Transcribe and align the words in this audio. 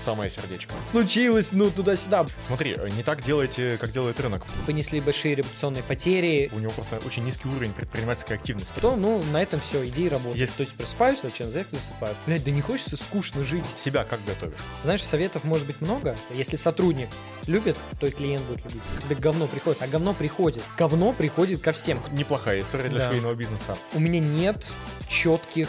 самое 0.00 0.30
сердечко. 0.30 0.72
Случилось, 0.86 1.48
ну, 1.52 1.70
туда-сюда. 1.70 2.26
Смотри, 2.40 2.74
э, 2.76 2.88
не 2.90 3.02
так 3.02 3.22
делайте, 3.22 3.76
как 3.78 3.90
делает 3.92 4.18
рынок. 4.20 4.42
Понесли 4.66 5.00
большие 5.00 5.34
репутационные 5.34 5.82
потери. 5.82 6.50
У 6.52 6.58
него 6.58 6.72
просто 6.72 6.98
очень 7.06 7.24
низкий 7.24 7.48
уровень 7.48 7.72
предпринимательской 7.72 8.34
активности. 8.36 8.80
То, 8.80 8.96
ну, 8.96 9.22
на 9.32 9.42
этом 9.42 9.60
все, 9.60 9.86
иди 9.86 10.06
и 10.06 10.08
работай. 10.08 10.38
Есть- 10.40 10.54
То 10.56 10.62
есть 10.62 10.74
просыпаюсь, 10.74 11.20
зачем 11.22 11.50
завтрак 11.50 11.80
засыпаю. 11.80 12.16
Блядь, 12.26 12.44
да 12.44 12.50
не 12.50 12.60
хочется 12.60 12.96
скучно 12.96 13.44
жить. 13.44 13.64
Себя 13.76 14.04
как 14.04 14.24
готовишь? 14.24 14.58
Знаешь, 14.84 15.02
советов 15.04 15.44
может 15.44 15.66
быть 15.66 15.80
много. 15.80 16.16
Если 16.30 16.56
сотрудник 16.56 17.08
любит, 17.46 17.76
то 18.00 18.06
и 18.06 18.10
клиент 18.10 18.42
будет 18.44 18.64
любить. 18.64 18.82
Когда 19.00 19.14
говно 19.16 19.46
приходит, 19.46 19.82
а 19.82 19.86
говно 19.86 20.14
приходит. 20.14 20.62
Говно 20.78 21.12
приходит 21.12 21.60
ко 21.60 21.72
всем. 21.72 22.00
Неплохая 22.12 22.62
история 22.62 22.88
для 22.88 23.00
Да. 23.00 23.10
швейного 23.10 23.34
бизнеса. 23.34 23.76
У 23.92 24.00
меня 24.00 24.20
нет 24.20 24.66
четких 25.08 25.68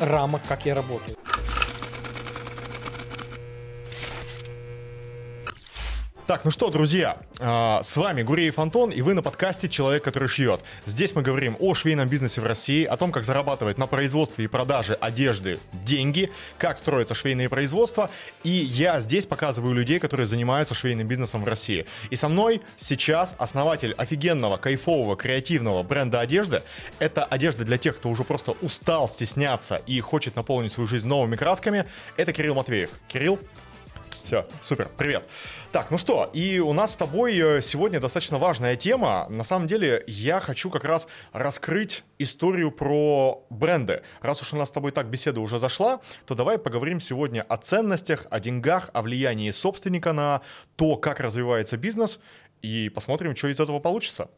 рамок, 0.00 0.42
как 0.48 0.66
я 0.66 0.74
работаю. 0.74 1.16
Так, 6.26 6.46
ну 6.46 6.50
что, 6.50 6.70
друзья, 6.70 7.18
а, 7.38 7.82
с 7.82 7.98
вами 7.98 8.22
Гуреев 8.22 8.58
Антон, 8.58 8.88
и 8.88 9.02
вы 9.02 9.12
на 9.12 9.20
подкасте 9.20 9.68
«Человек, 9.68 10.02
который 10.02 10.26
шьет». 10.26 10.62
Здесь 10.86 11.14
мы 11.14 11.20
говорим 11.20 11.54
о 11.60 11.74
швейном 11.74 12.08
бизнесе 12.08 12.40
в 12.40 12.46
России, 12.46 12.86
о 12.86 12.96
том, 12.96 13.12
как 13.12 13.26
зарабатывать 13.26 13.76
на 13.76 13.86
производстве 13.86 14.46
и 14.46 14.48
продаже 14.48 14.94
одежды 14.94 15.58
деньги, 15.84 16.32
как 16.56 16.78
строятся 16.78 17.14
швейные 17.14 17.50
производства, 17.50 18.08
и 18.42 18.48
я 18.48 19.00
здесь 19.00 19.26
показываю 19.26 19.74
людей, 19.74 19.98
которые 19.98 20.26
занимаются 20.26 20.74
швейным 20.74 21.06
бизнесом 21.06 21.42
в 21.42 21.46
России. 21.46 21.84
И 22.08 22.16
со 22.16 22.30
мной 22.30 22.62
сейчас 22.78 23.36
основатель 23.38 23.92
офигенного, 23.92 24.56
кайфового, 24.56 25.16
креативного 25.16 25.82
бренда 25.82 26.20
одежды. 26.20 26.62
Это 27.00 27.24
одежда 27.24 27.66
для 27.66 27.76
тех, 27.76 27.98
кто 27.98 28.08
уже 28.08 28.24
просто 28.24 28.52
устал 28.62 29.10
стесняться 29.10 29.82
и 29.86 30.00
хочет 30.00 30.36
наполнить 30.36 30.72
свою 30.72 30.86
жизнь 30.86 31.06
новыми 31.06 31.36
красками. 31.36 31.84
Это 32.16 32.32
Кирилл 32.32 32.54
Матвеев. 32.54 32.88
Кирилл, 33.08 33.38
все, 34.24 34.46
супер, 34.62 34.88
привет. 34.96 35.22
Так, 35.70 35.90
ну 35.90 35.98
что, 35.98 36.30
и 36.32 36.58
у 36.58 36.72
нас 36.72 36.92
с 36.92 36.96
тобой 36.96 37.36
э, 37.36 37.60
сегодня 37.60 38.00
достаточно 38.00 38.38
важная 38.38 38.74
тема. 38.74 39.26
На 39.28 39.44
самом 39.44 39.66
деле, 39.66 40.02
я 40.06 40.40
хочу 40.40 40.70
как 40.70 40.84
раз 40.84 41.06
раскрыть 41.32 42.04
историю 42.18 42.70
про 42.70 43.44
бренды. 43.50 44.02
Раз 44.22 44.40
уж 44.40 44.54
у 44.54 44.56
нас 44.56 44.70
с 44.70 44.72
тобой 44.72 44.92
так 44.92 45.08
беседа 45.08 45.42
уже 45.42 45.58
зашла, 45.58 46.00
то 46.24 46.34
давай 46.34 46.56
поговорим 46.56 47.00
сегодня 47.00 47.42
о 47.42 47.58
ценностях, 47.58 48.26
о 48.30 48.40
деньгах, 48.40 48.88
о 48.94 49.02
влиянии 49.02 49.50
собственника 49.50 50.14
на 50.14 50.40
то, 50.76 50.96
как 50.96 51.20
развивается 51.20 51.76
бизнес, 51.76 52.18
и 52.62 52.88
посмотрим, 52.88 53.36
что 53.36 53.48
из 53.48 53.60
этого 53.60 53.78
получится. 53.78 54.30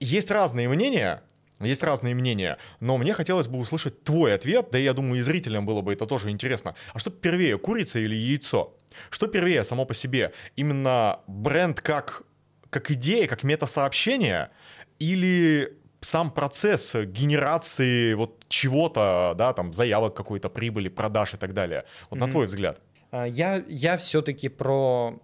Есть 0.00 0.30
разные 0.30 0.68
мнения, 0.68 1.22
есть 1.60 1.82
разные 1.82 2.14
мнения, 2.14 2.58
но 2.80 2.98
мне 2.98 3.14
хотелось 3.14 3.48
бы 3.48 3.58
услышать 3.58 4.04
твой 4.04 4.34
ответ, 4.34 4.68
да 4.70 4.78
и 4.78 4.84
я 4.84 4.92
думаю, 4.92 5.20
и 5.20 5.22
зрителям 5.22 5.64
было 5.64 5.80
бы 5.80 5.94
это 5.94 6.04
тоже 6.04 6.28
интересно. 6.28 6.74
А 6.92 6.98
что 6.98 7.10
первее, 7.10 7.56
курица 7.58 7.98
или 7.98 8.14
яйцо? 8.14 8.74
Что 9.10 9.26
первее 9.26 9.64
само 9.64 9.84
по 9.84 9.94
себе? 9.94 10.32
Именно 10.56 11.20
бренд 11.26 11.80
как, 11.80 12.22
как 12.70 12.90
идея, 12.90 13.26
как 13.26 13.42
метасообщение 13.42 14.50
или 14.98 15.76
сам 16.00 16.30
процесс 16.30 16.94
генерации 16.94 18.14
вот 18.14 18.44
чего-то, 18.48 19.34
да, 19.36 19.52
там, 19.52 19.72
заявок 19.72 20.14
какой-то, 20.14 20.48
прибыли, 20.48 20.88
продаж 20.88 21.34
и 21.34 21.36
так 21.36 21.54
далее? 21.54 21.84
Вот 22.10 22.18
на 22.18 22.28
твой 22.28 22.46
взгляд. 22.46 22.80
А, 23.10 23.24
Я, 23.26 23.62
я 23.68 23.96
все-таки 23.96 24.48
про 24.48 25.18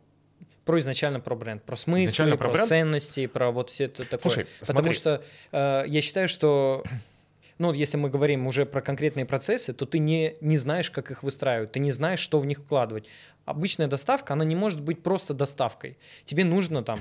про 0.65 0.81
изначально 0.81 1.21
про 1.21 1.37
бренд, 1.37 1.63
про 1.63 1.77
Изначально 1.77 2.37
про 2.37 2.47
про, 2.49 2.55
бренд? 2.55 2.69
ценности, 2.69 3.27
про 3.27 3.53
вот 3.53 3.71
все 3.71 3.85
это 3.85 4.03
такое. 4.03 4.19
Слушай, 4.21 4.47
Потому 4.59 4.79
смотри. 4.79 4.95
что 4.95 5.23
э, 5.53 5.85
я 5.87 6.03
считаю, 6.03 6.29
что 6.29 6.83
ну, 7.59 7.69
вот 7.69 7.77
если 7.77 7.97
мы 7.97 8.11
говорим 8.11 8.47
уже 8.47 8.67
про 8.67 8.83
конкретные 8.83 9.25
процессы, 9.25 9.73
то 9.73 9.87
ты 9.87 9.99
не, 9.99 10.37
не 10.41 10.57
знаешь, 10.57 10.91
как 10.91 11.11
их 11.11 11.23
выстраивать, 11.23 11.73
ты 11.73 11.81
не 11.81 11.91
знаешь, 11.91 12.21
что 12.21 12.39
в 12.39 12.47
них 12.47 12.59
вкладывать. 12.59 13.07
Обычная 13.45 13.87
доставка, 13.87 14.35
она 14.35 14.45
не 14.45 14.55
может 14.55 14.81
быть 14.81 15.03
просто 15.03 15.35
доставкой. 15.35 15.97
Тебе 16.25 16.45
нужно 16.45 16.83
там 16.83 17.01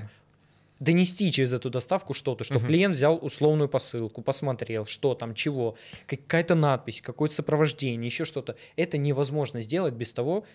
донести 0.80 1.32
через 1.32 1.54
эту 1.54 1.70
доставку 1.70 2.14
что-то, 2.14 2.44
чтобы 2.44 2.68
клиент 2.68 2.96
взял 2.96 3.18
условную 3.22 3.70
посылку, 3.70 4.22
посмотрел, 4.22 4.86
что 4.86 5.14
там, 5.14 5.34
чего, 5.34 5.78
какая-то 6.08 6.56
надпись, 6.56 7.02
какое-то 7.02 7.36
сопровождение, 7.36 8.06
еще 8.06 8.26
что-то. 8.26 8.56
Это 8.76 8.98
невозможно 8.98 9.62
сделать 9.62 9.94
без 9.94 10.12
того, 10.12 10.46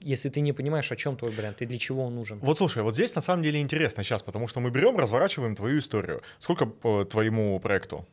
если 0.00 0.28
ты 0.28 0.40
не 0.40 0.52
понимаешь, 0.52 0.92
о 0.92 0.96
чем 0.96 1.16
твой 1.16 1.32
бренд 1.32 1.62
и 1.62 1.66
для 1.66 1.78
чего 1.78 2.04
он 2.04 2.14
нужен. 2.14 2.38
Вот 2.40 2.58
слушай, 2.58 2.82
вот 2.82 2.94
здесь 2.94 3.14
на 3.14 3.22
самом 3.22 3.42
деле 3.42 3.60
интересно 3.60 4.02
сейчас, 4.02 4.22
потому 4.22 4.48
что 4.48 4.60
мы 4.60 4.70
берем, 4.70 4.98
разворачиваем 4.98 5.56
твою 5.56 5.78
историю. 5.78 6.22
Сколько 6.38 6.66
по 6.66 7.04
твоему 7.04 7.58
проекту? 7.58 8.06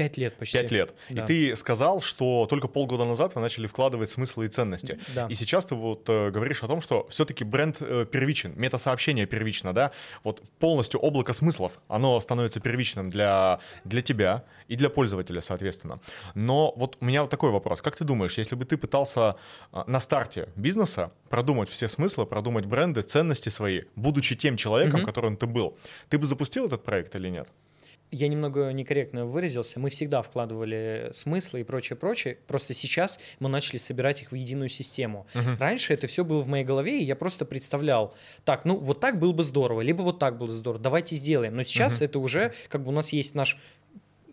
Пять 0.00 0.16
лет 0.16 0.38
почти. 0.38 0.56
Пять 0.56 0.70
лет. 0.70 0.94
Да. 1.10 1.24
И 1.24 1.26
ты 1.26 1.56
сказал, 1.56 2.00
что 2.00 2.46
только 2.48 2.68
полгода 2.68 3.04
назад 3.04 3.34
вы 3.34 3.42
начали 3.42 3.66
вкладывать 3.66 4.08
смыслы 4.08 4.46
и 4.46 4.48
ценности. 4.48 4.98
Да. 5.14 5.26
И 5.26 5.34
сейчас 5.34 5.66
ты 5.66 5.74
вот 5.74 6.08
э, 6.08 6.30
говоришь 6.30 6.62
о 6.62 6.68
том, 6.68 6.80
что 6.80 7.06
все-таки 7.10 7.44
бренд 7.44 7.82
э, 7.82 8.06
первичен, 8.10 8.54
метасообщение 8.56 9.26
первично, 9.26 9.74
да? 9.74 9.92
Вот 10.24 10.42
полностью 10.58 11.00
облако 11.00 11.34
смыслов, 11.34 11.72
оно 11.86 12.18
становится 12.18 12.60
первичным 12.60 13.10
для, 13.10 13.60
для 13.84 14.00
тебя 14.00 14.44
и 14.68 14.76
для 14.76 14.88
пользователя, 14.88 15.42
соответственно. 15.42 16.00
Но 16.34 16.72
вот 16.76 16.96
у 17.00 17.04
меня 17.04 17.20
вот 17.20 17.30
такой 17.30 17.50
вопрос. 17.50 17.82
Как 17.82 17.94
ты 17.94 18.04
думаешь, 18.04 18.38
если 18.38 18.54
бы 18.54 18.64
ты 18.64 18.78
пытался 18.78 19.36
э, 19.70 19.82
на 19.86 20.00
старте 20.00 20.48
бизнеса 20.56 21.12
продумать 21.28 21.68
все 21.68 21.88
смыслы, 21.88 22.24
продумать 22.24 22.64
бренды, 22.64 23.02
ценности 23.02 23.50
свои, 23.50 23.82
будучи 23.96 24.34
тем 24.34 24.56
человеком, 24.56 25.04
которым 25.04 25.36
ты 25.36 25.46
был, 25.46 25.76
ты 26.08 26.16
бы 26.16 26.24
запустил 26.24 26.64
этот 26.68 26.84
проект 26.84 27.14
или 27.16 27.28
нет? 27.28 27.50
Я 28.10 28.28
немного 28.28 28.70
некорректно 28.72 29.24
выразился. 29.26 29.78
Мы 29.78 29.90
всегда 29.90 30.22
вкладывали 30.22 31.10
смыслы 31.12 31.60
и 31.60 31.64
прочее, 31.64 31.96
прочее. 31.96 32.38
Просто 32.46 32.74
сейчас 32.74 33.20
мы 33.38 33.48
начали 33.48 33.76
собирать 33.76 34.22
их 34.22 34.32
в 34.32 34.34
единую 34.34 34.68
систему. 34.68 35.26
Раньше 35.58 35.94
это 35.94 36.06
все 36.06 36.24
было 36.24 36.42
в 36.42 36.48
моей 36.48 36.64
голове, 36.64 37.00
и 37.00 37.04
я 37.04 37.16
просто 37.16 37.44
представлял, 37.44 38.14
так, 38.44 38.64
ну 38.64 38.76
вот 38.76 39.00
так 39.00 39.18
было 39.18 39.32
бы 39.32 39.44
здорово, 39.44 39.80
либо 39.80 40.02
вот 40.02 40.18
так 40.18 40.38
было 40.38 40.48
бы 40.48 40.52
здорово, 40.52 40.82
давайте 40.82 41.14
сделаем. 41.14 41.54
Но 41.54 41.62
сейчас 41.62 42.02
это 42.02 42.18
уже, 42.18 42.52
как 42.68 42.82
бы 42.82 42.88
у 42.88 42.92
нас 42.92 43.12
есть 43.12 43.34
наш 43.34 43.58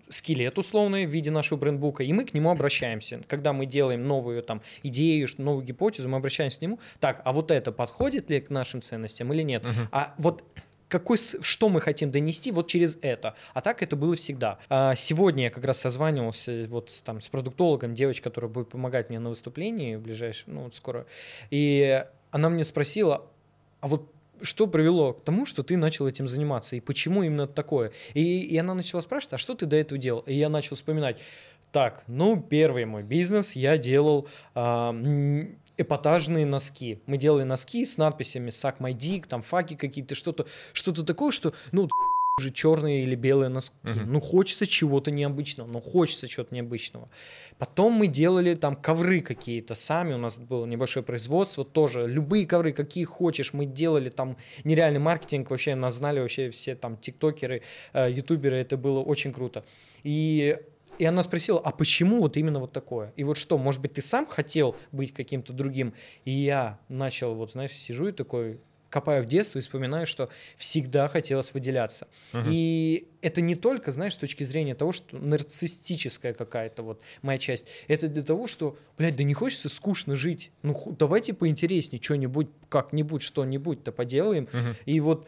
скелет 0.10 0.58
условный 0.58 1.06
в 1.06 1.10
виде 1.10 1.32
нашего 1.32 1.58
брендбука, 1.58 2.04
и 2.04 2.14
мы 2.14 2.26
к 2.26 2.34
нему 2.34 2.50
обращаемся. 2.50 3.22
Когда 3.28 3.54
мы 3.54 3.66
делаем 3.66 4.08
новую 4.08 4.42
там 4.42 4.62
идею, 4.84 5.28
новую 5.38 5.66
гипотезу, 5.66 6.10
мы 6.10 6.18
обращаемся 6.18 6.60
к 6.60 6.62
нему. 6.62 6.80
Так, 7.00 7.22
а 7.26 7.34
вот 7.34 7.52
это 7.52 7.72
подходит 7.72 8.30
ли 8.30 8.40
к 8.40 8.50
нашим 8.50 8.82
ценностям 8.82 9.32
или 9.34 9.44
нет? 9.44 9.66
А 9.92 10.16
вот 10.18 10.44
какой, 10.88 11.18
что 11.18 11.70
мы 11.70 11.82
хотим 11.82 12.12
донести 12.12 12.52
вот 12.52 12.68
через 12.68 12.98
это. 13.02 13.36
А 13.54 13.62
так 13.62 13.84
это 13.84 13.96
было 13.96 14.16
всегда. 14.16 14.60
А 14.70 14.96
сегодня 14.96 15.46
я 15.46 15.50
как 15.50 15.66
раз 15.66 15.80
созванивался 15.80 16.66
вот 16.70 17.02
там, 17.04 17.22
с 17.22 17.30
продуктологом, 17.30 17.94
девочкой, 17.94 18.24
которая 18.32 18.50
будет 18.50 18.70
помогать 18.70 19.10
мне 19.10 19.20
на 19.20 19.30
выступлении 19.30 19.96
в 19.96 20.02
ближайшее, 20.02 20.54
ну 20.54 20.64
вот 20.64 20.76
скоро. 20.76 21.06
И 21.50 22.04
она 22.32 22.50
мне 22.50 22.64
спросила, 22.64 23.26
а 23.82 23.88
вот 23.88 24.12
что 24.42 24.68
привело 24.68 25.14
к 25.14 25.24
тому, 25.24 25.46
что 25.46 25.64
ты 25.64 25.78
начал 25.78 26.08
этим 26.08 26.28
заниматься, 26.28 26.76
и 26.76 26.80
почему 26.80 27.24
именно 27.24 27.48
такое? 27.48 27.92
И, 28.14 28.42
и 28.42 28.58
она 28.58 28.74
начала 28.76 29.02
спрашивать, 29.02 29.34
а 29.34 29.38
что 29.38 29.56
ты 29.56 29.66
до 29.66 29.76
этого 29.76 29.98
делал? 29.98 30.22
И 30.22 30.34
я 30.34 30.50
начал 30.50 30.76
вспоминать, 30.76 31.20
так, 31.72 32.04
ну, 32.08 32.42
первый 32.42 32.86
мой 32.86 33.04
бизнес 33.04 33.54
я 33.54 33.78
делал 33.78 34.28
а, 34.54 34.96
эпатажные 35.78 36.46
носки. 36.46 37.00
Мы 37.06 37.18
делали 37.18 37.44
носки 37.44 37.86
с 37.86 37.98
надписями 37.98 38.50
«Suck 38.50 38.78
my 38.80 38.94
dick», 38.94 39.28
там 39.28 39.42
факи 39.42 39.76
какие-то, 39.76 40.16
что-то 40.16 40.48
что 40.74 40.92
такое, 40.92 41.32
что, 41.32 41.54
ну, 41.72 41.88
уже 42.40 42.52
черные 42.52 43.02
или 43.02 43.16
белые 43.16 43.50
носки. 43.50 43.74
Ну, 44.06 44.22
хочется 44.22 44.68
чего-то 44.68 45.10
необычного, 45.10 45.68
ну, 45.68 45.82
хочется 45.82 46.28
чего-то 46.28 46.54
необычного. 46.54 47.10
Потом 47.58 47.94
мы 47.94 48.06
делали 48.06 48.54
там 48.54 48.76
ковры 48.76 49.22
какие-то 49.22 49.74
сами, 49.74 50.14
у 50.14 50.20
нас 50.20 50.38
было 50.38 50.66
небольшое 50.68 51.04
производство 51.04 51.66
тоже. 51.66 52.08
Любые 52.08 52.46
ковры, 52.46 52.74
какие 52.74 53.06
хочешь, 53.06 53.54
мы 53.54 53.66
делали 53.66 54.10
там 54.10 54.38
нереальный 54.64 55.00
маркетинг, 55.00 55.50
вообще 55.50 55.74
нас 55.74 55.96
знали 55.96 56.20
вообще 56.20 56.52
все 56.52 56.76
там 56.76 56.98
тиктокеры, 56.98 57.64
э, 57.94 58.12
ютуберы, 58.12 58.58
это 58.58 58.78
было 58.78 59.00
очень 59.00 59.34
круто. 59.34 59.66
И 60.04 60.60
и 60.98 61.06
она 61.06 61.24
спросила, 61.24 61.60
а 61.60 61.72
почему 61.72 62.22
вот 62.22 62.38
именно 62.38 62.60
вот 62.60 62.72
такое? 62.72 63.14
И 63.16 63.24
вот 63.24 63.38
что, 63.38 63.58
может 63.58 63.82
быть, 63.82 63.94
ты 63.94 64.02
сам 64.02 64.26
хотел 64.26 64.76
быть 64.92 65.14
каким-то 65.14 65.54
другим? 65.54 65.94
И 66.26 66.32
я 66.32 66.80
начал, 66.90 67.36
вот 67.36 67.52
знаешь, 67.52 67.72
сижу 67.72 68.08
и 68.08 68.12
такой, 68.12 68.60
копаю 68.90 69.24
в 69.24 69.28
детство 69.28 69.60
и 69.60 69.62
вспоминаю, 69.62 70.08
что 70.08 70.30
всегда 70.56 71.08
хотелось 71.08 71.54
выделяться. 71.54 72.08
И 72.48 73.08
это 73.22 73.42
не 73.42 73.56
только, 73.56 73.92
знаешь, 73.92 74.14
с 74.14 74.18
точки 74.18 74.44
зрения 74.44 74.76
того, 74.76 74.92
что 74.92 75.18
нарциссическая 75.18 76.34
какая-то 76.34 76.84
вот 76.84 77.02
моя 77.22 77.38
часть. 77.38 77.68
Это 77.88 78.08
для 78.08 78.24
того, 78.24 78.48
что, 78.48 78.78
блядь, 78.98 79.16
да 79.16 79.24
не 79.24 79.34
хочется 79.34 79.70
скучно 79.70 80.16
жить. 80.16 80.52
Ну, 80.64 80.96
давайте 80.98 81.34
поинтереснее 81.34 82.02
что-нибудь, 82.02 82.48
как-нибудь, 82.70 83.22
что-нибудь-то 83.22 83.92
поделаем. 83.92 84.48
И 84.86 85.00
вот 85.00 85.28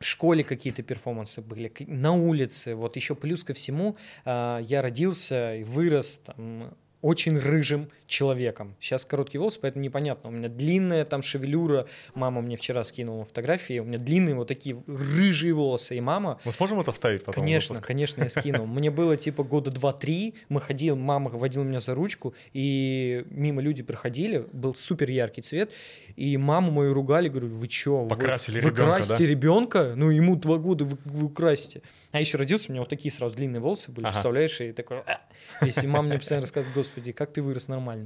в 0.00 0.06
школе 0.06 0.42
какие-то 0.42 0.82
перформансы 0.82 1.42
были, 1.42 1.70
на 1.86 2.14
улице. 2.14 2.74
Вот 2.74 2.96
еще 2.96 3.14
плюс 3.14 3.44
ко 3.44 3.52
всему, 3.52 3.96
а, 4.24 4.58
я 4.60 4.80
родился 4.80 5.56
и 5.56 5.62
вырос 5.62 6.22
там, 6.24 6.74
очень 7.02 7.38
рыжим 7.38 7.90
человеком. 8.10 8.74
Сейчас 8.80 9.06
короткий 9.06 9.38
волос, 9.38 9.56
поэтому 9.56 9.84
непонятно. 9.84 10.28
У 10.30 10.32
меня 10.32 10.48
длинная 10.48 11.04
там 11.04 11.22
шевелюра. 11.22 11.86
Мама 12.14 12.42
мне 12.42 12.56
вчера 12.56 12.84
скинула 12.84 13.24
фотографии. 13.24 13.78
У 13.78 13.84
меня 13.84 13.98
длинные 13.98 14.34
вот 14.34 14.48
такие 14.48 14.82
рыжие 14.86 15.54
волосы. 15.54 15.96
И 15.96 16.00
мама... 16.00 16.40
Мы 16.44 16.52
сможем 16.52 16.80
это 16.80 16.92
вставить 16.92 17.24
потом? 17.24 17.42
Конечно, 17.44 17.80
конечно, 17.80 18.24
я 18.24 18.28
скину. 18.28 18.66
Мне 18.80 18.90
было 18.90 19.16
типа 19.16 19.44
года 19.44 19.70
два-три. 19.70 20.34
Мы 20.48 20.60
ходили, 20.60 20.90
мама 20.90 21.30
водила 21.30 21.62
меня 21.62 21.80
за 21.80 21.94
ручку, 21.94 22.34
и 22.52 23.24
мимо 23.30 23.62
люди 23.62 23.82
проходили. 23.82 24.44
Был 24.52 24.74
супер 24.74 25.08
яркий 25.10 25.42
цвет. 25.42 25.70
И 26.16 26.36
маму 26.36 26.72
мою 26.72 26.92
ругали, 26.92 27.28
говорю, 27.28 27.48
вы 27.48 27.68
чё? 27.68 28.06
Покрасили 28.06 28.60
вы, 28.60 28.70
ребенка, 28.70 28.80
вы 28.80 28.86
красите 28.96 29.24
да? 29.24 29.30
ребенка? 29.30 29.92
Ну, 29.96 30.10
ему 30.10 30.34
два 30.36 30.58
года, 30.58 30.84
вы, 30.84 30.98
вы 31.04 31.30
красите. 31.30 31.82
А 32.12 32.18
еще 32.18 32.38
родился, 32.38 32.70
у 32.70 32.72
меня 32.72 32.80
вот 32.80 32.88
такие 32.88 33.12
сразу 33.12 33.36
длинные 33.36 33.60
волосы 33.60 33.92
были, 33.92 34.04
Ага. 34.04 34.12
представляешь, 34.14 34.60
и 34.60 34.72
такой... 34.72 34.98
«А». 34.98 35.20
Если 35.64 35.86
мама 35.86 36.08
мне 36.08 36.18
постоянно 36.18 36.42
рассказывает, 36.42 36.76
господи, 36.76 37.12
как 37.12 37.32
ты 37.32 37.40
вырос 37.42 37.68
нормально. 37.68 37.99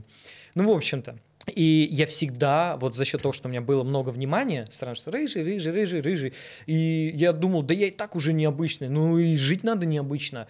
Ну, 0.54 0.72
в 0.72 0.76
общем-то. 0.76 1.18
И 1.54 1.88
я 1.90 2.06
всегда, 2.06 2.76
вот 2.78 2.96
за 2.96 3.04
счет 3.04 3.20
того, 3.20 3.32
что 3.34 3.48
у 3.48 3.50
меня 3.50 3.60
было 3.60 3.82
много 3.84 4.08
внимания, 4.08 4.66
странно, 4.70 4.94
что 4.94 5.10
рыжий, 5.10 5.42
рыжий, 5.42 5.72
рыжий, 5.72 6.00
рыжий, 6.00 6.32
и 6.64 7.12
я 7.14 7.32
думал, 7.34 7.62
да 7.62 7.74
я 7.74 7.88
и 7.88 7.90
так 7.90 8.16
уже 8.16 8.32
необычный, 8.32 8.88
ну 8.88 9.18
и 9.18 9.36
жить 9.36 9.62
надо 9.62 9.84
необычно. 9.84 10.46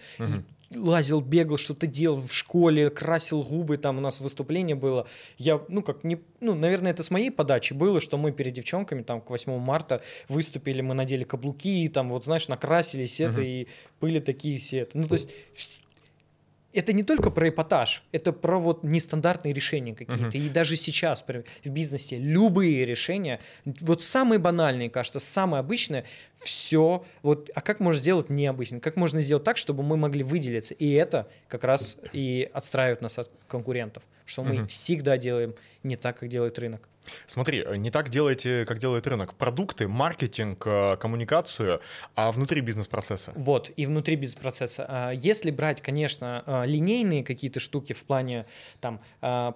И 0.71 0.77
лазил, 0.77 1.21
бегал, 1.21 1.57
что-то 1.57 1.85
делал 1.85 2.21
в 2.21 2.33
школе, 2.33 2.89
красил 2.89 3.43
губы, 3.43 3.77
там 3.77 3.97
у 3.97 4.01
нас 4.01 4.19
выступление 4.19 4.75
было. 4.75 5.05
Я, 5.37 5.61
ну, 5.67 5.83
как 5.83 6.03
не, 6.03 6.17
ну, 6.39 6.55
наверное, 6.55 6.91
это 6.91 7.03
с 7.03 7.11
моей 7.11 7.29
подачи 7.29 7.73
было, 7.73 8.01
что 8.01 8.17
мы 8.17 8.31
перед 8.31 8.53
девчонками 8.53 9.03
там 9.03 9.21
к 9.21 9.29
8 9.29 9.59
марта 9.59 10.01
выступили, 10.27 10.81
мы 10.81 10.95
надели 10.95 11.23
каблуки, 11.23 11.87
там, 11.89 12.09
вот, 12.09 12.23
знаешь, 12.23 12.47
накрасились 12.47 13.19
это, 13.19 13.41
Мгм. 13.41 13.43
и 13.43 13.67
были 14.01 14.19
такие 14.19 14.57
все 14.57 14.79
это. 14.79 14.97
Ну, 14.97 15.07
то 15.07 15.13
есть 15.13 15.29
это 16.75 16.93
не 16.93 17.03
только 17.03 17.31
про 17.31 17.49
эпатаж, 17.49 18.03
это 18.11 18.33
про 18.33 18.59
вот 18.59 18.83
нестандартные 18.83 19.53
решения 19.53 19.95
какие-то. 19.95 20.37
И 20.37 20.49
даже 20.49 20.75
сейчас 20.75 21.25
в 21.25 21.69
бизнесе 21.69 22.17
любые 22.17 22.85
решения, 22.85 23.39
вот 23.65 24.03
самые 24.03 24.39
банальные, 24.39 24.89
кажется, 24.89 25.19
самое 25.19 25.61
обычное, 25.61 26.05
все, 26.33 27.05
вот, 27.23 27.49
а 27.55 27.61
как 27.61 27.79
можно 27.79 27.99
сделать 27.99 28.29
необычно? 28.29 28.79
Как 28.79 28.95
можно 28.97 29.21
сделать 29.21 29.43
так, 29.43 29.57
чтобы 29.57 29.83
мы 29.83 29.97
могли 29.97 30.23
выделиться? 30.23 30.73
И 30.73 30.91
это 30.91 31.29
как 31.47 31.63
раз 31.63 31.97
и 32.11 32.49
отстраивает 32.53 33.01
нас 33.01 33.17
от 33.17 33.31
конкурентов, 33.47 34.03
что 34.25 34.43
мы 34.43 34.53
Мгм. 34.55 34.67
всегда 34.67 35.17
делаем 35.17 35.55
не 35.83 35.95
так, 35.95 36.19
как 36.19 36.29
делает 36.29 36.59
рынок. 36.59 36.89
Смотри, 37.27 37.63
э, 37.65 37.75
не 37.77 37.91
так 37.91 38.09
делаете, 38.09 38.65
как 38.65 38.77
делает 38.79 39.07
рынок. 39.07 39.33
Продукты, 39.35 39.87
маркетинг, 39.87 40.63
э, 40.65 40.97
коммуникацию, 40.97 41.81
а 42.15 42.31
внутри 42.31 42.61
бизнес-процесса. 42.61 43.31
Вот, 43.35 43.71
и 43.75 43.85
внутри 43.85 44.15
бизнес-процесса. 44.15 44.85
А, 44.87 45.11
Если 45.11 45.51
брать, 45.51 45.81
конечно, 45.81 46.43
а, 46.45 46.63
линейные 46.65 47.23
какие-то 47.23 47.59
штуки 47.59 47.93
в 47.93 48.03
плане 48.05 48.45
там 48.81 48.99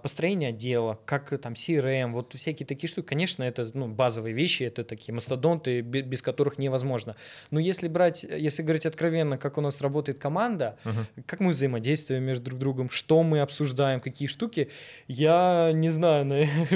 построения 0.01 0.47
отдела, 0.49 0.99
как 1.05 1.33
э, 1.33 1.37
там 1.37 1.53
CRM, 1.53 2.11
вот 2.11 2.33
всякие 2.35 2.65
такие 2.65 2.89
штуки, 2.89 3.05
конечно, 3.07 3.43
это 3.43 3.69
ну, 3.73 3.87
базовые 3.87 4.33
вещи, 4.33 4.63
это 4.63 4.83
такие 4.83 5.13
мастодонты, 5.13 5.81
бе- 5.81 6.01
без 6.01 6.21
которых 6.21 6.57
невозможно. 6.57 7.15
Но 7.51 7.59
если 7.59 7.87
брать, 7.87 8.23
если 8.23 8.63
говорить 8.63 8.85
откровенно, 8.85 9.37
как 9.37 9.57
у 9.57 9.61
нас 9.61 9.81
работает 9.81 10.19
команда, 10.19 10.77
Мгм. 10.83 11.05
как 11.25 11.39
мы 11.39 11.51
взаимодействуем 11.51 12.23
между 12.23 12.45
друг 12.45 12.59
другом, 12.59 12.89
что 12.89 13.23
мы 13.23 13.39
обсуждаем, 13.41 13.99
какие 13.99 14.27
штуки, 14.27 14.69
я 15.07 15.71
не 15.73 15.89
знаю, 15.89 16.25
наверное, 16.25 16.67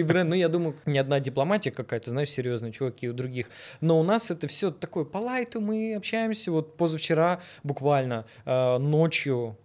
какие 0.00 0.04
бренды. 0.04 0.30
Ну, 0.30 0.34
я 0.36 0.48
думаю, 0.48 0.74
не 0.86 0.98
одна 0.98 1.20
дипломатия 1.20 1.70
какая-то, 1.70 2.10
знаешь, 2.10 2.30
серьезные 2.30 2.72
чуваки 2.72 3.08
у 3.08 3.12
других. 3.12 3.50
Но 3.80 4.00
у 4.00 4.02
нас 4.02 4.30
это 4.30 4.46
все 4.46 4.70
такое 4.70 5.04
по 5.04 5.18
лайту, 5.18 5.60
мы 5.60 5.94
общаемся. 5.96 6.50
Вот 6.52 6.76
позавчера 6.76 7.40
буквально 7.62 8.24
э, 8.46 8.78
ночью 8.78 9.56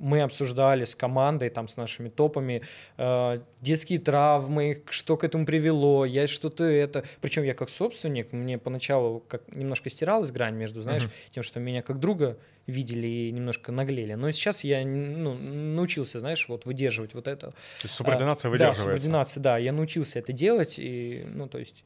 мы 0.00 0.20
обсуждали 0.22 0.84
с 0.84 0.94
командой, 0.94 1.50
там, 1.50 1.66
с 1.66 1.76
нашими 1.76 2.08
топами, 2.08 2.62
э, 2.98 3.40
детские 3.60 3.98
травмы, 3.98 4.84
что 4.90 5.16
к 5.16 5.24
этому 5.24 5.44
привело, 5.44 6.04
я 6.04 6.26
что-то 6.28 6.64
это... 6.64 7.02
Причем 7.20 7.42
я 7.42 7.54
как 7.54 7.68
собственник, 7.68 8.32
мне 8.32 8.58
поначалу 8.58 9.24
как 9.28 9.42
немножко 9.54 9.90
стиралась 9.90 10.30
грань 10.30 10.54
между, 10.54 10.82
знаешь, 10.82 11.04
Мгм. 11.04 11.12
тем, 11.30 11.42
что 11.42 11.58
меня 11.58 11.82
как 11.82 11.98
друга 11.98 12.36
видели 12.68 13.06
и 13.06 13.32
немножко 13.32 13.72
наглели. 13.72 14.14
Но 14.14 14.30
сейчас 14.30 14.62
я 14.62 14.84
ну, 14.84 15.34
научился, 15.34 16.20
знаешь, 16.20 16.48
вот 16.48 16.66
выдерживать 16.66 17.14
вот 17.14 17.26
это. 17.26 17.48
То 17.48 17.54
есть 17.82 17.94
субординация 17.94 18.48
А, 18.48 18.52
выдерживается. 18.52 18.84
Да, 18.84 18.90
субординация, 18.90 19.40
да. 19.40 19.58
Я 19.58 19.72
научился 19.72 20.18
это 20.18 20.32
делать, 20.32 20.78
и, 20.78 21.24
ну, 21.26 21.48
то 21.48 21.58
есть... 21.58 21.84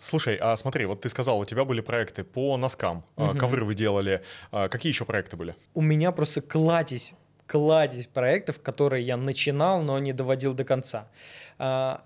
Слушай, 0.00 0.36
а 0.36 0.56
смотри, 0.56 0.84
вот 0.86 1.00
ты 1.00 1.08
сказал, 1.08 1.38
у 1.38 1.44
тебя 1.44 1.64
были 1.64 1.80
проекты 1.80 2.24
по 2.24 2.56
носкам, 2.56 3.04
Мгм. 3.16 3.38
ковры 3.38 3.64
вы 3.64 3.74
делали. 3.74 4.22
А 4.50 4.68
Какие 4.68 4.92
еще 4.92 5.04
проекты 5.04 5.36
были? 5.36 5.54
У 5.74 5.80
меня 5.80 6.12
просто 6.12 6.40
кладезь, 6.40 7.14
кладезь 7.46 8.06
проектов, 8.06 8.60
которые 8.60 9.04
я 9.04 9.16
начинал, 9.16 9.82
но 9.82 9.98
не 9.98 10.12
доводил 10.12 10.52
до 10.52 10.64
конца. 10.64 11.08
А, 11.58 12.04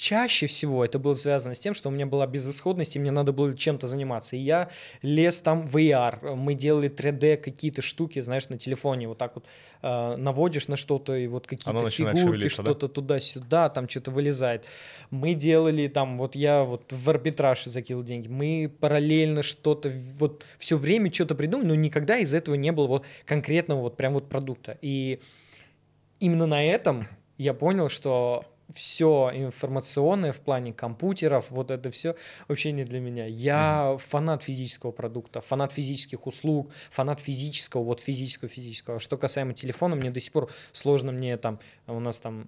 Чаще 0.00 0.46
всего 0.46 0.82
это 0.82 0.98
было 0.98 1.12
связано 1.12 1.54
с 1.54 1.58
тем, 1.58 1.74
что 1.74 1.90
у 1.90 1.92
меня 1.92 2.06
была 2.06 2.26
безысходность, 2.26 2.96
и 2.96 2.98
мне 2.98 3.10
надо 3.10 3.32
было 3.32 3.54
чем-то 3.54 3.86
заниматься. 3.86 4.34
И 4.34 4.38
я 4.38 4.70
лез 5.02 5.42
там 5.42 5.66
в 5.66 5.76
AR, 5.76 6.36
мы 6.36 6.54
делали 6.54 6.88
3D 6.88 7.36
какие-то 7.36 7.82
штуки, 7.82 8.18
знаешь, 8.20 8.48
на 8.48 8.56
телефоне, 8.56 9.08
вот 9.08 9.18
так 9.18 9.34
вот 9.34 9.44
э, 9.82 10.16
наводишь 10.16 10.68
на 10.68 10.76
что-то, 10.76 11.14
и 11.14 11.26
вот 11.26 11.46
какие-то 11.46 11.90
фигурки, 11.90 12.18
шевелиться, 12.18 12.62
да? 12.62 12.70
что-то 12.70 12.88
туда-сюда, 12.88 13.68
там 13.68 13.90
что-то 13.90 14.10
вылезает. 14.10 14.64
Мы 15.10 15.34
делали 15.34 15.86
там, 15.86 16.16
вот 16.16 16.34
я 16.34 16.64
вот 16.64 16.90
в 16.90 17.10
арбитраж 17.10 17.64
закинул 17.66 18.02
деньги, 18.02 18.26
мы 18.26 18.72
параллельно 18.80 19.42
что-то, 19.42 19.92
вот 20.18 20.46
все 20.56 20.78
время 20.78 21.12
что-то 21.12 21.34
придумали, 21.34 21.66
но 21.66 21.74
никогда 21.74 22.16
из 22.16 22.32
этого 22.32 22.54
не 22.54 22.72
было 22.72 22.86
вот 22.86 23.04
конкретного 23.26 23.82
вот 23.82 23.98
прям 23.98 24.14
вот 24.14 24.30
продукта. 24.30 24.78
И 24.80 25.20
именно 26.20 26.46
на 26.46 26.64
этом 26.64 27.06
я 27.36 27.52
понял, 27.52 27.90
что 27.90 28.46
все 28.74 29.30
информационное 29.34 30.32
в 30.32 30.40
плане 30.40 30.72
компьютеров, 30.72 31.46
вот 31.50 31.70
это 31.70 31.90
все 31.90 32.16
вообще 32.48 32.72
не 32.72 32.84
для 32.84 33.00
меня. 33.00 33.26
Я 33.26 33.96
фанат 33.98 34.42
физического 34.42 34.92
продукта, 34.92 35.40
фанат 35.40 35.72
физических 35.72 36.26
услуг, 36.26 36.70
фанат 36.90 37.20
физического, 37.20 37.82
вот 37.82 38.00
физического, 38.00 38.48
физического. 38.48 38.98
Что 38.98 39.16
касаемо 39.16 39.52
телефона, 39.52 39.96
мне 39.96 40.10
до 40.10 40.20
сих 40.20 40.32
пор 40.32 40.50
сложно 40.72 41.12
мне 41.12 41.36
там, 41.36 41.58
у 41.86 42.00
нас 42.00 42.20
там 42.20 42.46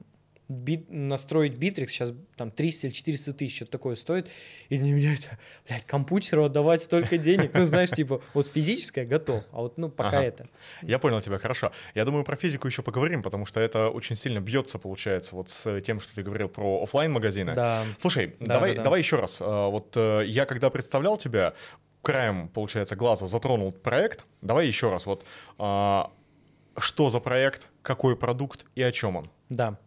бит, 0.52 0.90
настроить 0.90 1.54
битрикс 1.54 1.93
сейчас 1.93 2.12
там 2.37 2.50
300 2.50 2.87
или 2.88 2.94
400 2.94 3.32
тысяч, 3.32 3.56
что 3.56 3.66
такое 3.66 3.94
стоит, 3.96 4.28
и 4.69 4.78
для 4.78 4.93
меня 4.93 5.14
это, 5.14 5.38
блядь, 5.66 5.84
компьютеру 5.84 6.44
отдавать 6.44 6.82
столько 6.82 7.19
денег, 7.19 7.50
ну, 7.54 7.64
знаешь, 7.64 7.90
типа, 7.90 8.20
вот 8.34 8.46
физическое 8.46 9.04
готов, 9.04 9.44
а 9.52 9.62
вот, 9.62 9.78
ну, 9.78 9.88
пока 9.88 10.19
Ага. 10.19 10.26
это. 10.26 10.49
Я 10.82 10.99
понял 10.99 11.20
тебя, 11.20 11.38
хорошо. 11.38 11.72
Я 11.94 12.04
думаю, 12.04 12.25
про 12.25 12.37
физику 12.37 12.66
еще 12.66 12.82
поговорим, 12.82 13.22
потому 13.22 13.46
что 13.46 13.60
это 13.60 13.88
очень 13.88 14.16
сильно 14.16 14.40
бьется, 14.40 14.78
получается, 14.78 15.34
вот 15.34 15.49
с 15.49 15.81
тем, 15.81 16.00
что 16.00 16.14
ты 16.14 16.22
говорил 16.22 16.49
про 16.49 16.82
оффлайн 16.82 17.12
магазины 17.12 17.54
Да. 17.54 17.84
Слушай, 18.00 18.34
Да, 18.40 18.54
давай, 18.54 18.70
да, 18.72 18.76
да. 18.76 18.82
давай 18.84 19.00
еще 19.00 19.16
раз. 19.16 19.38
А, 19.40 19.69
Вот 19.69 19.96
э, 19.96 20.22
я 20.26 20.46
когда 20.46 20.70
представлял 20.70 21.16
тебя, 21.19 21.54
краем, 22.02 22.49
получается, 22.49 22.96
глаза 22.96 23.26
затронул 23.28 23.72
проект. 23.72 24.25
Давай 24.40 24.66
еще 24.66 24.90
раз. 24.90 25.06
Вот 25.06 25.25
а, 25.58 26.10
что 26.78 27.10
за 27.10 27.20
проект, 27.20 27.69
какой 27.82 28.16
продукт 28.16 28.66
и 28.75 28.82
о 28.82 28.93
чем 28.93 29.16
он? 29.16 29.31
Да. 29.49 29.78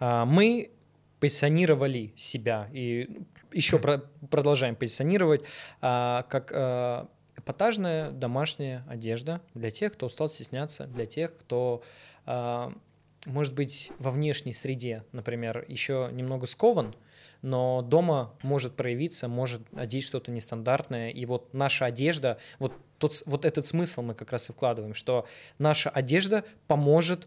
А, 0.00 0.24
Мы 0.24 0.70
позиционировали 1.20 2.14
себя 2.16 2.68
и 2.72 3.22
еще 3.52 3.78
про- 3.78 4.02
продолжаем 4.30 4.74
позиционировать 4.74 5.42
а, 5.80 6.22
как 6.28 6.50
а, 6.54 7.08
эпатажная 7.36 8.10
домашняя 8.10 8.84
одежда 8.88 9.42
для 9.54 9.70
тех, 9.70 9.92
кто 9.92 10.06
устал 10.06 10.28
стесняться, 10.28 10.86
для 10.86 11.06
тех, 11.06 11.34
кто, 11.38 11.82
может 13.24 13.54
быть, 13.54 13.92
во 13.98 14.10
внешней 14.10 14.52
среде, 14.52 15.04
например, 15.12 15.64
еще 15.66 16.10
немного 16.12 16.44
скован, 16.44 16.94
но 17.40 17.80
дома 17.80 18.34
может 18.42 18.76
проявиться, 18.76 19.26
может 19.26 19.62
одеть 19.74 20.04
что-то 20.04 20.30
нестандартное. 20.30 21.08
И 21.08 21.24
вот 21.24 21.54
наша 21.54 21.86
одежда, 21.86 22.36
вот, 22.58 22.74
тот, 22.98 23.22
вот 23.24 23.46
этот 23.46 23.64
смысл 23.64 24.02
мы 24.02 24.14
как 24.14 24.32
раз 24.32 24.50
и 24.50 24.52
вкладываем, 24.52 24.92
что 24.92 25.26
наша 25.58 25.88
одежда 25.88 26.44
поможет 26.66 27.26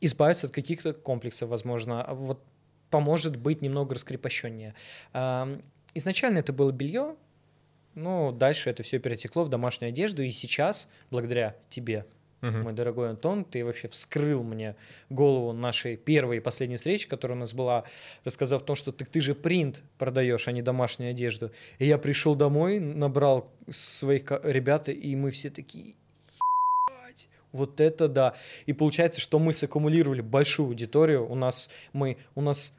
избавиться 0.00 0.46
от 0.46 0.52
каких-то 0.52 0.92
комплексов, 0.92 1.48
возможно, 1.50 2.02
а 2.02 2.14
вот 2.14 2.42
поможет 2.90 3.36
быть 3.36 3.62
немного 3.62 3.94
раскрепощеннее. 3.94 4.74
Изначально 5.94 6.38
это 6.38 6.52
было 6.52 6.72
белье, 6.72 7.16
но 7.94 8.32
дальше 8.32 8.70
это 8.70 8.82
все 8.82 8.98
перетекло 8.98 9.44
в 9.44 9.48
домашнюю 9.48 9.90
одежду, 9.90 10.22
и 10.22 10.30
сейчас, 10.30 10.88
благодаря 11.10 11.56
тебе, 11.68 12.06
Мгм. 12.40 12.62
мой 12.62 12.72
дорогой 12.72 13.10
Антон, 13.10 13.44
ты 13.44 13.62
вообще 13.64 13.88
вскрыл 13.88 14.42
мне 14.42 14.74
голову 15.10 15.52
нашей 15.52 15.96
первой 15.96 16.38
и 16.38 16.40
последней 16.40 16.76
встречи, 16.78 17.06
которая 17.06 17.36
у 17.36 17.40
нас 17.40 17.52
была, 17.52 17.84
рассказав 18.24 18.62
о 18.62 18.64
том, 18.64 18.76
что 18.76 18.92
ты, 18.92 19.04
ты 19.04 19.20
же 19.20 19.34
принт 19.34 19.82
продаешь, 19.98 20.48
а 20.48 20.52
не 20.52 20.62
домашнюю 20.62 21.10
одежду. 21.10 21.50
И 21.78 21.86
я 21.86 21.98
пришел 21.98 22.34
домой, 22.34 22.80
набрал 22.80 23.52
своих 23.68 24.30
ребят, 24.42 24.88
и 24.88 25.16
мы 25.16 25.30
все 25.30 25.50
такие, 25.50 25.84
«Ебать, 25.84 25.96
вот 27.52 27.80
это 27.80 28.08
да. 28.08 28.34
И 28.66 28.72
получается, 28.72 29.20
что 29.20 29.38
мы 29.38 29.52
саккумулировали 29.52 30.20
большую 30.20 30.68
аудиторию. 30.68 31.30
У 31.30 31.34
нас 31.34 31.70
мы, 31.92 32.16
у 32.34 32.40
нас 32.40 32.72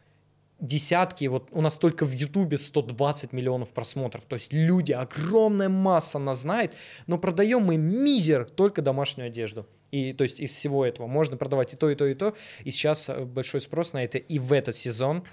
десятки, 0.62 1.26
вот 1.26 1.50
у 1.52 1.62
нас 1.62 1.76
только 1.76 2.06
в 2.06 2.12
Ютубе 2.12 2.58
120 2.58 3.34
миллионов 3.34 3.70
просмотров. 3.70 4.26
То 4.26 4.36
есть 4.36 4.54
люди, 4.54 4.92
огромная 4.92 5.70
масса 5.70 6.20
нас 6.20 6.42
знает, 6.42 6.74
но 7.08 7.18
продаем 7.18 7.64
мы 7.64 7.78
мизер 7.78 8.46
только 8.46 8.82
домашнюю 8.82 9.28
одежду. 9.28 9.66
И 9.90 10.14
то 10.14 10.24
есть 10.24 10.40
из 10.40 10.52
всего 10.52 10.86
этого 10.86 11.08
можно 11.08 11.36
продавать 11.36 11.74
и 11.74 11.78
то, 11.78 11.90
и 11.90 11.96
то, 11.96 12.06
и 12.06 12.14
то. 12.14 12.34
И 12.64 12.72
сейчас 12.72 13.10
э, 13.10 13.26
большой 13.26 13.60
спрос 13.60 13.92
на 13.92 14.04
это 14.04 14.18
и 14.20 14.40
в 14.40 14.54
этот 14.54 14.78
сезон 14.78 15.24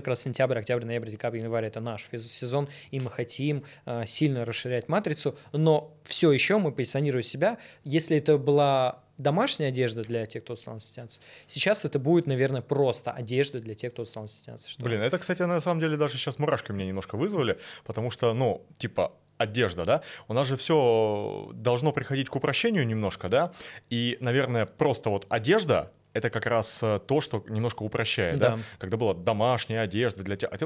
как 0.00 0.08
раз 0.08 0.22
сентябрь, 0.22 0.58
октябрь, 0.58 0.84
ноябрь, 0.84 1.10
декабрь, 1.10 1.38
январь 1.38 1.64
это 1.64 1.80
наш 1.80 2.08
сезон, 2.10 2.68
и 2.90 3.00
мы 3.00 3.10
хотим 3.10 3.64
э, 3.84 4.04
сильно 4.06 4.44
расширять 4.44 4.88
матрицу, 4.88 5.36
но 5.52 5.96
все 6.04 6.32
еще 6.32 6.58
мы 6.58 6.72
позиционируем 6.72 7.24
себя, 7.24 7.58
если 7.84 8.16
это 8.16 8.38
была 8.38 9.02
домашняя 9.18 9.68
одежда 9.68 10.02
для 10.02 10.26
тех, 10.26 10.44
кто 10.44 10.56
стал 10.56 10.78
стесняться. 10.78 11.20
Сейчас 11.46 11.84
это 11.84 11.98
будет, 11.98 12.26
наверное, 12.26 12.62
просто 12.62 13.10
одежда 13.10 13.60
для 13.60 13.74
тех, 13.74 13.92
кто 13.92 14.04
стал. 14.04 14.28
Что... 14.28 14.82
Блин, 14.82 15.00
это, 15.00 15.18
кстати, 15.18 15.42
на 15.42 15.60
самом 15.60 15.80
деле 15.80 15.96
даже 15.96 16.18
сейчас 16.18 16.38
мурашки 16.38 16.72
меня 16.72 16.86
немножко 16.86 17.16
вызвали, 17.16 17.58
потому 17.84 18.10
что, 18.10 18.34
ну, 18.34 18.66
типа, 18.78 19.12
одежда, 19.38 19.84
да, 19.84 20.02
у 20.28 20.32
нас 20.32 20.48
же 20.48 20.56
все 20.56 21.50
должно 21.52 21.92
приходить 21.92 22.28
к 22.28 22.36
упрощению 22.36 22.86
немножко, 22.86 23.28
да, 23.28 23.52
и, 23.90 24.16
наверное, 24.20 24.66
просто 24.66 25.10
вот 25.10 25.26
одежда, 25.28 25.92
это 26.16 26.30
как 26.30 26.46
раз 26.46 26.82
э, 26.82 27.00
то, 27.06 27.20
что 27.20 27.44
немножко 27.48 27.82
упрощает, 27.82 28.38
да, 28.38 28.56
да? 28.56 28.62
когда 28.78 28.96
была 28.96 29.14
домашняя 29.14 29.80
одежда 29.80 30.22
для 30.22 30.36
тебя, 30.36 30.48
а 30.52 30.56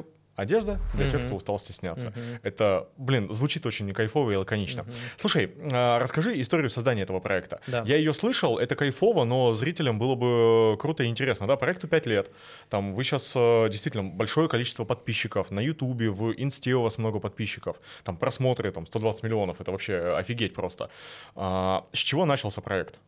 одежда 0.40 0.78
для 0.94 1.06
mm-hmm. 1.06 1.10
тех, 1.10 1.26
кто 1.26 1.34
устал 1.34 1.58
стесняться. 1.58 2.08
Mm-hmm. 2.08 2.40
Это, 2.42 2.88
блин, 2.96 3.32
звучит 3.32 3.66
очень 3.66 3.92
кайфово 3.92 4.30
и 4.30 4.36
лаконично. 4.36 4.80
Mm-hmm. 4.80 4.94
Слушай, 5.18 5.52
а, 5.72 5.98
расскажи 5.98 6.40
историю 6.40 6.70
создания 6.70 7.02
этого 7.02 7.20
проекта. 7.20 7.60
Да. 7.66 7.82
Я 7.86 7.96
ее 7.96 8.14
слышал, 8.14 8.58
это 8.58 8.74
кайфово, 8.74 9.24
но 9.24 9.52
зрителям 9.52 9.98
было 9.98 10.14
бы 10.14 10.78
круто 10.78 11.02
и 11.02 11.06
интересно. 11.06 11.46
Да, 11.46 11.56
проекту 11.56 11.88
5 11.88 12.06
лет. 12.06 12.30
Там 12.68 12.94
вы 12.94 13.04
сейчас 13.04 13.32
э, 13.34 13.68
действительно 13.70 14.04
большое 14.04 14.48
количество 14.48 14.84
подписчиков. 14.84 15.50
На 15.50 15.60
Ютубе, 15.60 16.10
в 16.10 16.32
Инсте 16.32 16.74
у 16.74 16.82
вас 16.82 16.98
много 16.98 17.18
подписчиков. 17.18 17.80
Там 18.04 18.16
просмотры, 18.16 18.70
там 18.72 18.86
120 18.86 19.22
миллионов. 19.22 19.60
Это 19.60 19.72
вообще 19.72 20.14
офигеть 20.16 20.54
просто. 20.54 20.90
А, 21.34 21.86
с 21.92 21.98
чего 21.98 22.24
начался 22.24 22.60
проект? 22.60 22.98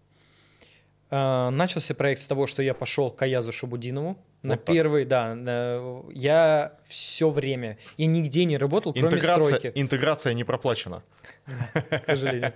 А, 1.14 1.50
начался 1.50 1.94
проект 1.94 2.22
с 2.22 2.26
того, 2.26 2.46
что 2.46 2.62
я 2.62 2.72
пошел 2.72 3.10
к 3.10 3.20
Аязу 3.20 3.52
Шабудинову. 3.52 4.16
На 4.42 4.54
вот 4.54 4.64
первый, 4.64 5.04
так. 5.04 5.42
да. 5.44 5.80
Я 6.12 6.76
все 6.84 7.30
время, 7.30 7.78
я 7.96 8.06
нигде 8.06 8.44
не 8.44 8.58
работал, 8.58 8.92
кроме 8.92 9.16
интеграция, 9.16 9.58
стройки. 9.58 9.72
Интеграция 9.78 10.34
не 10.34 10.44
проплачена. 10.44 11.02
К 11.46 12.02
сожалению. 12.06 12.52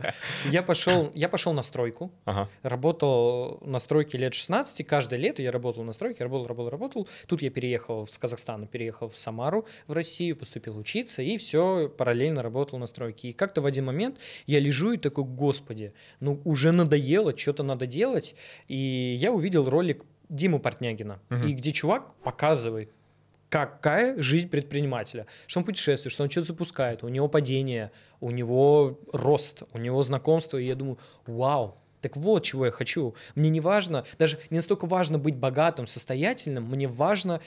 Я 0.50 0.62
пошел, 0.62 1.12
я 1.14 1.28
пошел 1.28 1.52
на 1.52 1.62
стройку, 1.62 2.10
ага. 2.24 2.48
работал 2.62 3.60
на 3.64 3.78
стройке 3.78 4.18
лет 4.18 4.34
16, 4.34 4.86
каждое 4.86 5.18
лето 5.18 5.42
я 5.42 5.52
работал 5.52 5.84
на 5.84 5.92
стройке, 5.92 6.24
работал, 6.24 6.46
работал, 6.48 6.70
работал. 6.70 7.08
Тут 7.26 7.42
я 7.42 7.50
переехал 7.50 8.06
с 8.06 8.18
Казахстана, 8.18 8.66
переехал 8.66 9.08
в 9.08 9.16
Самару, 9.16 9.66
в 9.86 9.92
Россию, 9.92 10.36
поступил 10.36 10.76
учиться, 10.76 11.22
и 11.22 11.38
все, 11.38 11.88
параллельно 11.88 12.42
работал 12.42 12.78
на 12.78 12.86
стройке. 12.86 13.28
И 13.28 13.32
как-то 13.32 13.60
в 13.60 13.66
один 13.66 13.84
момент 13.84 14.18
я 14.46 14.58
лежу 14.58 14.92
и 14.92 14.96
такой, 14.96 15.24
господи, 15.24 15.92
ну 16.18 16.40
уже 16.44 16.72
надоело, 16.72 17.36
что-то 17.36 17.62
надо 17.62 17.86
делать. 17.86 18.34
И 18.66 19.16
я 19.18 19.32
увидел 19.32 19.68
ролик 19.68 20.04
Диму 20.28 20.58
Портнягина, 20.58 21.20
угу. 21.30 21.44
и 21.44 21.52
где 21.52 21.72
чувак 21.72 22.14
показывает, 22.22 22.90
какая 23.48 24.20
жизнь 24.20 24.48
предпринимателя, 24.48 25.26
что 25.46 25.60
он 25.60 25.64
путешествует, 25.64 26.12
что 26.12 26.24
он 26.24 26.30
что-то 26.30 26.48
запускает, 26.48 27.04
у 27.04 27.08
него 27.08 27.28
падение, 27.28 27.92
у 28.20 28.30
него 28.30 28.98
рост, 29.12 29.62
у 29.72 29.78
него 29.78 30.02
знакомство, 30.02 30.58
и 30.58 30.66
я 30.66 30.74
думаю, 30.74 30.98
вау, 31.26 31.76
так 32.00 32.16
вот, 32.16 32.44
чего 32.44 32.66
я 32.66 32.72
хочу. 32.72 33.14
Мне 33.34 33.50
не 33.50 33.60
важно, 33.60 34.04
даже 34.18 34.38
не 34.50 34.56
настолько 34.56 34.86
важно 34.86 35.18
быть 35.18 35.36
богатым, 35.36 35.86
состоятельным, 35.86 36.64
мне 36.64 36.88
важно 36.88 37.40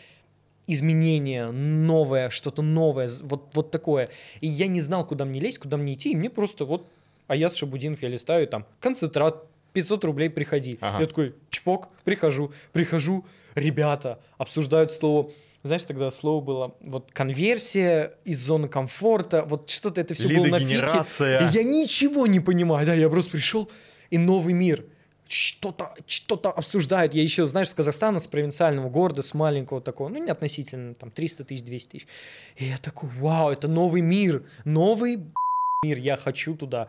изменение, 0.67 1.51
новое, 1.51 2.29
что-то 2.29 2.62
новое, 2.62 3.09
вот, 3.21 3.50
вот 3.53 3.71
такое. 3.71 4.09
И 4.39 4.48
я 4.48 4.67
не 4.67 4.81
знал, 4.81 5.05
куда 5.05 5.25
мне 5.25 5.39
лезть, 5.39 5.59
куда 5.59 5.77
мне 5.77 5.95
идти, 5.95 6.12
и 6.12 6.15
мне 6.15 6.29
просто 6.29 6.63
вот 6.65 6.88
а 7.29 7.36
я 7.36 7.50
с 7.50 7.55
Шабудинов 7.55 8.01
я 8.01 8.09
листаю, 8.09 8.48
там, 8.48 8.65
концентрат 8.79 9.45
500 9.73 10.03
рублей 10.05 10.29
приходи. 10.29 10.77
Ага. 10.81 11.01
Я 11.01 11.05
такой, 11.07 11.35
чпок, 11.49 11.89
прихожу, 12.03 12.51
прихожу, 12.71 13.25
ребята 13.55 14.19
обсуждают 14.38 14.91
слово 14.91 15.31
знаешь, 15.63 15.83
тогда 15.83 16.09
слово 16.09 16.41
было 16.41 16.75
вот 16.79 17.11
конверсия 17.11 18.13
из 18.23 18.39
зоны 18.39 18.69
комфорта, 18.69 19.43
вот 19.45 19.69
что-то 19.69 19.99
это 19.99 20.13
все 20.13 20.29
было 20.29 20.47
на 20.47 20.59
фике. 20.59 21.05
И 21.41 21.57
я 21.57 21.63
ничего 21.63 22.27
не 22.27 22.39
понимаю, 22.39 22.85
да, 22.85 22.93
я 22.93 23.09
просто 23.09 23.31
пришел, 23.31 23.69
и 24.09 24.17
новый 24.17 24.53
мир. 24.53 24.85
Что-то 25.27 25.93
что 26.07 26.35
обсуждают. 26.35 27.13
Я 27.13 27.21
еще, 27.21 27.45
знаешь, 27.45 27.69
с 27.69 27.73
Казахстана, 27.73 28.19
с 28.19 28.25
провинциального 28.25 28.89
города, 28.89 29.21
с 29.21 29.35
маленького 29.35 29.79
такого, 29.79 30.09
ну, 30.09 30.23
не 30.23 30.31
относительно, 30.31 30.95
там, 30.95 31.11
300 31.11 31.43
тысяч, 31.43 31.61
200 31.61 31.89
тысяч. 31.89 32.07
И 32.55 32.65
я 32.65 32.77
такой, 32.77 33.09
вау, 33.19 33.51
это 33.51 33.67
новый 33.67 34.01
мир, 34.01 34.43
новый 34.65 35.19
мир, 35.83 35.97
я 35.97 36.15
хочу 36.15 36.55
туда. 36.55 36.88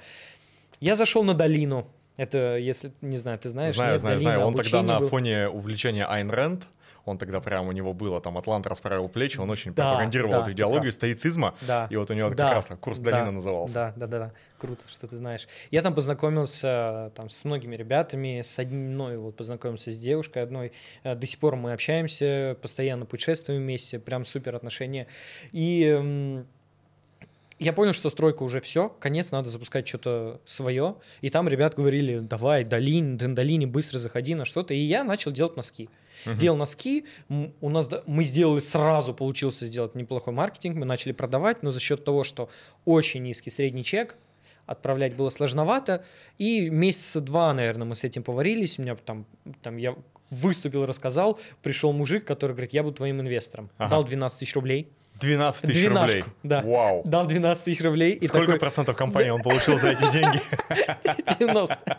Я 0.81 0.97
зашел 0.97 1.23
на 1.23 1.35
долину, 1.35 1.87
это, 2.21 2.59
если, 2.59 2.93
не 3.01 3.17
знаю, 3.17 3.39
ты 3.39 3.49
знаешь? 3.49 3.75
Знаю, 3.75 3.93
нет, 3.93 4.01
знаю, 4.01 4.21
знаю. 4.21 4.41
Он 4.41 4.55
тогда 4.55 4.83
на 4.83 5.01
был. 5.01 5.09
фоне 5.09 5.49
увлечения 5.49 6.05
Айн 6.05 6.31
Рэнд, 6.31 6.67
он 7.07 7.17
тогда 7.17 7.41
прям 7.41 7.67
у 7.67 7.73
него 7.73 7.95
было, 7.95 8.21
там, 8.21 8.37
Атлант 8.37 8.67
расправил 8.67 9.09
плечи, 9.09 9.39
он 9.39 9.49
очень 9.49 9.73
да, 9.73 9.85
пропагандировал 9.85 10.33
да, 10.33 10.43
эту 10.43 10.53
идеологию 10.53 10.93
стоицизма, 10.93 11.55
да, 11.63 11.87
и 11.89 11.97
вот 11.97 12.11
у 12.11 12.15
него 12.15 12.29
да, 12.29 12.49
как 12.49 12.55
раз 12.57 12.79
курс 12.79 12.99
да, 12.99 13.13
долина 13.13 13.31
назывался. 13.31 13.75
Да, 13.75 13.93
да, 13.97 14.07
да, 14.07 14.19
да, 14.19 14.33
круто, 14.59 14.83
что 14.87 15.07
ты 15.07 15.17
знаешь. 15.17 15.49
Я 15.71 15.81
там 15.81 15.95
познакомился 15.95 17.11
там 17.17 17.31
с 17.31 17.43
многими 17.47 17.75
ребятами, 17.75 18.43
с 18.43 18.59
одной 18.59 19.17
вот 19.17 19.37
познакомился 19.37 19.91
с 19.91 19.99
девушкой 19.99 20.43
одной, 20.43 20.73
э, 21.05 21.15
до 21.15 21.27
сих 21.27 21.41
пор 21.41 21.57
мы 21.57 21.73
общаемся, 21.73 22.55
постоянно 22.61 23.07
путешествуем 23.07 23.63
вместе, 23.63 23.99
прям 23.99 24.27
супер 24.27 24.55
отношения. 24.57 25.07
И 25.53 26.45
я 27.61 27.75
понял, 27.75 27.93
что 27.93 28.09
стройка 28.09 28.43
уже 28.43 28.61
все, 28.61 28.89
конец, 28.89 29.31
надо 29.31 29.51
запускать 29.51 29.87
что-то 29.87 30.41
свое. 30.47 30.97
И 31.21 31.29
там 31.29 31.47
ребят 31.47 31.75
говорили, 31.75 32.21
давай, 32.21 32.65
долин, 32.65 33.19
долине 33.19 33.67
быстро 33.67 33.99
заходи 33.99 34.35
на 34.35 34.47
что-то. 34.47 34.73
И 34.73 34.79
я 34.79 35.05
начал 35.05 35.31
делать 35.31 35.57
носки. 35.57 35.91
Uh-huh. 36.25 36.37
Делал 36.37 36.57
носки, 36.57 37.05
у 37.29 37.69
нас 37.69 37.89
мы 38.07 38.25
сделали 38.25 38.61
сразу, 38.61 39.15
получился 39.15 39.67
сделать 39.67 39.95
неплохой 39.95 40.33
маркетинг, 40.33 40.77
мы 40.77 40.87
начали 40.87 41.13
продавать, 41.13 41.63
но 41.63 41.71
за 41.71 41.81
счет 41.81 42.05
того, 42.05 42.25
что 42.25 42.49
очень 42.85 43.23
низкий 43.23 43.51
средний 43.51 43.85
чек, 43.85 44.17
отправлять 44.67 45.15
было 45.15 45.31
сложновато. 45.31 46.05
И 46.39 46.71
месяца 46.71 47.21
два, 47.21 47.53
наверное, 47.53 47.87
мы 47.87 47.97
с 47.97 48.05
этим 48.05 48.23
поварились. 48.23 48.79
У 48.79 48.83
меня 48.83 48.97
там, 48.97 49.27
там 49.63 49.77
я 49.77 49.97
выступил, 50.31 50.87
рассказал, 50.87 51.39
пришел 51.63 51.93
мужик, 51.93 52.25
который 52.25 52.53
говорит, 52.53 52.73
я 52.73 52.83
буду 52.83 52.97
твоим 52.97 53.21
инвестором. 53.21 53.71
Ага. 53.77 53.91
Дал 53.91 54.05
12 54.05 54.39
тысяч 54.39 54.55
рублей. 54.55 54.89
12 55.21 55.63
тысяч 55.63 55.89
рублей. 55.89 56.25
Да. 56.43 56.63
Вау. 56.63 57.03
Дал 57.05 57.27
12 57.27 57.65
тысяч 57.65 57.83
рублей. 57.83 58.15
И 58.15 58.27
Сколько 58.27 58.47
такой... 58.47 58.61
процентов 58.61 58.97
компании 58.97 59.31
он 59.31 59.43
получил 59.43 59.79
за 59.79 59.91
эти 59.91 60.11
деньги? 60.11 60.41
90. 61.39 61.99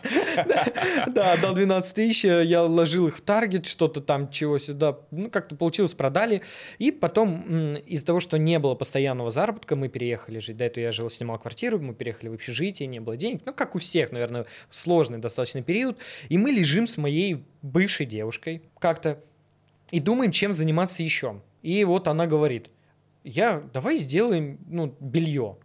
Да, 1.08 1.36
дал 1.36 1.54
12 1.54 1.94
тысяч, 1.94 2.24
я 2.24 2.62
ложил 2.62 3.08
их 3.08 3.16
в 3.16 3.20
таргет, 3.20 3.66
что-то 3.66 4.00
там, 4.00 4.30
чего 4.30 4.58
сюда, 4.58 4.98
ну, 5.10 5.30
как-то 5.30 5.54
получилось, 5.54 5.94
продали. 5.94 6.42
И 6.78 6.90
потом 6.90 7.76
из-за 7.76 8.06
того, 8.06 8.20
что 8.20 8.38
не 8.38 8.58
было 8.58 8.74
постоянного 8.74 9.30
заработка, 9.30 9.76
мы 9.76 9.88
переехали 9.88 10.38
жить. 10.38 10.56
До 10.56 10.64
этого 10.64 10.84
я 10.84 10.92
жил, 10.92 11.08
снимал 11.10 11.38
квартиру, 11.38 11.78
мы 11.78 11.94
переехали 11.94 12.28
в 12.28 12.34
общежитие, 12.34 12.88
не 12.88 13.00
было 13.00 13.16
денег. 13.16 13.42
Ну, 13.44 13.52
как 13.52 13.74
у 13.74 13.78
всех, 13.78 14.12
наверное, 14.12 14.46
сложный 14.70 15.18
достаточно 15.18 15.62
период. 15.62 15.98
И 16.28 16.38
мы 16.38 16.50
лежим 16.50 16.86
с 16.86 16.96
моей 16.96 17.44
бывшей 17.62 18.06
девушкой 18.06 18.62
как-то 18.78 19.20
и 19.90 20.00
думаем, 20.00 20.32
чем 20.32 20.52
заниматься 20.52 21.02
еще. 21.02 21.40
И 21.62 21.84
вот 21.84 22.08
она 22.08 22.26
говорит– 22.26 22.68
я, 23.24 23.60
давай 23.72 23.96
сделаем, 23.96 24.58
ну, 24.66 24.94
белье, 25.00 25.56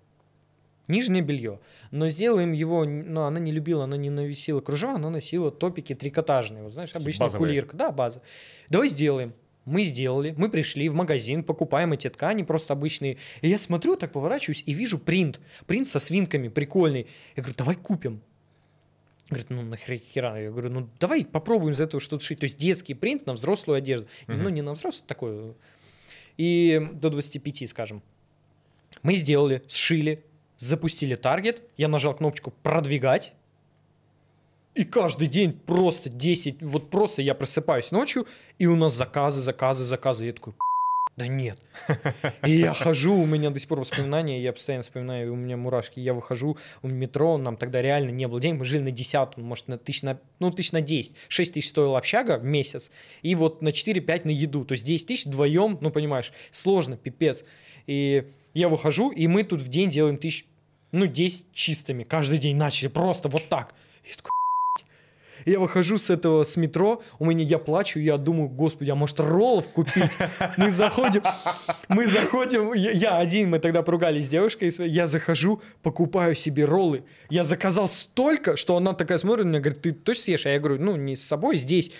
нижнее 0.87 1.21
белье, 1.21 1.59
но 1.91 2.09
сделаем 2.09 2.51
его, 2.51 2.85
ну, 2.85 3.21
она 3.23 3.39
не 3.39 3.51
любила, 3.51 3.85
она 3.85 3.97
не 3.97 4.09
носила 4.09 4.61
кружева, 4.61 4.93
она 4.93 5.09
носила 5.09 5.51
топики 5.51 5.93
трикотажные, 5.93 6.63
вот 6.63 6.73
знаешь, 6.73 6.95
обычная 6.95 7.29
кулирка, 7.29 7.75
да, 7.75 7.91
база. 7.91 8.21
Давай 8.69 8.89
сделаем. 8.89 9.33
Мы 9.65 9.83
сделали, 9.83 10.33
мы 10.37 10.49
пришли 10.49 10.87
в 10.87 10.95
магазин, 10.95 11.43
покупаем 11.43 11.91
эти 11.91 12.07
ткани, 12.07 12.43
просто 12.43 12.71
обычные. 12.71 13.17
И 13.41 13.49
я 13.49 13.59
смотрю, 13.59 13.97
так 13.97 14.13
поворачиваюсь 14.13 14.63
и 14.65 14.71
вижу 14.71 14.97
принт. 14.97 15.41
Принт 15.65 15.87
со 15.87 15.99
свинками, 15.99 16.47
прикольный. 16.47 17.07
Я 17.35 17.43
говорю, 17.43 17.55
давай 17.57 17.75
купим. 17.75 18.21
Говорит, 19.29 19.49
ну 19.49 19.61
нахера? 19.63 20.41
Я 20.41 20.51
говорю, 20.51 20.69
ну 20.69 20.89
давай 21.01 21.25
попробуем 21.25 21.73
из 21.73 21.81
этого 21.81 21.99
что-то 21.99 22.23
шить. 22.23 22.39
То 22.39 22.45
есть 22.45 22.57
детский 22.57 22.93
принт 22.93 23.25
на 23.25 23.33
взрослую 23.33 23.75
одежду. 23.75 24.07
Uh-huh. 24.27 24.37
Ну 24.41 24.47
не 24.47 24.61
на 24.61 24.71
взрослую, 24.71 25.05
такой 25.05 25.53
и 26.37 26.89
до 26.93 27.09
25, 27.09 27.69
скажем. 27.69 28.01
Мы 29.03 29.15
сделали, 29.15 29.61
сшили, 29.67 30.23
запустили 30.57 31.15
таргет, 31.15 31.61
я 31.77 31.87
нажал 31.87 32.15
кнопочку 32.15 32.51
«Продвигать», 32.63 33.33
и 34.77 34.83
каждый 34.83 35.27
день 35.27 35.53
просто 35.53 36.07
10, 36.07 36.61
вот 36.61 36.91
просто 36.91 37.23
я 37.23 37.33
просыпаюсь 37.33 37.89
ночью, 37.91 38.27
и 38.59 38.67
у 38.67 38.75
нас 38.75 38.93
заказы, 38.93 39.41
заказы, 39.41 39.83
заказы. 39.83 40.25
Я 40.25 40.33
такой, 40.33 40.53
да 41.17 41.25
нет. 41.25 41.59
И 42.45 42.51
я 42.51 42.73
хожу, 42.73 43.15
у 43.15 43.25
меня 43.25 43.49
до 43.49 43.59
сих 43.59 43.67
пор 43.67 43.79
воспоминания, 43.79 44.39
я 44.39 44.53
постоянно 44.53 44.83
вспоминаю, 44.83 45.33
у 45.33 45.35
меня 45.35 45.57
мурашки. 45.57 45.99
Я 45.99 46.13
выхожу 46.13 46.57
в 46.83 46.91
метро, 46.91 47.39
нам 47.39 47.57
тогда 47.57 47.81
реально 47.81 48.11
не 48.11 48.27
было 48.27 48.39
денег, 48.39 48.59
мы 48.59 48.65
жили 48.65 48.83
на 48.83 48.91
десятку, 48.91 49.41
может, 49.41 49.67
на 49.67 49.79
тысяч 49.79 50.03
на, 50.03 50.19
ну, 50.39 50.51
тысяч 50.51 50.71
на 50.73 50.81
10. 50.81 51.15
6 51.27 51.53
тысяч 51.55 51.69
стоила 51.69 51.97
общага 51.97 52.37
в 52.37 52.43
месяц, 52.43 52.91
и 53.23 53.33
вот 53.33 53.63
на 53.63 53.69
4-5 53.69 54.21
на 54.25 54.29
еду. 54.29 54.63
То 54.63 54.73
есть 54.73 54.85
10 54.85 55.07
тысяч 55.07 55.25
вдвоем, 55.25 55.79
ну, 55.81 55.89
понимаешь, 55.89 56.31
сложно, 56.51 56.97
пипец. 56.97 57.43
И 57.87 58.27
я 58.53 58.69
выхожу, 58.69 59.09
и 59.09 59.25
мы 59.25 59.43
тут 59.43 59.61
в 59.61 59.69
день 59.69 59.89
делаем 59.89 60.17
тысяч, 60.17 60.45
ну, 60.91 61.07
10 61.07 61.51
чистыми. 61.51 62.03
Каждый 62.03 62.37
день 62.37 62.57
начали 62.57 62.89
просто 62.89 63.27
вот 63.27 63.49
так. 63.49 63.73
И 64.03 64.15
такой, 64.15 64.36
я 65.51 65.59
выхожу 65.59 65.97
с 65.97 66.09
этого, 66.09 66.43
с 66.43 66.57
метро, 66.57 67.01
у 67.19 67.25
меня, 67.25 67.43
я 67.43 67.57
плачу, 67.57 67.99
я 67.99 68.17
думаю, 68.17 68.49
господи, 68.49 68.89
а 68.89 68.95
может 68.95 69.19
роллов 69.19 69.69
купить? 69.69 70.11
Мы 70.57 70.71
заходим, 70.71 71.23
мы 71.87 72.05
заходим, 72.07 72.73
я, 72.73 72.91
я 72.91 73.17
один, 73.17 73.49
мы 73.49 73.59
тогда 73.59 73.81
поругались 73.81 74.25
с 74.25 74.27
девушкой, 74.27 74.71
я 74.87 75.07
захожу, 75.07 75.61
покупаю 75.81 76.35
себе 76.35 76.65
роллы. 76.65 77.03
Я 77.29 77.43
заказал 77.43 77.89
столько, 77.89 78.57
что 78.57 78.75
она 78.75 78.93
такая 78.93 79.17
смотрит 79.17 79.45
на 79.45 79.49
меня, 79.49 79.59
говорит, 79.59 79.81
ты 79.81 79.91
точно 79.91 80.23
съешь? 80.23 80.45
А 80.45 80.49
я 80.49 80.59
говорю, 80.59 80.83
ну, 80.83 80.95
не 80.95 81.15
с 81.15 81.23
собой, 81.23 81.57
здесь. 81.57 81.91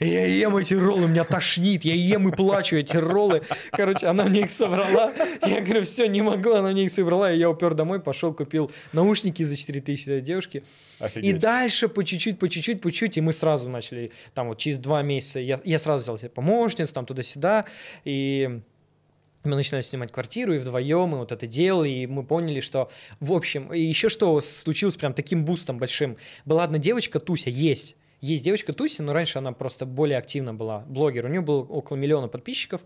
Я 0.00 0.26
ем 0.26 0.56
эти 0.56 0.74
роллы, 0.74 1.08
меня 1.08 1.24
тошнит, 1.24 1.84
я 1.84 1.94
ем 1.94 2.28
и 2.28 2.32
плачу 2.34 2.76
эти 2.76 2.96
роллы. 2.96 3.42
Короче, 3.70 4.06
она 4.06 4.24
мне 4.24 4.40
их 4.40 4.50
собрала. 4.50 5.12
Я 5.46 5.60
говорю, 5.60 5.82
все, 5.84 6.06
не 6.06 6.22
могу, 6.22 6.52
она 6.52 6.70
мне 6.70 6.84
их 6.84 6.90
собрала. 6.90 7.32
И 7.32 7.38
я 7.38 7.50
упер 7.50 7.74
домой, 7.74 8.00
пошел, 8.00 8.34
купил 8.34 8.70
наушники 8.92 9.42
за 9.42 9.56
4000 9.56 10.04
для 10.04 10.20
девушки. 10.20 10.62
Офигеть. 10.98 11.34
И 11.34 11.38
дальше 11.38 11.88
по 11.88 12.04
чуть-чуть, 12.04 12.38
по 12.38 12.48
чуть-чуть, 12.48 12.80
по 12.80 12.90
чуть-чуть, 12.90 13.18
и 13.18 13.20
мы 13.20 13.32
сразу 13.32 13.68
начали, 13.68 14.12
там 14.32 14.48
вот 14.48 14.58
через 14.58 14.78
два 14.78 15.02
месяца, 15.02 15.40
я, 15.40 15.60
я 15.64 15.78
сразу 15.78 16.04
взял 16.04 16.18
себе 16.18 16.28
помощницу, 16.30 16.92
там 16.92 17.04
туда-сюда, 17.04 17.64
и 18.04 18.60
мы 19.44 19.56
начинали 19.56 19.82
снимать 19.82 20.10
квартиру, 20.10 20.54
и 20.54 20.58
вдвоем 20.58 21.08
мы 21.08 21.18
вот 21.18 21.32
это 21.32 21.46
делали, 21.46 21.90
и 21.90 22.06
мы 22.06 22.24
поняли, 22.24 22.60
что, 22.60 22.90
в 23.20 23.32
общем, 23.32 23.72
и 23.72 23.80
еще 23.80 24.08
что 24.08 24.40
случилось 24.40 24.96
прям 24.96 25.12
таким 25.12 25.44
бустом 25.44 25.78
большим. 25.78 26.16
Была 26.44 26.64
одна 26.64 26.78
девочка, 26.78 27.20
Туся, 27.20 27.50
есть, 27.50 27.96
есть 28.24 28.44
девочка 28.44 28.72
Туся, 28.72 29.02
но 29.02 29.12
раньше 29.12 29.38
она 29.38 29.52
просто 29.52 29.86
более 29.86 30.18
активно 30.18 30.54
была, 30.54 30.80
блогер, 30.86 31.26
у 31.26 31.28
нее 31.28 31.40
было 31.40 31.62
около 31.62 31.96
миллиона 31.96 32.28
подписчиков, 32.28 32.80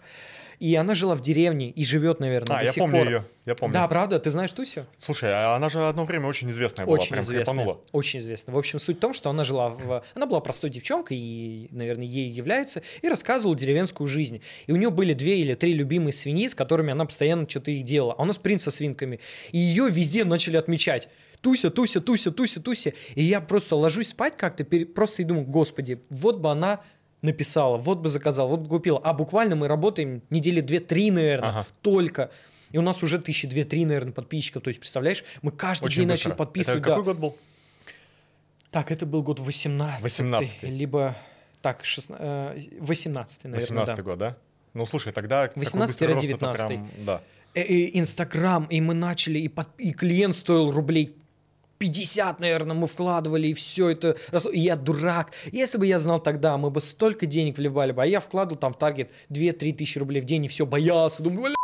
и 0.61 0.75
она 0.75 0.95
жила 0.95 1.15
в 1.15 1.21
деревне 1.21 1.71
и 1.71 1.85
живет, 1.85 2.19
наверное, 2.19 2.57
а, 2.57 2.59
до 2.61 2.65
я 2.65 2.73
сих 2.73 2.83
помню 2.83 2.99
пор. 2.99 3.07
ее, 3.07 3.25
я 3.47 3.55
помню. 3.55 3.75
Да, 3.75 3.87
правда, 3.87 4.19
ты 4.19 4.31
знаешь 4.31 4.51
Тусю? 4.53 4.87
Слушай, 4.99 5.31
а 5.33 5.55
она 5.55 5.69
же 5.69 5.87
одно 5.87 6.05
время 6.05 6.27
очень 6.27 6.51
известная 6.51 6.85
была, 6.85 6.99
очень 6.99 7.11
прям 7.11 7.21
известная, 7.21 7.55
крепанула. 7.55 7.81
Очень 7.93 8.19
известная. 8.19 8.55
В 8.55 8.59
общем, 8.59 8.81
суть 8.81 8.97
в 8.97 9.01
том, 9.01 9.15
что 9.15 9.31
она 9.31 9.45
жила 9.45 9.69
в... 9.71 10.03
Она 10.15 10.27
была 10.27 10.41
простой 10.41 10.71
девчонкой, 10.71 11.17
и, 11.17 11.69
наверное, 11.71 12.07
ей 12.07 12.29
является, 12.29 12.83
и 13.03 13.09
рассказывала 13.09 13.57
деревенскую 13.57 14.09
жизнь. 14.09 14.43
И 14.67 14.73
у 14.73 14.77
нее 14.77 14.91
были 14.91 15.13
две 15.13 15.39
или 15.39 15.55
три 15.55 15.75
любимые 15.75 16.13
свиньи, 16.13 16.49
с 16.49 16.55
которыми 16.57 16.91
она 16.91 17.05
постоянно 17.05 17.49
что-то 17.49 17.71
их 17.71 17.85
делала. 17.85 18.15
А 18.19 18.23
у 18.23 18.25
нас 18.25 18.39
принц 18.39 18.63
со 18.63 18.73
свинками. 18.73 19.21
И 19.53 19.59
ее 19.59 19.89
везде 19.89 20.25
начали 20.25 20.57
отмечать. 20.57 21.09
Туся, 21.41 21.71
Туся, 21.71 22.01
Туся, 22.01 22.31
Туся, 22.31 22.61
Туся. 22.61 22.93
И 23.15 23.23
я 23.23 23.41
просто 23.41 23.77
ложусь 23.77 24.09
спать 24.09 24.37
как-то, 24.37 24.65
просто 24.65 25.23
и 25.23 25.25
думаю, 25.25 25.47
господи, 25.47 26.01
вот 26.11 26.39
бы 26.39 26.51
она 26.51 26.81
написала, 27.23 27.77
вот 27.77 27.99
бы 27.99 28.09
заказала, 28.09 28.49
вот 28.49 28.61
бы 28.61 28.69
купила. 28.69 29.01
А 29.03 29.13
буквально 29.13 29.57
мы 29.57 29.69
работаем 29.69 30.23
недели 30.31 30.61
две-три, 30.61 31.11
наверное, 31.11 31.51
ага. 31.51 31.67
только. 31.83 32.31
И 32.71 32.79
у 32.79 32.83
нас 32.83 33.03
уже 33.03 33.19
тысячи 33.19 33.49
две-три, 33.49 33.85
наверное, 33.85 34.13
подписчиков. 34.13 34.63
То 34.63 34.69
есть, 34.69 34.81
представляешь, 34.81 35.25
мы 35.43 35.51
каждый 35.51 35.87
Очень 35.87 36.03
день 36.03 36.09
быстро. 36.09 36.29
начали 36.29 36.39
подписывать. 36.39 36.81
Это 36.81 36.89
какой 36.91 37.05
да. 37.05 37.13
год 37.13 37.21
был? 37.21 37.37
Так, 38.71 38.93
это 38.93 39.07
был 39.07 39.23
год 39.23 39.41
18 39.41 40.03
18 40.03 40.63
Либо, 40.65 41.17
так, 41.63 41.85
16, 41.85 42.81
18 42.81 43.45
наверное, 43.45 43.61
18 43.61 43.97
да. 43.97 44.03
год, 44.03 44.19
да? 44.19 44.37
Ну, 44.75 44.85
слушай, 44.87 45.13
тогда 45.13 45.47
18-19. 45.47 46.67
Прям, 46.67 46.91
да. 46.99 47.23
Инстаграм, 47.55 48.67
и 48.67 48.81
мы 48.81 48.95
начали, 48.95 49.39
и, 49.39 49.49
под, 49.49 49.69
и 49.79 49.93
клиент 49.93 50.37
стоил 50.37 50.71
рублей 50.71 51.17
50, 51.79 52.41
наверное, 52.41 52.75
мы 52.75 52.87
вкладывали, 52.87 53.49
и 53.49 53.55
все 53.55 53.91
это. 53.91 54.17
Я 54.53 54.77
дурак. 54.77 55.33
Если 55.53 55.79
бы 55.79 55.87
я 55.87 55.99
знал 55.99 56.19
тогда, 56.21 56.57
мы 56.57 56.71
бы 56.71 56.81
столько 56.81 57.27
денег 57.27 57.59
вливали 57.59 57.93
бы. 57.93 58.03
А 58.03 58.07
я 58.07 58.21
вкладывал 58.21 58.59
там 58.59 58.73
в 58.73 58.79
таргет 58.79 59.11
2-3 59.31 59.73
тысячи 59.75 59.99
рублей 59.99 60.21
в 60.21 60.25
день, 60.25 60.45
и 60.45 60.49
все, 60.49 60.67
боялся. 60.67 61.23
Думаю, 61.23 61.55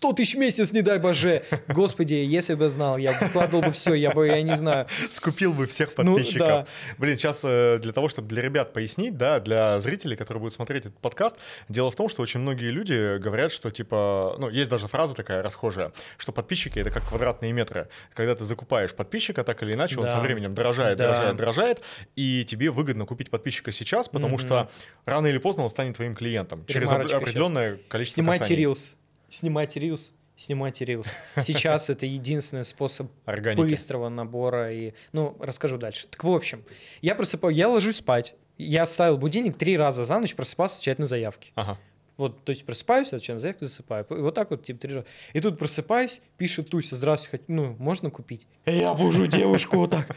100 0.00 0.14
тысяч 0.14 0.34
в 0.34 0.38
месяц, 0.38 0.72
не 0.72 0.80
дай 0.80 0.98
боже. 0.98 1.42
Господи, 1.68 2.14
если 2.14 2.54
бы 2.54 2.70
знал, 2.70 2.96
я 2.96 3.12
бы 3.12 3.26
вкладывал 3.26 3.64
бы 3.64 3.70
все, 3.70 3.92
я 3.92 4.12
бы, 4.12 4.28
я 4.28 4.40
не 4.40 4.56
знаю. 4.56 4.86
Скупил 5.10 5.52
бы 5.52 5.66
всех 5.66 5.90
ну 5.98 6.14
подписчиков. 6.14 6.40
Ну, 6.40 6.46
да. 6.46 6.66
Блин, 6.96 7.18
сейчас 7.18 7.42
э, 7.44 7.78
для 7.82 7.92
того, 7.92 8.08
чтобы 8.08 8.26
для 8.28 8.40
ребят 8.40 8.72
пояснить, 8.72 9.18
да, 9.18 9.40
для 9.40 9.78
зрителей, 9.80 10.16
которые 10.16 10.40
будут 10.40 10.54
смотреть 10.54 10.86
этот 10.86 10.98
подкаст, 11.00 11.36
дело 11.68 11.90
в 11.90 11.96
том, 11.96 12.08
что 12.08 12.22
очень 12.22 12.40
многие 12.40 12.70
люди 12.70 13.18
говорят, 13.18 13.52
что 13.52 13.70
типа, 13.70 14.36
ну, 14.38 14.48
есть 14.48 14.70
даже 14.70 14.88
фраза 14.88 15.14
такая 15.14 15.42
расхожая, 15.42 15.92
что 16.16 16.32
подписчики 16.32 16.78
это 16.78 16.90
как 16.90 17.06
квадратные 17.06 17.52
метры. 17.52 17.90
Когда 18.14 18.34
ты 18.34 18.46
закупаешь 18.46 18.94
подписчика, 18.94 19.44
так 19.44 19.62
или 19.62 19.74
иначе, 19.74 19.98
он 19.98 20.06
да. 20.06 20.12
со 20.12 20.20
временем 20.20 20.54
дорожает, 20.54 20.96
да. 20.96 21.08
дорожает, 21.08 21.36
дорожает, 21.36 21.80
и 22.16 22.46
тебе 22.46 22.70
выгодно 22.70 23.04
купить 23.04 23.28
подписчика 23.28 23.70
сейчас, 23.70 24.08
потому 24.08 24.36
mm-hmm. 24.36 24.46
что 24.46 24.70
рано 25.04 25.26
или 25.26 25.36
поздно 25.36 25.64
он 25.64 25.68
станет 25.68 25.96
твоим 25.96 26.14
клиентом 26.14 26.64
через 26.64 26.90
определенное 26.90 27.76
сейчас. 27.76 27.88
количество 27.88 28.22
Снимайте 28.22 28.44
касаний. 28.44 28.60
рилс. 28.62 28.96
Снимать 29.30 29.76
рилс. 29.76 30.10
Снимать 30.36 30.80
рилс. 30.80 31.06
Сейчас 31.36 31.88
это 31.88 32.04
единственный 32.04 32.64
способ 32.64 33.10
быстрого 33.56 34.08
набора. 34.08 34.72
И, 34.72 34.92
ну, 35.12 35.36
расскажу 35.40 35.78
дальше. 35.78 36.08
Так, 36.08 36.24
в 36.24 36.30
общем, 36.30 36.64
я 37.00 37.14
просыпаю, 37.14 37.54
я 37.54 37.68
ложусь 37.68 37.96
спать. 37.96 38.34
Я 38.58 38.84
ставил 38.86 39.16
будильник 39.16 39.56
три 39.56 39.76
раза 39.76 40.04
за 40.04 40.18
ночь, 40.18 40.34
просыпался, 40.34 40.76
отвечать 40.76 40.98
на 40.98 41.06
заявки. 41.06 41.52
Ага. 41.54 41.78
Вот, 42.16 42.44
то 42.44 42.50
есть 42.50 42.66
просыпаюсь, 42.66 43.08
отвечаю 43.12 43.36
на 43.36 43.40
заявку, 43.40 43.64
засыпаю. 43.64 44.04
И 44.10 44.14
вот 44.14 44.34
так 44.34 44.50
вот, 44.50 44.64
типа, 44.64 44.80
три 44.80 44.94
раза. 44.94 45.06
И 45.32 45.40
тут 45.40 45.58
просыпаюсь, 45.58 46.20
пишет 46.36 46.68
Туся, 46.68 46.96
здравствуйте, 46.96 47.44
ну, 47.48 47.76
можно 47.78 48.10
купить? 48.10 48.46
Я 48.66 48.92
бужу 48.94 49.26
девушку 49.26 49.76
вот 49.76 49.90
так. 49.90 50.14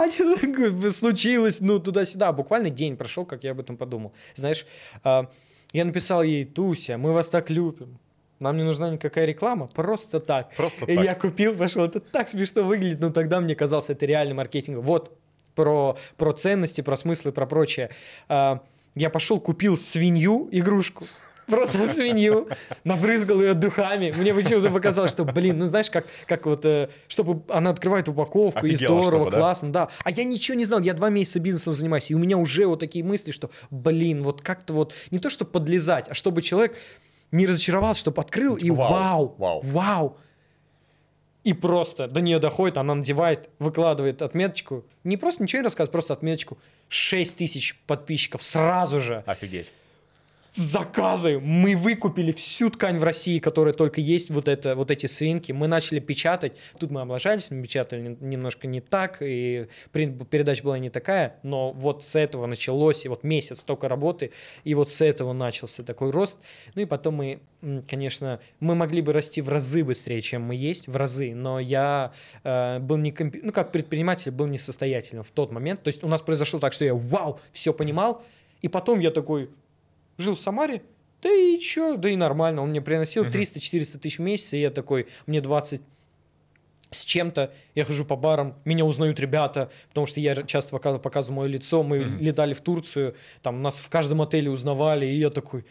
Случилось, 0.92 1.60
ну, 1.60 1.80
туда-сюда. 1.80 2.32
Буквально 2.32 2.70
день 2.70 2.96
прошел, 2.96 3.26
как 3.26 3.44
я 3.44 3.50
об 3.50 3.60
этом 3.60 3.76
подумал. 3.76 4.12
Знаешь, 4.34 4.64
а, 5.02 5.30
я 5.72 5.84
написал 5.84 6.22
ей, 6.22 6.44
Туся, 6.44 6.96
мы 6.96 7.12
вас 7.12 7.28
так 7.28 7.50
любим 7.50 7.98
нам 8.40 8.56
не 8.56 8.62
нужна 8.62 8.90
никакая 8.90 9.24
реклама, 9.24 9.66
просто 9.66 10.20
так. 10.20 10.54
Просто 10.54 10.84
и 10.84 10.96
так. 10.96 11.04
я 11.04 11.14
купил, 11.14 11.54
пошел, 11.54 11.84
это 11.84 12.00
так 12.00 12.28
смешно 12.28 12.62
выглядит, 12.62 13.00
но 13.00 13.10
тогда 13.10 13.40
мне 13.40 13.54
казалось, 13.54 13.90
это 13.90 14.06
реальный 14.06 14.34
маркетинг. 14.34 14.78
Вот 14.78 15.16
про, 15.54 15.96
про 16.16 16.32
ценности, 16.32 16.80
про 16.80 16.96
смыслы, 16.96 17.32
про 17.32 17.46
прочее. 17.46 17.90
А, 18.28 18.62
я 18.94 19.10
пошел, 19.10 19.40
купил 19.40 19.76
свинью, 19.76 20.48
игрушку, 20.52 21.06
просто 21.48 21.86
свинью, 21.88 22.48
набрызгал 22.84 23.40
ее 23.40 23.54
духами. 23.54 24.14
Мне 24.16 24.32
почему-то 24.32 24.70
показалось, 24.70 25.10
что, 25.10 25.24
блин, 25.24 25.58
ну 25.58 25.66
знаешь, 25.66 25.90
как, 25.90 26.06
как 26.26 26.46
вот, 26.46 26.64
э, 26.64 26.90
чтобы 27.08 27.42
она 27.48 27.70
открывает 27.70 28.08
упаковку, 28.08 28.60
Офигела, 28.60 28.72
и 28.72 28.76
здорово, 28.76 29.26
чтобы, 29.26 29.36
классно, 29.36 29.72
да? 29.72 29.86
да. 29.86 29.92
А 30.04 30.10
я 30.10 30.24
ничего 30.24 30.56
не 30.56 30.64
знал, 30.64 30.80
я 30.80 30.94
два 30.94 31.08
месяца 31.10 31.40
бизнесом 31.40 31.74
занимаюсь, 31.74 32.10
и 32.10 32.14
у 32.14 32.18
меня 32.18 32.36
уже 32.36 32.66
вот 32.66 32.80
такие 32.80 33.04
мысли, 33.04 33.32
что, 33.32 33.50
блин, 33.70 34.22
вот 34.22 34.42
как-то 34.42 34.74
вот, 34.74 34.94
не 35.10 35.18
то, 35.18 35.30
чтобы 35.30 35.50
подлезать, 35.50 36.08
а 36.08 36.14
чтобы 36.14 36.42
человек 36.42 36.76
не 37.30 37.46
разочаровался, 37.46 38.00
чтобы 38.00 38.20
открыл, 38.22 38.56
и 38.56 38.70
вау, 38.70 39.34
вау, 39.38 39.60
вау. 39.64 40.16
И 41.44 41.52
просто 41.52 42.08
до 42.08 42.20
нее 42.20 42.38
доходит, 42.38 42.76
она 42.78 42.94
надевает, 42.94 43.48
выкладывает 43.58 44.22
отметочку. 44.22 44.84
Не 45.04 45.16
просто 45.16 45.42
ничего 45.42 45.60
не 45.60 45.64
рассказывает, 45.64 45.92
просто 45.92 46.12
отметочку. 46.12 46.58
6 46.88 47.36
тысяч 47.36 47.78
подписчиков 47.86 48.42
сразу 48.42 49.00
же. 49.00 49.22
Офигеть 49.26 49.72
заказы. 50.58 51.38
Мы 51.38 51.76
выкупили 51.76 52.32
всю 52.32 52.68
ткань 52.70 52.98
в 52.98 53.04
России, 53.04 53.38
которая 53.38 53.72
только 53.72 54.00
есть, 54.00 54.30
вот, 54.30 54.48
это, 54.48 54.74
вот 54.74 54.90
эти 54.90 55.06
свинки. 55.06 55.52
Мы 55.52 55.68
начали 55.68 56.00
печатать. 56.00 56.54
Тут 56.78 56.90
мы 56.90 57.00
облажались, 57.00 57.50
мы 57.50 57.62
печатали 57.62 58.16
немножко 58.20 58.66
не 58.66 58.80
так, 58.80 59.18
и 59.20 59.68
передача 59.92 60.62
была 60.62 60.78
не 60.78 60.88
такая, 60.88 61.36
но 61.42 61.72
вот 61.72 62.04
с 62.04 62.16
этого 62.16 62.46
началось, 62.46 63.04
и 63.04 63.08
вот 63.08 63.22
месяц 63.22 63.62
только 63.62 63.88
работы, 63.88 64.32
и 64.64 64.74
вот 64.74 64.92
с 64.92 65.00
этого 65.00 65.32
начался 65.32 65.82
такой 65.82 66.10
рост. 66.10 66.38
Ну 66.74 66.82
и 66.82 66.84
потом 66.84 67.14
мы, 67.14 67.40
конечно, 67.88 68.40
мы 68.60 68.74
могли 68.74 69.00
бы 69.00 69.12
расти 69.12 69.40
в 69.40 69.48
разы 69.48 69.84
быстрее, 69.84 70.20
чем 70.22 70.42
мы 70.42 70.56
есть, 70.56 70.88
в 70.88 70.96
разы, 70.96 71.34
но 71.34 71.60
я 71.60 72.12
э, 72.42 72.78
был 72.80 72.96
не, 72.96 73.12
комп... 73.12 73.36
ну 73.42 73.52
как 73.52 73.70
предприниматель, 73.72 74.32
был 74.32 74.46
несостоятельным 74.46 75.22
в 75.22 75.30
тот 75.30 75.52
момент. 75.52 75.82
То 75.82 75.88
есть 75.88 76.02
у 76.02 76.08
нас 76.08 76.22
произошло 76.22 76.58
так, 76.58 76.72
что 76.72 76.84
я 76.84 76.94
вау, 76.94 77.38
все 77.52 77.72
понимал, 77.72 78.22
и 78.62 78.68
потом 78.68 78.98
я 78.98 79.10
такой, 79.10 79.50
жил 80.18 80.34
в 80.34 80.40
Самаре, 80.40 80.82
да 81.22 81.32
и 81.32 81.58
чё, 81.58 81.96
да 81.96 82.10
и 82.10 82.16
нормально. 82.16 82.62
Он 82.62 82.70
мне 82.70 82.80
приносил 82.80 83.24
300-400 83.24 83.98
тысяч 83.98 84.18
в 84.18 84.22
месяц, 84.22 84.52
и 84.52 84.60
я 84.60 84.70
такой, 84.70 85.08
мне 85.26 85.40
20 85.40 85.80
с 86.90 87.04
чем-то, 87.04 87.52
я 87.74 87.84
хожу 87.84 88.04
по 88.04 88.16
барам, 88.16 88.56
меня 88.64 88.84
узнают 88.84 89.20
ребята, 89.20 89.70
потому 89.88 90.06
что 90.06 90.20
я 90.20 90.34
часто 90.44 90.76
показываю 90.78 91.36
мое 91.36 91.48
лицо, 91.48 91.82
мы 91.82 91.98
mm-hmm. 91.98 92.18
летали 92.18 92.54
в 92.54 92.60
Турцию, 92.62 93.14
там 93.42 93.62
нас 93.62 93.78
в 93.78 93.88
каждом 93.90 94.22
отеле 94.22 94.50
узнавали, 94.50 95.04
и 95.04 95.18
я 95.18 95.28
такой, 95.28 95.66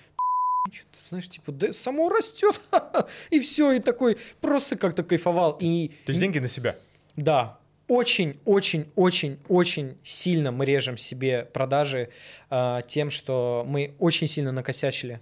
что-то, 0.72 1.00
знаешь, 1.08 1.28
типа, 1.28 1.52
да 1.52 1.74
само 1.74 2.10
растет, 2.10 2.62
и 3.32 3.40
все, 3.40 3.72
и 3.72 3.80
такой, 3.80 4.18
просто 4.42 4.76
как-то 4.76 5.04
кайфовал. 5.04 5.58
И, 5.60 5.92
То 6.06 6.12
есть 6.12 6.20
деньги 6.20 6.38
на 6.38 6.48
себя? 6.48 6.78
Да, 7.16 7.58
очень-очень-очень-очень 7.88 9.98
сильно 10.04 10.52
мы 10.52 10.66
режем 10.66 10.98
себе 10.98 11.46
продажи 11.46 12.10
э, 12.50 12.82
тем, 12.88 13.10
что 13.10 13.66
мы 13.68 13.96
очень 14.00 14.28
сильно 14.28 14.52
накосячили, 14.52 15.22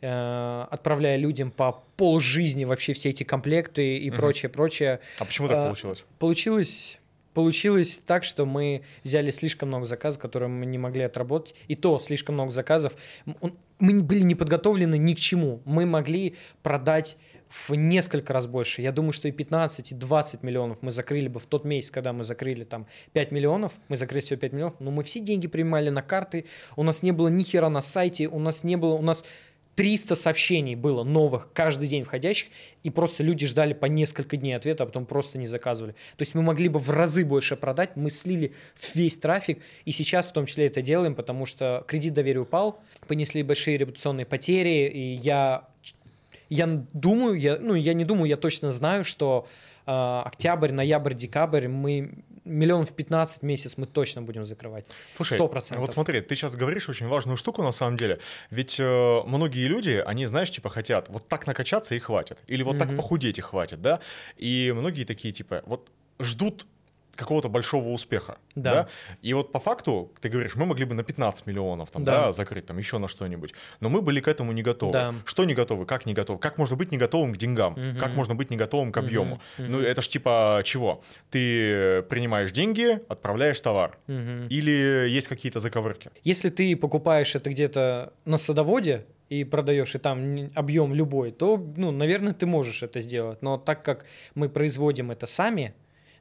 э, 0.00 0.66
отправляя 0.70 1.16
людям 1.16 1.50
по 1.50 1.84
пол 1.96 2.20
жизни 2.20 2.64
вообще 2.64 2.92
все 2.92 3.10
эти 3.10 3.22
комплекты 3.22 3.98
и 3.98 4.10
прочее-прочее. 4.10 5.00
А 5.18 5.24
почему 5.24 5.48
так 5.48 5.58
э, 5.58 5.64
получилось? 5.64 6.04
Получилось 6.18 7.00
Получилось 7.32 8.00
так, 8.04 8.24
что 8.24 8.44
мы 8.44 8.82
взяли 9.04 9.30
слишком 9.30 9.68
много 9.68 9.86
заказов, 9.86 10.20
которые 10.20 10.48
мы 10.48 10.66
не 10.66 10.78
могли 10.78 11.02
отработать. 11.02 11.54
И 11.68 11.76
то 11.76 12.00
слишком 12.00 12.34
много 12.34 12.50
заказов. 12.50 12.94
Мы 13.78 14.02
были 14.02 14.22
не 14.22 14.34
подготовлены 14.34 14.98
ни 14.98 15.14
к 15.14 15.18
чему. 15.18 15.62
Мы 15.64 15.86
могли 15.86 16.34
продать 16.62 17.16
в 17.50 17.74
несколько 17.74 18.32
раз 18.32 18.46
больше. 18.46 18.80
Я 18.80 18.92
думаю, 18.92 19.12
что 19.12 19.28
и 19.28 19.32
15, 19.32 19.92
и 19.92 19.94
20 19.94 20.42
миллионов 20.42 20.78
мы 20.82 20.90
закрыли 20.90 21.28
бы 21.28 21.40
в 21.40 21.46
тот 21.46 21.64
месяц, 21.64 21.90
когда 21.90 22.12
мы 22.12 22.22
закрыли 22.22 22.64
там 22.64 22.86
5 23.12 23.32
миллионов, 23.32 23.72
мы 23.88 23.96
закрыли 23.96 24.22
всего 24.22 24.38
5 24.38 24.52
миллионов, 24.52 24.80
но 24.80 24.90
мы 24.90 25.02
все 25.02 25.20
деньги 25.20 25.48
принимали 25.48 25.90
на 25.90 26.02
карты, 26.02 26.46
у 26.76 26.84
нас 26.84 27.02
не 27.02 27.10
было 27.10 27.28
ни 27.28 27.42
хера 27.42 27.68
на 27.68 27.80
сайте, 27.80 28.28
у 28.28 28.38
нас 28.38 28.62
не 28.62 28.76
было, 28.76 28.94
у 28.94 29.02
нас 29.02 29.24
300 29.80 30.14
сообщений 30.14 30.74
было 30.74 31.04
новых 31.04 31.52
каждый 31.52 31.88
день 31.88 32.04
входящих, 32.04 32.48
и 32.82 32.90
просто 32.90 33.22
люди 33.22 33.46
ждали 33.46 33.72
по 33.72 33.86
несколько 33.86 34.36
дней 34.36 34.52
ответа, 34.52 34.84
а 34.84 34.86
потом 34.86 35.06
просто 35.06 35.38
не 35.38 35.46
заказывали. 35.46 35.94
То 36.16 36.22
есть 36.22 36.34
мы 36.34 36.42
могли 36.42 36.68
бы 36.68 36.78
в 36.78 36.90
разы 36.90 37.24
больше 37.24 37.56
продать, 37.56 37.96
мы 37.96 38.10
слили 38.10 38.52
весь 38.94 39.16
трафик, 39.16 39.60
и 39.86 39.90
сейчас 39.90 40.26
в 40.26 40.32
том 40.32 40.46
числе 40.46 40.66
это 40.66 40.82
делаем, 40.82 41.14
потому 41.14 41.46
что 41.46 41.82
кредит 41.88 42.14
доверия 42.14 42.40
упал, 42.40 42.80
понесли 43.08 43.42
большие 43.42 43.76
репутационные 43.78 44.26
потери, 44.26 44.86
и 44.88 45.14
я, 45.14 45.69
я 46.50 46.66
думаю, 46.92 47.34
я, 47.34 47.58
ну 47.58 47.74
я 47.74 47.94
не 47.94 48.04
думаю, 48.04 48.28
я 48.28 48.36
точно 48.36 48.70
знаю, 48.70 49.04
что 49.04 49.46
э, 49.86 50.22
октябрь, 50.26 50.72
ноябрь, 50.72 51.14
декабрь 51.14 51.68
мы 51.68 52.24
миллионов 52.44 52.92
15 52.92 53.42
в 53.42 53.42
месяц 53.42 53.76
мы 53.76 53.86
точно 53.86 54.22
будем 54.22 54.44
закрывать. 54.44 54.84
Слушай, 55.14 55.38
100%. 55.38 55.78
вот 55.78 55.92
смотри, 55.92 56.20
ты 56.20 56.34
сейчас 56.34 56.56
говоришь 56.56 56.88
очень 56.88 57.06
важную 57.06 57.36
штуку 57.36 57.62
на 57.62 57.72
самом 57.72 57.96
деле. 57.96 58.18
Ведь 58.50 58.80
э, 58.80 59.22
многие 59.26 59.66
люди, 59.68 60.02
они, 60.04 60.26
знаешь, 60.26 60.50
типа 60.50 60.68
хотят 60.68 61.08
вот 61.08 61.28
так 61.28 61.46
накачаться 61.46 61.94
и 61.94 61.98
хватит. 61.98 62.38
Или 62.48 62.62
вот 62.62 62.76
mm-hmm. 62.76 62.78
так 62.78 62.96
похудеть 62.96 63.38
и 63.38 63.40
хватит, 63.40 63.80
да? 63.80 64.00
И 64.36 64.72
многие 64.76 65.04
такие, 65.04 65.32
типа, 65.32 65.62
вот 65.66 65.88
ждут 66.18 66.66
какого-то 67.20 67.48
большого 67.48 67.88
успеха. 67.88 68.38
Да. 68.54 68.72
да. 68.72 68.88
И 69.22 69.34
вот 69.34 69.52
по 69.52 69.60
факту, 69.60 70.10
ты 70.20 70.28
говоришь, 70.28 70.56
мы 70.56 70.66
могли 70.66 70.84
бы 70.84 70.94
на 70.94 71.02
15 71.02 71.46
миллионов 71.46 71.90
там, 71.90 72.02
да. 72.02 72.26
Да, 72.26 72.32
закрыть, 72.32 72.66
там 72.66 72.78
еще 72.78 72.98
на 72.98 73.08
что-нибудь. 73.08 73.54
Но 73.80 73.88
мы 73.88 74.02
были 74.02 74.20
к 74.20 74.28
этому 74.28 74.52
не 74.52 74.62
готовы. 74.62 74.92
Да. 74.92 75.14
Что 75.24 75.44
не 75.44 75.54
готовы? 75.54 75.86
Как 75.86 76.06
не 76.06 76.14
готовы? 76.14 76.38
Как 76.38 76.58
можно 76.58 76.76
быть 76.76 76.92
не 76.92 76.98
готовым 76.98 77.32
к 77.32 77.36
деньгам? 77.36 77.72
Угу. 77.72 78.00
Как 78.00 78.14
можно 78.14 78.34
быть 78.34 78.50
не 78.50 78.56
готовым 78.56 78.92
к 78.92 78.96
объему? 78.96 79.40
Угу. 79.58 79.68
Ну, 79.68 79.80
это 79.80 80.02
ж 80.02 80.08
типа 80.08 80.62
чего? 80.64 81.02
Ты 81.30 82.02
принимаешь 82.02 82.52
деньги, 82.52 83.00
отправляешь 83.08 83.60
товар. 83.60 83.98
Угу. 84.08 84.48
Или 84.48 85.08
есть 85.08 85.28
какие-то 85.28 85.60
заковырки? 85.60 86.10
Если 86.24 86.48
ты 86.48 86.76
покупаешь 86.76 87.36
это 87.36 87.50
где-то 87.50 88.12
на 88.24 88.38
садоводе, 88.38 89.04
и 89.30 89.44
продаешь, 89.44 89.94
и 89.94 89.98
там 89.98 90.50
объем 90.54 90.92
любой, 90.92 91.30
то, 91.30 91.56
ну, 91.76 91.92
наверное, 91.92 92.32
ты 92.32 92.46
можешь 92.46 92.82
это 92.82 93.00
сделать. 93.00 93.42
Но 93.42 93.58
так 93.58 93.84
как 93.84 94.04
мы 94.34 94.48
производим 94.48 95.12
это 95.12 95.26
сами, 95.26 95.72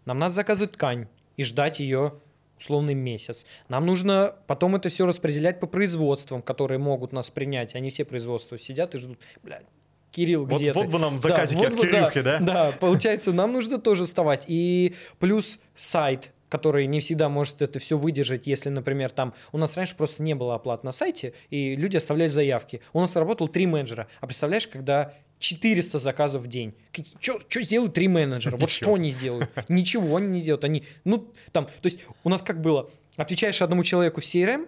нам 0.06 0.20
надо 0.20 0.34
заказывать 0.34 0.74
ткань 0.74 1.08
и 1.38 1.44
ждать 1.44 1.80
ее 1.80 2.14
условный 2.58 2.94
месяц. 2.94 3.46
Нам 3.70 3.86
нужно 3.86 4.36
потом 4.48 4.76
это 4.76 4.90
все 4.90 5.06
распределять 5.06 5.60
по 5.60 5.68
производствам, 5.68 6.42
которые 6.42 6.78
могут 6.78 7.14
нас 7.14 7.30
принять. 7.30 7.76
Они 7.76 7.90
все 7.90 8.06
производства 8.06 8.58
сидят 8.58 8.96
и 8.96 8.98
ждут, 8.98 9.20
блядь, 9.44 9.66
Кирилл, 10.12 10.46
вот, 10.46 10.60
где 10.60 10.74
вот 10.74 10.84
ты? 10.84 10.88
бы 10.90 11.00
нам 11.00 11.20
заказики 11.20 11.62
да, 11.62 11.68
от 11.68 11.76
вот 11.76 11.88
Кирюхи, 11.88 12.22
да, 12.22 12.40
да? 12.40 12.46
Да, 12.46 12.72
получается, 12.80 13.32
нам 13.32 13.54
нужно 13.54 13.78
тоже 13.78 14.06
вставать. 14.06 14.46
И 14.48 14.96
плюс 15.20 15.60
сайт, 15.76 16.34
который 16.50 16.88
не 16.88 17.00
всегда 17.00 17.30
может 17.30 17.62
это 17.62 17.80
все 17.80 17.98
выдержать, 17.98 18.48
если, 18.48 18.70
например, 18.70 19.12
там 19.12 19.34
у 19.52 19.58
нас 19.58 19.78
раньше 19.78 19.96
просто 19.96 20.24
не 20.24 20.34
было 20.34 20.56
оплат 20.56 20.84
на 20.84 20.92
сайте, 20.92 21.34
и 21.50 21.76
люди 21.76 21.98
оставляли 21.98 22.28
заявки. 22.28 22.82
У 22.92 23.00
нас 23.00 23.16
работал 23.16 23.48
три 23.48 23.68
менеджера. 23.68 24.08
А 24.20 24.28
представляешь, 24.28 24.68
когда 24.68 25.14
400 25.40 26.00
заказов 26.00 26.44
в 26.44 26.48
день. 26.48 26.74
Что 27.20 27.62
сделают 27.62 27.94
три 27.94 28.08
менеджера? 28.08 28.58
Вот 28.58 28.70
что 28.70 28.96
они 28.96 29.10
сделают? 29.10 29.50
Ничего 29.70 30.18
они 30.18 30.28
не 30.28 30.40
сделают. 30.40 30.64
Они, 30.66 30.84
ну, 31.06 31.32
там, 31.52 31.66
то 31.66 31.86
есть 31.86 32.02
у 32.24 32.30
нас 32.30 32.42
как 32.42 32.62
было? 32.62 32.90
Отвечаешь 33.16 33.62
одному 33.62 33.84
человеку 33.84 34.22
в 34.22 34.24
CRM, 34.24 34.68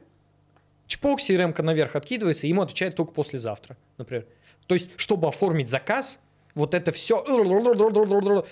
чпок, 0.87 1.19
CRM-ка 1.19 1.63
наверх 1.63 1.95
откидывается, 1.95 2.47
ему 2.47 2.61
отвечает 2.61 2.95
только 2.95 3.11
послезавтра, 3.11 3.77
например. 3.97 4.25
То 4.67 4.75
есть, 4.75 4.89
чтобы 4.95 5.27
оформить 5.27 5.69
заказ, 5.69 6.19
вот 6.55 6.73
это 6.73 6.91
все... 6.91 7.23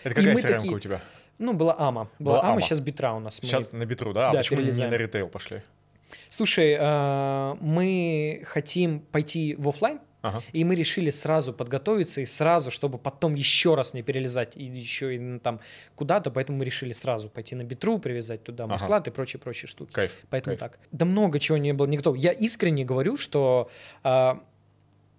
Это 0.04 0.16
какая 0.16 0.36
CRM 0.36 0.42
такие... 0.42 0.74
у 0.74 0.80
тебя? 0.80 1.02
Ну, 1.40 1.54
была 1.54 1.76
АМА. 1.78 2.10
Была, 2.20 2.42
была 2.42 2.52
АМА, 2.52 2.62
сейчас 2.62 2.82
Битра 2.82 3.14
у 3.14 3.20
нас. 3.20 3.36
Сейчас 3.36 3.74
мы... 3.74 3.80
на 3.80 3.86
Битру, 3.86 4.14
да? 4.14 4.30
А 4.30 4.34
да 4.34 4.40
почему 4.40 4.60
перелезаем. 4.60 4.92
не 4.92 4.98
на 4.98 5.02
ритейл 5.02 5.30
пошли? 5.30 5.62
Слушай, 6.30 6.78
э, 6.80 7.56
мы 7.62 8.44
хотим 8.46 9.00
пойти 9.00 9.56
в 9.58 9.68
офлайн, 9.70 10.00
Ага. 10.22 10.42
И 10.52 10.66
мы 10.66 10.76
решили 10.76 11.10
сразу 11.12 11.54
подготовиться 11.54 12.20
и 12.22 12.26
сразу, 12.26 12.72
чтобы 12.72 12.98
потом 12.98 13.36
еще 13.36 13.76
раз 13.76 13.94
не 13.94 14.02
перелезать 14.02 14.58
и 14.58 14.66
еще 14.66 15.16
и 15.16 15.40
там 15.40 15.62
куда-то, 15.96 16.30
поэтому 16.30 16.58
мы 16.58 16.66
решили 16.66 16.92
сразу 16.92 17.30
пойти 17.30 17.56
на 17.56 17.64
битру, 17.64 18.00
привязать 18.00 18.44
туда 18.44 18.66
ага. 18.66 19.04
и 19.06 19.10
прочие-прочие 19.12 19.70
штуки. 19.70 19.94
Кайф. 19.94 20.12
Поэтому 20.30 20.58
Кайф. 20.58 20.72
так. 20.74 20.80
Да 20.92 21.06
много 21.06 21.40
чего 21.40 21.58
не 21.58 21.74
было 21.74 21.88
не 21.88 21.98
готов. 21.98 22.18
Я 22.18 22.32
искренне 22.32 22.84
говорю, 22.84 23.16
что 23.16 23.70
э, 24.04 24.34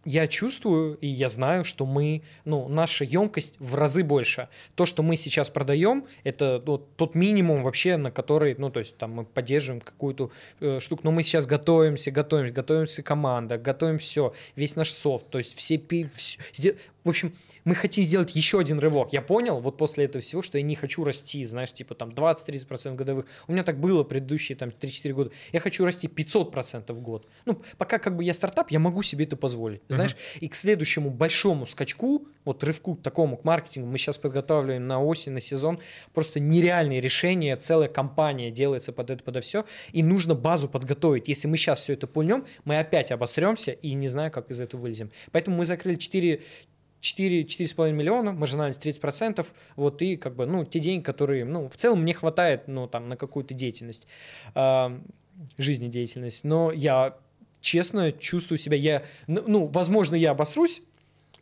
я 0.05 0.27
чувствую 0.27 0.97
и 0.99 1.07
я 1.07 1.29
знаю, 1.29 1.65
что 1.65 1.87
мы, 1.87 2.23
ну, 2.45 2.69
наша 2.69 3.05
емкость 3.05 3.57
в 3.59 3.75
разы 3.75 4.03
больше. 4.03 4.49
То, 4.75 4.87
что 4.87 5.03
мы 5.03 5.17
сейчас 5.17 5.51
продаем, 5.51 6.07
это 6.25 6.63
ну, 6.65 6.79
тот 6.79 7.15
минимум 7.15 7.63
вообще, 7.63 7.97
на 7.97 8.11
который, 8.11 8.55
ну, 8.57 8.71
то 8.71 8.81
есть 8.81 8.97
там 8.97 9.13
мы 9.13 9.25
поддерживаем 9.25 9.81
какую-то 9.81 10.31
э, 10.61 10.81
штуку, 10.81 11.03
но 11.05 11.11
мы 11.11 11.23
сейчас 11.23 11.47
готовимся, 11.47 12.11
готовимся, 12.11 12.55
готовимся 12.55 13.03
команда, 13.03 13.59
готовим 13.59 13.99
все, 13.99 14.33
весь 14.57 14.77
наш 14.77 14.91
софт, 14.91 15.29
то 15.29 15.39
есть 15.39 15.57
все, 15.57 15.81
все 16.53 16.77
в 17.05 17.09
общем, 17.09 17.35
мы 17.65 17.75
хотим 17.75 18.05
сделать 18.05 18.35
еще 18.37 18.59
один 18.61 18.79
рывок. 18.79 19.13
Я 19.13 19.23
понял 19.23 19.61
вот 19.61 19.77
после 19.77 20.05
этого 20.05 20.23
всего, 20.23 20.43
что 20.43 20.59
я 20.59 20.63
не 20.63 20.75
хочу 20.75 21.03
расти, 21.05 21.45
знаешь, 21.45 21.73
типа 21.73 21.95
там 21.95 22.11
20-30% 22.11 22.95
годовых. 22.95 23.27
У 23.47 23.53
меня 23.53 23.65
так 23.65 23.81
было 23.81 24.05
предыдущие 24.05 24.57
там 24.57 24.69
3-4 24.69 25.13
года. 25.13 25.31
Я 25.53 25.61
хочу 25.61 25.85
расти 25.85 26.09
500% 26.09 26.93
в 26.93 27.01
год. 27.01 27.27
Ну, 27.47 27.63
пока 27.79 27.99
как 27.99 28.17
бы 28.17 28.25
я 28.25 28.35
стартап, 28.35 28.71
я 28.71 28.79
могу 28.79 29.03
себе 29.03 29.25
это 29.25 29.37
позволить, 29.37 29.81
знаешь. 29.89 30.13
Uh-huh. 30.13 30.39
И 30.41 30.49
к 30.49 30.55
следующему 30.55 31.11
большому 31.11 31.67
скачку, 31.67 32.27
вот 32.45 32.63
рывку 32.65 32.97
такому, 32.97 33.37
к 33.37 33.45
маркетингу, 33.45 33.89
мы 33.89 33.99
сейчас 33.99 34.19
подготавливаем 34.19 34.87
на 34.87 35.03
осень, 35.03 35.33
на 35.33 35.41
сезон, 35.41 35.81
просто 36.13 36.41
нереальные 36.41 37.01
решения, 37.01 37.57
целая 37.57 37.89
компания 37.89 38.51
делается 38.51 38.93
под 38.93 39.11
это, 39.11 39.25
под 39.25 39.43
все, 39.43 39.65
и 39.93 40.03
нужно 40.03 40.35
базу 40.35 40.69
подготовить. 40.69 41.29
Если 41.29 41.49
мы 41.49 41.57
сейчас 41.57 41.81
все 41.81 41.95
это 41.95 42.07
пульнем, 42.07 42.45
мы 42.65 42.79
опять 42.79 43.11
обосремся 43.11 43.73
и 43.73 43.95
не 43.95 44.09
знаю, 44.09 44.31
как 44.31 44.51
из 44.51 44.61
этого 44.61 44.83
вылезем. 44.83 45.11
Поэтому 45.33 45.57
мы 45.57 45.65
закрыли 45.65 45.97
4 45.97 46.43
4-4,5 47.01 47.93
миллиона, 47.93 48.33
маржинальность 48.33 48.85
30%, 48.85 49.47
вот, 49.77 50.03
и 50.03 50.17
как 50.17 50.37
бы, 50.37 50.47
ну, 50.47 50.65
те 50.65 50.81
деньги, 50.81 51.03
которые, 51.03 51.45
ну, 51.45 51.69
в 51.69 51.77
целом 51.77 52.03
мне 52.03 52.15
хватает, 52.15 52.69
ну, 52.69 52.87
там, 52.87 53.09
на 53.09 53.17
какую-то 53.17 53.55
деятельность, 53.55 54.07
э, 54.55 54.99
жизнедеятельность, 55.59 56.45
но 56.45 56.71
я 56.71 57.17
честно 57.61 58.13
чувствую 58.13 58.59
себя, 58.59 58.77
я, 58.77 59.03
ну, 59.27 59.67
возможно, 59.67 60.15
я 60.15 60.33
обосрусь, 60.33 60.83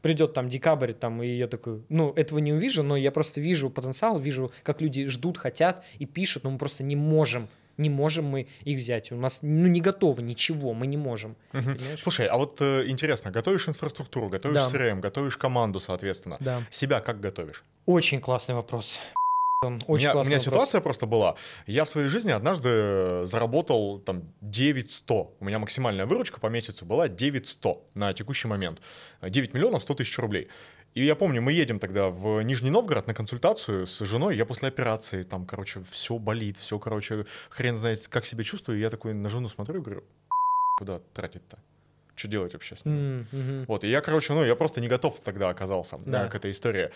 придет 0.03 0.33
там 0.33 0.49
декабрь, 0.49 0.92
там, 0.92 1.23
и 1.23 1.29
я 1.29 1.47
такой, 1.47 1.83
ну, 1.88 2.12
этого 2.12 2.38
не 2.38 2.53
увижу, 2.53 2.83
но 2.83 2.97
я 2.97 3.11
просто 3.11 3.40
вижу 3.40 3.71
потенциал, 3.71 4.18
вижу, 4.18 4.53
как 4.62 4.81
люди 4.81 5.07
ждут, 5.07 5.38
хотят 5.38 5.85
и 5.99 6.07
пишут, 6.07 6.44
но 6.44 6.51
мы 6.51 6.59
просто 6.59 6.85
не 6.85 6.97
можем 6.97 7.49
не 7.79 7.88
можем 7.88 8.27
мы 8.27 8.49
их 8.64 8.79
взять. 8.79 9.12
У 9.12 9.17
нас 9.17 9.41
ну, 9.43 9.67
не 9.69 9.81
готово 9.81 10.21
ничего, 10.21 10.75
мы 10.75 10.87
не 10.87 10.97
можем. 10.97 11.37
Угу. 11.53 11.71
Слушай, 12.03 12.27
а 12.27 12.37
вот 12.37 12.61
э, 12.61 12.85
интересно, 12.88 13.31
готовишь 13.31 13.69
инфраструктуру, 13.69 14.29
готовишь 14.29 14.57
да. 14.57 14.69
CRM, 14.69 15.01
готовишь 15.01 15.37
команду, 15.37 15.81
соответственно. 15.81 16.37
Да. 16.41 16.62
Себя 16.71 17.01
как 17.01 17.21
готовишь? 17.21 17.64
Очень 17.87 18.21
классный 18.21 18.55
вопрос. 18.55 19.01
Очень 19.62 19.88
у 19.88 19.97
меня, 19.97 20.17
у 20.17 20.25
меня 20.25 20.38
ситуация 20.38 20.81
просто 20.81 21.07
была. 21.07 21.35
Я 21.67 21.85
в 21.85 21.91
своей 21.91 22.09
жизни 22.09 22.31
однажды 22.31 23.23
заработал 23.25 23.99
там 23.99 24.23
9100. 24.41 25.37
У 25.41 25.45
меня 25.45 25.59
максимальная 25.59 26.07
выручка 26.07 26.38
по 26.38 26.47
месяцу 26.47 26.87
была 26.87 27.09
9100 27.09 27.83
на 27.95 28.12
текущий 28.12 28.47
момент. 28.47 28.81
9 29.21 29.55
миллионов 29.55 29.83
100 29.83 29.95
тысяч 29.95 30.17
рублей. 30.19 30.49
И 30.94 31.05
я 31.05 31.14
помню, 31.14 31.40
мы 31.40 31.53
едем 31.53 31.79
тогда 31.79 32.09
в 32.09 32.42
Нижний 32.42 32.70
Новгород 32.70 33.07
на 33.07 33.14
консультацию 33.14 33.87
с 33.87 34.05
женой. 34.05 34.37
Я 34.37 34.44
после 34.44 34.68
операции, 34.68 35.22
там, 35.22 35.46
короче, 35.46 35.83
все 35.90 36.18
болит, 36.18 36.57
все, 36.57 36.79
короче, 36.79 37.27
хрен 37.51 37.77
знает, 37.77 38.09
как 38.09 38.27
себя 38.27 38.42
чувствую. 38.42 38.79
И 38.79 38.81
я 38.81 38.90
такой 38.90 39.14
на 39.14 39.29
жену 39.29 39.48
смотрю 39.48 39.81
и 39.81 39.85
говорю, 39.85 40.05
куда 40.79 40.98
тратить-то? 41.14 41.59
Что 42.19 42.29
делать 42.29 42.53
вообще 42.53 42.75
с 42.75 42.85
ним? 42.85 43.29
Mm-hmm. 43.31 43.65
Вот, 43.69 43.85
и 43.85 43.89
я, 43.89 44.01
короче, 44.01 44.33
ну, 44.33 44.45
я 44.45 44.57
просто 44.57 44.81
не 44.81 44.89
готов 44.89 45.21
тогда 45.21 45.51
оказался 45.51 45.99
да. 45.99 46.25
Да, 46.25 46.29
к 46.29 46.35
этой 46.35 46.51
истории. 46.51 46.91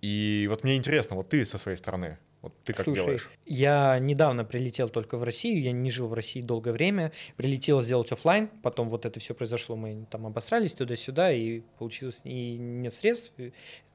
И 0.00 0.46
вот 0.50 0.64
мне 0.64 0.74
интересно, 0.74 1.14
вот 1.14 1.28
ты 1.28 1.46
со 1.46 1.58
своей 1.58 1.76
стороны, 1.76 2.18
вот 2.42 2.52
ты 2.64 2.72
как 2.72 2.84
Слушай, 2.84 3.04
делаешь? 3.04 3.30
Я 3.46 3.98
недавно 4.00 4.44
прилетел 4.44 4.88
только 4.88 5.16
в 5.16 5.22
Россию, 5.22 5.62
я 5.62 5.70
не 5.70 5.90
жил 5.92 6.08
в 6.08 6.12
России 6.12 6.42
долгое 6.42 6.72
время, 6.72 7.12
прилетел 7.36 7.80
сделать 7.82 8.10
офлайн, 8.10 8.48
потом 8.62 8.88
вот 8.88 9.06
это 9.06 9.20
все 9.20 9.32
произошло, 9.32 9.76
мы 9.76 10.06
там 10.10 10.26
обосрались 10.26 10.74
туда-сюда, 10.74 11.32
и 11.32 11.60
получилось, 11.78 12.20
и 12.24 12.56
нет 12.56 12.92
средств, 12.92 13.32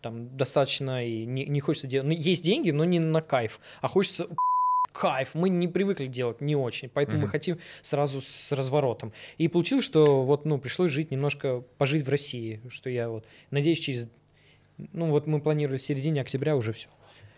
там 0.01 0.35
достаточно, 0.37 1.05
и 1.05 1.25
не, 1.25 1.45
не 1.45 1.59
хочется 1.59 1.87
делать, 1.87 2.07
ну, 2.07 2.15
есть 2.15 2.43
деньги, 2.43 2.71
но 2.71 2.85
не 2.85 2.99
на 2.99 3.21
кайф, 3.21 3.59
а 3.81 3.89
хочется 3.89 4.29
кайф, 4.91 5.35
мы 5.35 5.49
не 5.49 5.67
привыкли 5.67 6.07
делать 6.07 6.41
не 6.41 6.55
очень, 6.55 6.89
поэтому 6.89 7.17
mm-hmm. 7.17 7.21
мы 7.21 7.27
хотим 7.27 7.59
сразу 7.81 8.21
с 8.21 8.51
разворотом. 8.51 9.13
И 9.37 9.47
получилось, 9.47 9.85
что 9.85 10.23
вот, 10.23 10.45
ну, 10.45 10.57
пришлось 10.57 10.91
жить 10.91 11.11
немножко, 11.11 11.63
пожить 11.77 12.05
в 12.05 12.09
России, 12.09 12.61
что 12.69 12.89
я 12.89 13.09
вот, 13.09 13.25
надеюсь, 13.51 13.79
через, 13.79 14.09
ну, 14.77 15.07
вот 15.07 15.27
мы 15.27 15.41
планировали 15.41 15.77
в 15.77 15.83
середине 15.83 16.21
октября 16.21 16.55
уже 16.55 16.73
все 16.73 16.89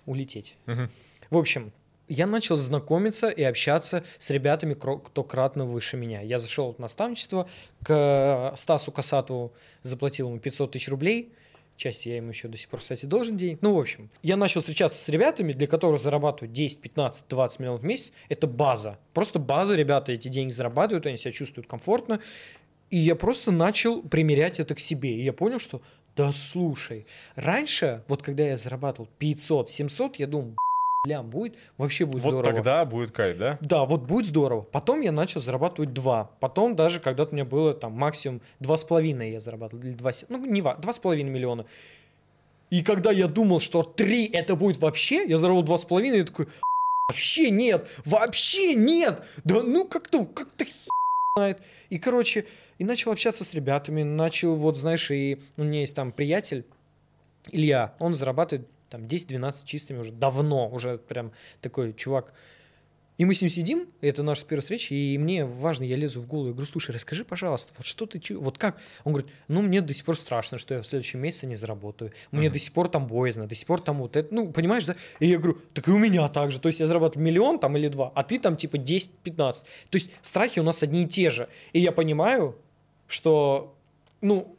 улететь. 0.06 0.56
Угу. 0.68 0.90
В 1.30 1.38
общем, 1.38 1.72
я 2.08 2.28
начал 2.28 2.58
знакомиться 2.58 3.30
и 3.30 3.42
общаться 3.42 4.04
с 4.18 4.30
ребятами, 4.32 4.74
кто 4.74 5.24
кратно 5.24 5.66
выше 5.66 5.96
меня. 5.96 6.20
Я 6.20 6.40
зашел 6.40 6.74
в 6.74 6.80
наставничество 6.80 7.48
к 7.84 8.54
Стасу 8.58 8.92
Касатову, 8.92 9.54
заплатил 9.82 10.28
ему 10.28 10.40
500 10.40 10.72
тысяч 10.72 10.90
рублей. 10.90 11.32
Части 11.82 12.10
я 12.10 12.17
им 12.17 12.30
еще 12.30 12.48
до 12.48 12.58
сих 12.58 12.70
пор, 12.70 12.80
кстати, 12.80 13.06
должен 13.06 13.38
денег. 13.38 13.60
Ну, 13.62 13.76
в 13.76 13.80
общем, 13.80 14.10
я 14.22 14.38
начал 14.38 14.62
встречаться 14.62 15.02
с 15.04 15.10
ребятами, 15.10 15.52
для 15.52 15.67
которых 15.67 16.00
зарабатывать 16.00 16.54
10, 16.54 16.82
15, 16.82 17.26
20 17.28 17.60
миллионов 17.60 17.82
в 17.82 17.86
месяц– 17.86 18.13
это 18.30 18.48
база. 18.48 19.00
Просто 19.13 19.39
база, 19.39 19.76
ребята 19.76 20.12
эти 20.12 20.28
деньги 20.28 20.54
зарабатывают, 20.54 21.08
они 21.08 21.17
себя 21.17 21.32
чувствуют 21.32 21.67
комфортно. 21.67 22.22
И 22.91 22.98
я 22.98 23.15
просто 23.15 23.52
начал 23.52 24.02
примерять 24.02 24.60
это 24.60 24.76
к 24.76 24.80
себе. 24.80 25.17
И 25.17 25.24
я 25.24 25.34
понял, 25.34 25.60
что 25.60 25.82
да 26.15 26.32
слушай, 26.34 27.06
раньше, 27.36 28.04
вот 28.08 28.22
когда 28.22 28.44
я 28.44 28.58
зарабатывал 28.58 29.10
500, 29.17 29.70
700, 29.70 30.17
я 30.17 30.28
думал, 30.28 30.56
лям 31.08 31.32
будет, 31.32 31.56
вообще 31.78 32.06
будет 32.06 32.22
вот 32.22 32.30
здорово. 32.30 32.50
Вот 32.50 32.56
тогда 32.56 32.86
будет 32.86 33.12
кайф, 33.12 33.38
да? 33.38 33.58
Да, 33.62 33.86
вот 33.86 34.02
будет 34.02 34.28
здорово. 34.28 34.62
Потом 34.62 35.02
я 35.02 35.12
начал 35.12 35.42
зарабатывать 35.42 35.94
2. 35.94 36.32
Потом 36.40 36.76
даже 36.76 37.00
когда-то 37.00 37.32
у 37.32 37.34
меня 37.34 37.46
было 37.46 37.74
там 37.74 37.94
максимум 37.94 38.42
2,5 38.60 39.32
я 39.32 39.40
зарабатывал. 39.40 39.84
Или 39.84 39.94
2, 39.94 40.12
ну, 40.30 40.46
не 40.46 40.62
2,5 40.62 41.24
миллиона. 41.24 41.66
И 42.70 42.84
когда 42.84 43.12
я 43.12 43.28
думал, 43.28 43.60
что 43.60 43.82
3 43.82 44.28
это 44.28 44.56
будет 44.56 44.78
вообще, 44.78 45.26
я 45.28 45.38
заработал 45.38 45.76
2,5, 45.76 46.20
и 46.20 46.24
такой, 46.24 46.48
вообще 47.10 47.50
нет, 47.50 47.88
вообще 48.06 48.76
нет. 48.76 49.24
Да 49.44 49.64
ну 49.64 49.86
как-то, 49.86 50.26
как-то 50.26 50.66
знает. 51.36 51.60
И, 51.90 51.98
короче, 51.98 52.46
и 52.78 52.86
начал 52.86 53.12
общаться 53.12 53.44
с 53.44 53.56
ребятами, 53.56 54.04
начал, 54.04 54.54
вот, 54.54 54.78
знаешь, 54.78 55.10
и 55.10 55.42
у 55.58 55.64
меня 55.64 55.80
есть 55.80 55.96
там 55.96 56.12
приятель, 56.12 56.64
Илья, 57.50 57.96
он 57.98 58.14
зарабатывает 58.14 58.68
там 58.92 59.04
10-12 59.04 59.66
чистыми 59.66 60.00
уже 60.00 60.12
давно, 60.12 60.70
уже 60.70 60.98
прям 60.98 61.32
такой 61.62 61.94
чувак. 61.94 62.34
И 63.18 63.26
мы 63.26 63.36
с 63.36 63.42
ним 63.42 63.52
сидим, 63.52 63.88
это 64.02 64.24
наша 64.24 64.44
первая 64.46 64.62
встреча, 64.62 64.96
и 64.96 65.18
мне 65.18 65.46
важно, 65.46 65.84
я 65.84 65.96
лезу 65.96 66.22
в 66.22 66.28
голову 66.28 66.50
и 66.50 66.52
говорю, 66.54 66.68
слушай, 66.68 66.92
расскажи, 66.92 67.24
пожалуйста, 67.24 67.72
вот 67.78 67.86
что 67.86 68.06
ты, 68.08 68.20
вот 68.36 68.58
как? 68.58 68.78
Он 69.04 69.14
говорит, 69.14 69.32
ну, 69.48 69.62
мне 69.62 69.82
до 69.82 69.94
сих 69.94 70.06
пор 70.06 70.18
страшно, 70.18 70.58
что 70.58 70.74
я 70.74 70.82
в 70.82 70.88
следующем 70.88 71.20
месяце 71.20 71.46
не 71.46 71.56
заработаю. 71.56 72.12
Мне 72.32 72.48
uh-huh. 72.48 72.52
до 72.52 72.60
сих 72.60 72.74
пор 72.74 72.90
там 72.90 73.06
боязно, 73.06 73.48
до 73.48 73.54
сих 73.54 73.68
пор 73.68 73.80
там 73.80 74.00
вот 74.00 74.16
это, 74.16 74.34
ну, 74.34 74.52
понимаешь, 74.52 74.86
да? 74.86 74.96
И 75.20 75.28
я 75.28 75.38
говорю, 75.38 75.60
так 75.74 75.88
и 75.88 75.92
у 75.92 76.00
меня 76.00 76.28
так 76.30 76.52
же, 76.52 76.60
то 76.60 76.68
есть 76.68 76.80
я 76.80 76.88
зарабатываю 76.88 77.24
миллион 77.24 77.60
там 77.60 77.78
или 77.78 77.90
два, 77.90 78.12
а 78.16 78.24
ты 78.24 78.40
там 78.40 78.58
типа 78.58 78.78
10-15. 78.78 79.36
То 79.36 79.64
есть 79.92 80.10
страхи 80.24 80.60
у 80.60 80.64
нас 80.64 80.82
одни 80.82 81.04
и 81.04 81.08
те 81.08 81.30
же. 81.30 81.48
И 81.74 81.80
я 81.80 81.92
понимаю, 81.92 82.56
что, 83.08 83.76
ну, 84.22 84.56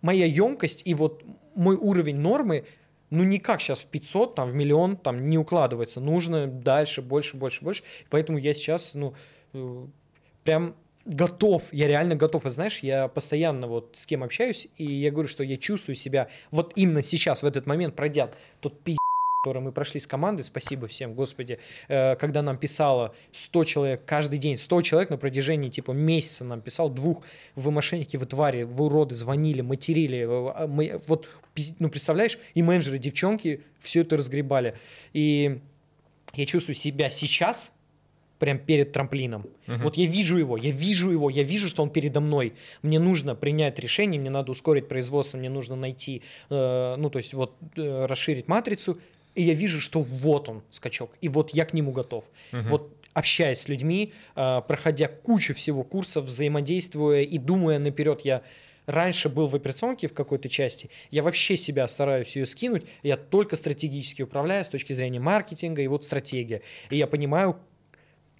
моя 0.00 0.24
емкость 0.24 0.82
и 0.86 0.94
вот 0.94 1.22
мой 1.54 1.76
уровень 1.76 2.16
нормы 2.16 2.64
ну 3.10 3.24
никак 3.24 3.60
сейчас 3.60 3.82
в 3.82 3.86
500, 3.88 4.34
там 4.34 4.48
в 4.48 4.54
миллион 4.54 4.96
там 4.96 5.28
не 5.28 5.38
укладывается. 5.38 6.00
Нужно 6.00 6.46
дальше, 6.46 7.02
больше, 7.02 7.36
больше, 7.36 7.64
больше. 7.64 7.82
Поэтому 8.08 8.38
я 8.38 8.54
сейчас, 8.54 8.94
ну, 8.94 9.14
э, 9.52 9.86
прям 10.44 10.74
готов, 11.04 11.64
я 11.72 11.88
реально 11.88 12.14
готов. 12.14 12.46
И 12.46 12.50
знаешь, 12.50 12.80
я 12.80 13.08
постоянно 13.08 13.66
вот 13.66 13.96
с 13.96 14.06
кем 14.06 14.22
общаюсь, 14.22 14.68
и 14.76 14.84
я 14.84 15.10
говорю, 15.10 15.28
что 15.28 15.42
я 15.42 15.56
чувствую 15.56 15.96
себя 15.96 16.28
вот 16.50 16.72
именно 16.76 17.02
сейчас, 17.02 17.42
в 17.42 17.46
этот 17.46 17.66
момент, 17.66 17.96
пройдя 17.96 18.30
тот 18.60 18.80
пиздец 18.82 19.00
который 19.40 19.62
мы 19.62 19.72
прошли 19.72 19.98
с 19.98 20.06
командой, 20.06 20.42
спасибо 20.42 20.86
всем, 20.86 21.14
господи, 21.14 21.58
э, 21.88 22.14
когда 22.16 22.42
нам 22.42 22.58
писало 22.58 23.14
100 23.32 23.64
человек 23.64 24.04
каждый 24.04 24.38
день, 24.38 24.58
100 24.58 24.82
человек 24.82 25.08
на 25.08 25.16
протяжении 25.16 25.70
типа 25.70 25.92
месяца 25.92 26.44
нам 26.44 26.60
писал, 26.60 26.90
двух 26.90 27.22
вы 27.54 27.70
мошенники, 27.70 28.18
вы 28.18 28.26
твари, 28.26 28.64
вы 28.64 28.84
уроды, 28.84 29.14
звонили, 29.14 29.62
материли, 29.62 30.28
э, 30.28 30.66
мы, 30.66 31.00
вот, 31.06 31.26
ну 31.78 31.88
представляешь, 31.88 32.38
и 32.52 32.62
менеджеры, 32.62 32.98
девчонки 32.98 33.62
все 33.78 34.02
это 34.02 34.18
разгребали. 34.18 34.74
И 35.14 35.60
я 36.34 36.44
чувствую 36.44 36.74
себя 36.74 37.08
сейчас 37.08 37.72
прям 38.38 38.58
перед 38.58 38.92
трамплином. 38.92 39.46
Uh-huh. 39.66 39.82
Вот 39.84 39.96
я 39.96 40.06
вижу 40.06 40.36
его, 40.36 40.58
я 40.58 40.70
вижу 40.70 41.10
его, 41.10 41.30
я 41.30 41.44
вижу, 41.44 41.68
что 41.68 41.82
он 41.82 41.88
передо 41.88 42.20
мной. 42.20 42.52
Мне 42.82 42.98
нужно 42.98 43.34
принять 43.34 43.78
решение, 43.78 44.20
мне 44.20 44.30
надо 44.30 44.52
ускорить 44.52 44.86
производство, 44.86 45.38
мне 45.38 45.48
нужно 45.48 45.76
найти, 45.76 46.22
э, 46.50 46.96
ну 46.98 47.08
то 47.08 47.18
есть 47.18 47.32
вот 47.32 47.54
э, 47.76 48.04
расширить 48.04 48.48
матрицу, 48.48 48.98
и 49.34 49.42
я 49.42 49.54
вижу, 49.54 49.80
что 49.80 50.02
вот 50.02 50.48
он 50.48 50.62
скачок, 50.70 51.10
и 51.20 51.28
вот 51.28 51.50
я 51.50 51.64
к 51.64 51.72
нему 51.72 51.92
готов. 51.92 52.24
Угу. 52.52 52.62
Вот 52.68 52.96
общаясь 53.12 53.60
с 53.60 53.68
людьми, 53.68 54.12
а, 54.34 54.60
проходя 54.60 55.08
кучу 55.08 55.54
всего 55.54 55.82
курсов, 55.82 56.26
взаимодействуя 56.26 57.22
и 57.22 57.38
думая 57.38 57.78
наперед, 57.78 58.20
я 58.22 58.42
раньше 58.86 59.28
был 59.28 59.46
в 59.46 59.54
операционке 59.54 60.08
в 60.08 60.14
какой-то 60.14 60.48
части, 60.48 60.90
я 61.10 61.22
вообще 61.22 61.56
себя 61.56 61.86
стараюсь 61.86 62.34
ее 62.36 62.46
скинуть, 62.46 62.84
я 63.02 63.16
только 63.16 63.56
стратегически 63.56 64.22
управляю 64.22 64.64
с 64.64 64.68
точки 64.68 64.92
зрения 64.92 65.20
маркетинга 65.20 65.82
и 65.82 65.86
вот 65.86 66.04
стратегия. 66.04 66.62
И 66.90 66.96
я 66.96 67.06
понимаю, 67.06 67.56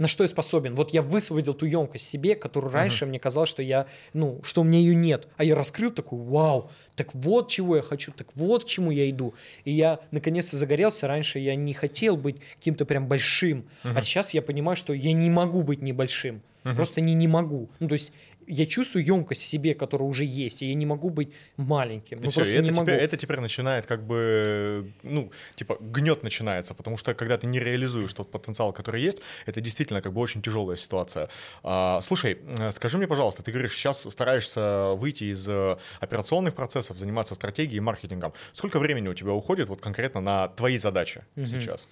на 0.00 0.08
что 0.08 0.24
я 0.24 0.28
способен. 0.28 0.74
Вот 0.74 0.94
я 0.94 1.02
высвободил 1.02 1.52
ту 1.52 1.66
емкость 1.66 2.08
себе, 2.08 2.34
которую 2.34 2.72
раньше 2.72 3.04
uh-huh. 3.04 3.08
мне 3.08 3.20
казалось, 3.20 3.50
что 3.50 3.62
я, 3.62 3.86
ну, 4.14 4.40
что 4.42 4.62
у 4.62 4.64
меня 4.64 4.78
ее 4.78 4.94
нет. 4.94 5.28
А 5.36 5.44
я 5.44 5.54
раскрыл 5.54 5.90
такой, 5.90 6.18
вау, 6.18 6.70
так 6.96 7.14
вот 7.14 7.50
чего 7.50 7.76
я 7.76 7.82
хочу, 7.82 8.10
так 8.10 8.28
вот 8.34 8.64
к 8.64 8.66
чему 8.66 8.90
я 8.90 9.08
иду. 9.10 9.34
И 9.64 9.72
я 9.72 10.00
наконец-то 10.10 10.56
загорелся. 10.56 11.06
Раньше 11.06 11.38
я 11.38 11.54
не 11.54 11.74
хотел 11.74 12.16
быть 12.16 12.36
каким-то 12.56 12.86
прям 12.86 13.08
большим, 13.08 13.66
uh-huh. 13.84 13.92
а 13.94 14.00
сейчас 14.00 14.32
я 14.32 14.40
понимаю, 14.40 14.74
что 14.74 14.94
я 14.94 15.12
не 15.12 15.28
могу 15.28 15.62
быть 15.62 15.82
небольшим. 15.82 16.40
Uh-huh. 16.64 16.74
Просто 16.74 17.02
не, 17.02 17.12
не 17.12 17.28
могу. 17.28 17.68
Ну, 17.78 17.88
то 17.88 17.92
есть 17.92 18.10
я 18.46 18.66
чувствую 18.66 19.04
емкость 19.04 19.42
в 19.42 19.46
себе, 19.46 19.74
которая 19.74 20.08
уже 20.08 20.24
есть, 20.24 20.62
и 20.62 20.68
я 20.68 20.74
не 20.74 20.86
могу 20.86 21.10
быть 21.10 21.32
маленьким. 21.56 22.18
И 22.18 22.24
ну, 22.24 22.30
все, 22.30 22.40
это, 22.42 22.72
теперь, 22.72 22.94
это 22.94 23.16
теперь 23.16 23.40
начинает 23.40 23.86
как 23.86 24.04
бы, 24.04 24.92
ну, 25.02 25.30
типа, 25.56 25.76
гнет 25.80 26.22
начинается, 26.22 26.74
потому 26.74 26.96
что 26.96 27.14
когда 27.14 27.38
ты 27.38 27.46
не 27.46 27.60
реализуешь 27.60 28.12
тот 28.12 28.30
потенциал, 28.30 28.72
который 28.72 29.02
есть, 29.02 29.22
это 29.46 29.60
действительно 29.60 30.02
как 30.02 30.12
бы 30.12 30.20
очень 30.20 30.42
тяжелая 30.42 30.76
ситуация. 30.76 31.28
А, 31.62 32.00
слушай, 32.02 32.38
э, 32.58 32.70
скажи 32.72 32.98
мне, 32.98 33.06
пожалуйста, 33.06 33.42
ты 33.42 33.52
говоришь, 33.52 33.74
сейчас 33.74 34.02
стараешься 34.10 34.92
выйти 34.96 35.24
из 35.24 35.46
э, 35.48 35.76
операционных 36.00 36.54
процессов, 36.54 36.98
заниматься 36.98 37.34
стратегией 37.34 37.78
и 37.78 37.80
маркетингом. 37.80 38.32
Сколько 38.52 38.78
времени 38.78 39.08
у 39.08 39.14
тебя 39.14 39.32
уходит 39.32 39.68
вот 39.68 39.80
конкретно 39.80 40.20
на 40.20 40.48
твои 40.48 40.78
задачи 40.78 41.22
угу. 41.36 41.46
сейчас? 41.46 41.86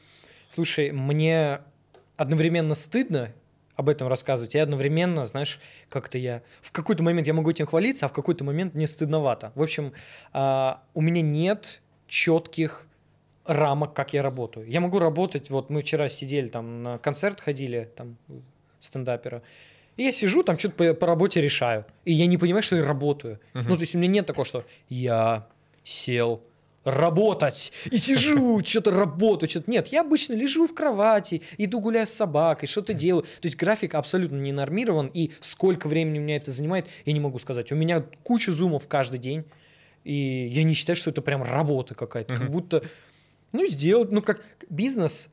Слушай, 0.49 0.93
мне 0.93 1.61
одновременно 2.17 2.75
стыдно 2.75 3.33
об 3.79 3.89
этом 3.89 4.09
рассказывать. 4.09 4.57
И 4.57 4.59
одновременно, 4.59 5.25
знаешь, 5.25 5.61
как-то 5.89 6.19
я... 6.19 6.43
В 6.63 6.73
какой-то 6.73 7.05
момент 7.05 7.29
я 7.29 7.33
могу 7.33 7.49
этим 7.51 7.65
хвалиться, 7.65 8.07
а 8.07 8.09
в 8.09 8.13
какой-то 8.13 8.43
момент 8.43 8.75
мне 8.75 8.89
стыдновато. 8.89 9.53
В 9.55 9.63
общем, 9.63 9.93
а, 10.33 10.83
у 10.95 11.01
меня 11.01 11.23
нет 11.23 11.81
четких 12.09 12.89
рамок, 13.45 13.95
как 13.95 14.15
я 14.15 14.23
работаю. 14.23 14.69
Я 14.69 14.81
могу 14.81 14.99
работать, 14.99 15.49
вот 15.51 15.71
мы 15.71 15.83
вчера 15.83 16.09
сидели 16.09 16.49
там 16.49 16.83
на 16.83 16.99
концерт 16.99 17.41
ходили, 17.41 17.89
там 17.95 18.17
стендапера, 18.81 19.43
и 19.97 20.03
я 20.03 20.11
сижу, 20.11 20.43
там 20.43 20.59
что-то 20.59 20.75
по, 20.75 20.95
по 20.95 21.07
работе 21.07 21.41
решаю. 21.41 21.87
И 22.05 22.13
я 22.13 22.27
не 22.27 22.37
понимаю, 22.37 22.65
что 22.65 22.75
я 22.75 22.85
работаю. 22.85 23.39
Uh-huh. 23.55 23.65
Ну, 23.69 23.75
то 23.77 23.83
есть 23.83 23.95
у 23.95 23.99
меня 23.99 24.11
нет 24.11 24.27
такого, 24.27 24.45
что 24.45 24.65
я 24.89 25.47
сел, 25.85 26.43
работать. 26.91 27.73
И 27.91 27.99
сижу, 27.99 28.61
что-то 28.65 28.91
работаю, 28.91 29.49
что-то... 29.49 29.71
Нет, 29.71 29.89
я 29.89 30.03
обычно 30.03 30.35
лежу 30.35 30.67
в 30.67 30.75
кровати, 30.75 31.43
иду 31.57 31.81
гуляю 31.81 32.07
с 32.07 32.13
собакой, 32.13 32.69
что-то 32.69 32.93
делаю. 32.93 33.23
То 33.23 33.47
есть 33.47 33.57
график 33.57 33.95
абсолютно 33.95 34.37
не 34.37 34.53
нормирован, 34.53 35.11
и 35.13 35.33
сколько 35.41 35.89
времени 35.89 36.19
у 36.19 36.23
меня 36.23 36.37
это 36.37 36.51
занимает, 36.51 36.87
я 37.05 37.13
не 37.13 37.21
могу 37.21 37.39
сказать. 37.39 37.73
У 37.73 37.77
меня 37.77 38.05
куча 38.23 38.53
зумов 38.53 38.87
каждый 38.89 39.19
день, 39.19 39.45
и 40.05 40.47
я 40.51 40.63
не 40.63 40.75
считаю, 40.75 40.97
что 40.97 41.11
это 41.11 41.23
прям 41.23 41.43
работа 41.43 41.95
какая-то. 41.95 42.35
Как 42.35 42.51
будто, 42.51 42.83
ну, 43.53 43.67
сделать, 43.67 44.13
ну, 44.13 44.23
как 44.23 44.43
бизнес, 44.69 45.29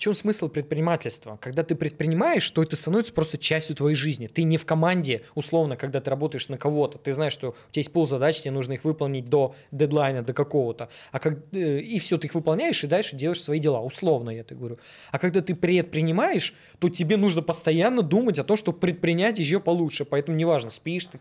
чем 0.00 0.14
смысл 0.14 0.48
предпринимательства? 0.48 1.38
Когда 1.42 1.62
ты 1.62 1.74
предпринимаешь, 1.74 2.48
то 2.50 2.62
это 2.62 2.74
становится 2.74 3.12
просто 3.12 3.36
частью 3.36 3.76
твоей 3.76 3.94
жизни. 3.94 4.28
Ты 4.28 4.44
не 4.44 4.56
в 4.56 4.64
команде, 4.64 5.20
условно, 5.34 5.76
когда 5.76 6.00
ты 6.00 6.08
работаешь 6.08 6.48
на 6.48 6.56
кого-то. 6.56 6.96
Ты 6.96 7.12
знаешь, 7.12 7.34
что 7.34 7.50
у 7.50 7.70
тебя 7.70 7.80
есть 7.80 7.92
ползадач, 7.92 8.40
тебе 8.40 8.52
нужно 8.52 8.72
их 8.72 8.84
выполнить 8.84 9.26
до 9.26 9.54
дедлайна, 9.70 10.22
до 10.22 10.32
какого-то. 10.32 10.88
А 11.12 11.18
как, 11.18 11.40
э, 11.52 11.80
и 11.80 11.98
все, 11.98 12.16
ты 12.16 12.28
их 12.28 12.34
выполняешь, 12.34 12.82
и 12.82 12.86
дальше 12.86 13.14
делаешь 13.14 13.42
свои 13.42 13.58
дела. 13.58 13.82
Условно, 13.82 14.30
я 14.30 14.42
так 14.42 14.56
говорю. 14.56 14.78
А 15.12 15.18
когда 15.18 15.42
ты 15.42 15.54
предпринимаешь, 15.54 16.54
то 16.78 16.88
тебе 16.88 17.18
нужно 17.18 17.42
постоянно 17.42 18.00
думать 18.00 18.38
о 18.38 18.44
том, 18.44 18.56
что 18.56 18.72
предпринять 18.72 19.38
еще 19.38 19.60
получше. 19.60 20.06
Поэтому 20.06 20.38
неважно, 20.38 20.70
спишь 20.70 21.06
ты, 21.06 21.20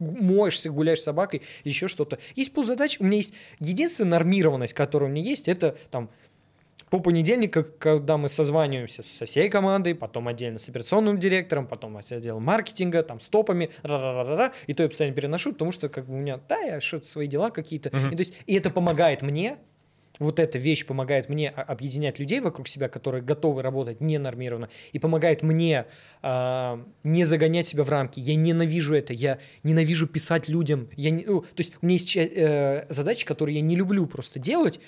моешься, 0.00 0.70
гуляешь 0.70 1.00
с 1.00 1.04
собакой, 1.04 1.42
еще 1.62 1.86
что-то. 1.86 2.18
Есть 2.34 2.52
пол 2.52 2.64
задач. 2.64 2.96
У 2.98 3.04
меня 3.04 3.18
есть 3.18 3.34
единственная 3.60 4.18
нормированность, 4.18 4.72
которая 4.72 5.08
у 5.08 5.12
меня 5.12 5.22
есть, 5.22 5.46
это 5.46 5.76
там 5.92 6.10
по 6.90 7.00
понедельникам, 7.00 7.66
когда 7.78 8.16
мы 8.16 8.28
созваниваемся 8.28 9.02
со 9.02 9.26
всей 9.26 9.48
командой, 9.48 9.94
потом 9.94 10.28
отдельно 10.28 10.58
с 10.58 10.68
операционным 10.68 11.18
директором, 11.18 11.66
потом 11.66 11.96
отделом 11.96 12.42
маркетинга, 12.42 13.02
там, 13.02 13.20
с 13.20 13.28
топами, 13.28 13.70
ра-ра-ра-ра, 13.82 14.52
и 14.66 14.74
то 14.74 14.82
я 14.82 14.88
постоянно 14.88 15.16
переношу, 15.16 15.52
потому 15.52 15.72
что 15.72 15.88
как 15.88 16.06
бы 16.06 16.14
у 16.14 16.18
меня, 16.18 16.40
да, 16.48 16.58
я 16.58 16.80
что-то 16.80 17.06
свои 17.06 17.26
дела 17.26 17.50
какие-то. 17.50 17.90
Uh-huh. 17.90 18.12
И, 18.12 18.16
то 18.16 18.20
есть, 18.20 18.34
и 18.46 18.54
это 18.54 18.70
помогает 18.70 19.22
мне, 19.22 19.58
вот 20.18 20.40
эта 20.40 20.58
вещь 20.58 20.84
помогает 20.84 21.28
мне 21.28 21.48
объединять 21.48 22.18
людей 22.18 22.40
вокруг 22.40 22.68
себя, 22.68 22.88
которые 22.88 23.22
готовы 23.22 23.62
работать 23.62 24.00
ненормированно, 24.00 24.68
и 24.92 24.98
помогает 24.98 25.42
мне 25.42 25.86
э, 26.22 26.84
не 27.04 27.24
загонять 27.24 27.66
себя 27.66 27.84
в 27.84 27.88
рамки. 27.88 28.18
Я 28.18 28.34
ненавижу 28.34 28.94
это, 28.94 29.12
я 29.12 29.38
ненавижу 29.62 30.06
писать 30.06 30.48
людям. 30.48 30.88
Я 30.96 31.10
не, 31.10 31.24
ну, 31.24 31.42
то 31.42 31.58
есть 31.58 31.72
у 31.80 31.86
меня 31.86 31.94
есть 31.94 32.16
э, 32.16 32.86
задачи, 32.88 33.24
которые 33.24 33.56
я 33.56 33.62
не 33.62 33.76
люблю 33.76 34.06
просто 34.06 34.38
делать, 34.38 34.80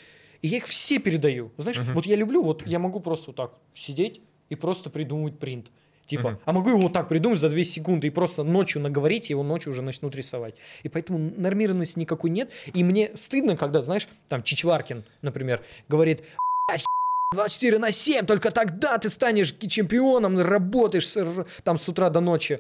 и 0.43 0.49
я 0.49 0.59
их 0.59 0.67
все 0.67 0.99
передаю. 0.99 1.51
Знаешь, 1.57 1.79
uh-huh. 1.79 1.93
вот 1.95 2.07
я 2.07 2.17
люблю, 2.17 2.43
вот 2.43 2.67
я 2.67 2.79
могу 2.79 3.01
просто 3.01 3.29
вот 3.29 3.37
так 3.37 3.53
сидеть 3.75 4.21
и 4.49 4.55
просто 4.57 4.91
придумывать 4.91 5.39
принт. 5.39 5.71
Типа, 6.11 6.31
Мгм. 6.31 6.41
а 6.45 6.53
могу 6.53 6.71
его 6.71 6.81
вот 6.81 6.93
так 6.93 7.09
придумать 7.09 7.39
за 7.39 7.49
2 7.49 7.63
секунды 7.63 8.09
и 8.09 8.11
просто 8.11 8.43
ночью 8.43 8.83
наговорить, 8.83 9.31
и 9.31 9.33
его 9.33 9.45
ночью 9.45 9.71
уже 9.71 9.81
начнут 9.81 10.17
рисовать. 10.17 10.57
И 10.83 10.89
поэтому 10.89 11.19
нормированности 11.37 12.01
никакой 12.01 12.31
нет. 12.31 12.51
И 12.75 12.83
мне 12.83 13.13
стыдно, 13.15 13.57
когда, 13.57 13.81
знаешь, 13.81 14.09
там 14.29 14.43
Чичваркин, 14.43 15.05
например, 15.23 15.63
говорит, 15.89 16.25
«Блядь, 16.67 16.85
24 17.35 17.79
на 17.79 17.93
7, 17.93 18.27
только 18.27 18.51
тогда 18.51 18.99
ты 18.99 19.09
станешь 19.09 19.55
чемпионом, 19.69 20.37
работаешь 20.37 21.07
с, 21.07 21.47
там 21.63 21.79
с 21.79 21.89
утра 21.89 22.11
до 22.11 22.19
ночи. 22.19 22.59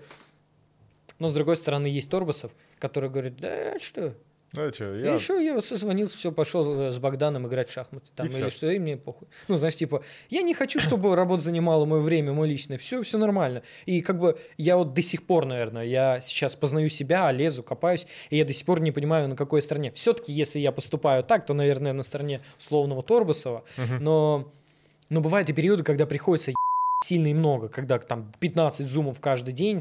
Но 1.18 1.28
с 1.28 1.32
другой 1.32 1.56
стороны, 1.56 1.88
есть 1.88 2.08
Торбасов, 2.08 2.52
который 2.78 3.10
говорит, 3.10 3.36
да 3.38 3.80
что, 3.80 4.14
Да, 4.52 4.70
чё, 4.72 4.94
я... 4.94 5.06
я... 5.06 5.14
еще 5.14 5.44
я 5.44 5.60
созвонился, 5.60 6.18
все, 6.18 6.32
пошел 6.32 6.80
э, 6.80 6.92
с 6.92 6.98
Богданом 6.98 7.46
играть 7.46 7.68
в 7.68 7.72
шахматы. 7.72 8.10
Там, 8.16 8.26
И 8.26 8.30
или 8.30 8.48
всё. 8.48 8.50
что, 8.50 8.70
и 8.70 8.78
мне 8.78 8.96
похуй. 8.96 9.28
Ну, 9.46 9.56
знаешь, 9.56 9.76
типа, 9.76 10.02
я 10.28 10.42
не 10.42 10.54
хочу, 10.54 10.80
чтобы 10.80 11.14
работа 11.16 11.42
занимала 11.42 11.84
мое 11.84 12.00
время, 12.00 12.32
мое 12.32 12.48
личное. 12.48 12.76
Все, 12.76 13.02
все 13.02 13.16
нормально. 13.16 13.62
И 13.86 14.00
как 14.00 14.18
бы 14.18 14.38
я 14.56 14.76
вот 14.76 14.92
до 14.92 15.02
сих 15.02 15.24
пор, 15.24 15.46
наверное, 15.46 15.84
я 15.84 16.20
сейчас 16.20 16.56
познаю 16.56 16.88
себя, 16.88 17.30
лезу, 17.30 17.62
копаюсь, 17.62 18.06
и 18.30 18.36
я 18.36 18.44
до 18.44 18.52
сих 18.52 18.66
пор 18.66 18.80
не 18.80 18.90
понимаю, 18.90 19.28
на 19.28 19.36
какой 19.36 19.62
стороне. 19.62 19.92
Все-таки, 19.92 20.32
если 20.32 20.58
я 20.58 20.72
поступаю 20.72 21.22
так, 21.22 21.46
то, 21.46 21.54
наверное, 21.54 21.92
на 21.92 22.02
стороне 22.02 22.40
условного 22.58 23.02
Торбасова. 23.02 23.64
Мгм. 23.76 24.04
Но, 24.04 24.52
но 25.10 25.20
бывают 25.20 25.48
и 25.48 25.52
периоды, 25.52 25.84
когда 25.84 26.06
приходится 26.06 26.52
сильно 27.02 27.28
и 27.28 27.34
много, 27.34 27.68
когда 27.68 27.98
там 27.98 28.30
15 28.40 28.86
зумов 28.86 29.20
каждый 29.20 29.52
день. 29.54 29.80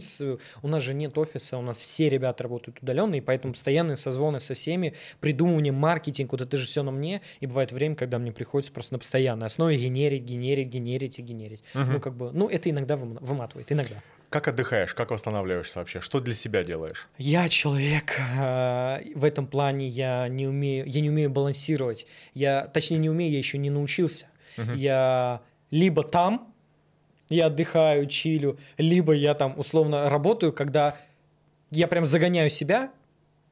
У 0.62 0.68
нас 0.70 0.82
же 0.82 0.94
нет 0.94 1.18
офиса, 1.18 1.58
у 1.58 1.62
нас 1.62 1.78
все 1.78 2.08
ребята 2.08 2.44
работают 2.44 2.80
удаленно, 2.82 3.16
и 3.16 3.22
поэтому 3.22 3.54
постоянные 3.54 3.98
созвоны 3.98 4.40
со 4.40 4.54
всеми, 4.54 4.94
придумывание, 5.20 5.74
маркетинг, 5.74 6.32
вот 6.32 6.40
это 6.42 6.56
же 6.56 6.66
все 6.66 6.82
на 6.82 6.92
мне. 6.92 7.22
И 7.42 7.46
бывает 7.46 7.74
время, 7.74 7.96
когда 7.96 8.20
мне 8.20 8.32
приходится 8.32 8.72
просто 8.72 8.94
на 8.94 9.00
постоянной 9.00 9.48
основе 9.48 9.76
генерить, 9.76 10.24
генерить, 10.24 10.70
генерить 10.70 11.20
и 11.20 11.22
генерить. 11.22 11.62
Мгм. 11.74 11.94
Ну, 11.94 12.00
как 12.00 12.16
бы, 12.16 12.32
ну, 12.32 12.48
это 12.48 12.70
иногда 12.70 12.96
выма- 12.96 13.18
выматывает, 13.20 13.70
иногда. 13.72 13.96
Как 14.30 14.48
отдыхаешь, 14.48 14.94
как 14.94 15.12
восстанавливаешься 15.12 15.80
вообще? 15.80 16.00
Что 16.00 16.22
для 16.22 16.34
себя 16.36 16.64
делаешь? 16.64 17.10
Я 17.18 17.50
человек, 17.50 18.18
э, 18.18 19.02
в 19.16 19.26
этом 19.26 19.46
плане 19.48 19.88
я 19.90 20.28
не 20.30 20.48
умею, 20.48 20.86
я 20.88 21.02
не 21.02 21.10
умею 21.10 21.32
балансировать. 21.32 22.08
Я, 22.34 22.68
точнее, 22.68 23.00
не 23.00 23.10
умею, 23.10 23.32
я 23.32 23.40
еще 23.40 23.58
не 23.58 23.70
научился. 23.72 24.28
Мгм. 24.58 24.76
Я 24.76 25.42
либо 25.72 26.04
там, 26.04 26.54
я 27.30 27.48
отдыхаю, 27.48 28.08
чилю, 28.08 28.58
либо 28.78 29.14
я 29.14 29.34
там 29.34 29.54
условно 29.58 30.10
работаю, 30.10 30.52
когда 30.54 30.98
я 31.72 31.88
прям 31.88 32.06
загоняю 32.06 32.50
себя, 32.50 32.92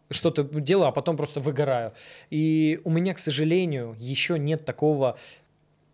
что-то 0.10 0.44
делаю, 0.44 0.88
а 0.88 0.92
потом 0.92 1.18
просто 1.18 1.40
выгораю. 1.42 1.94
И 2.30 2.80
у 2.84 2.90
меня, 2.90 3.14
к 3.14 3.20
сожалению, 3.20 3.96
еще 4.00 4.40
нет 4.40 4.66
такого, 4.66 5.18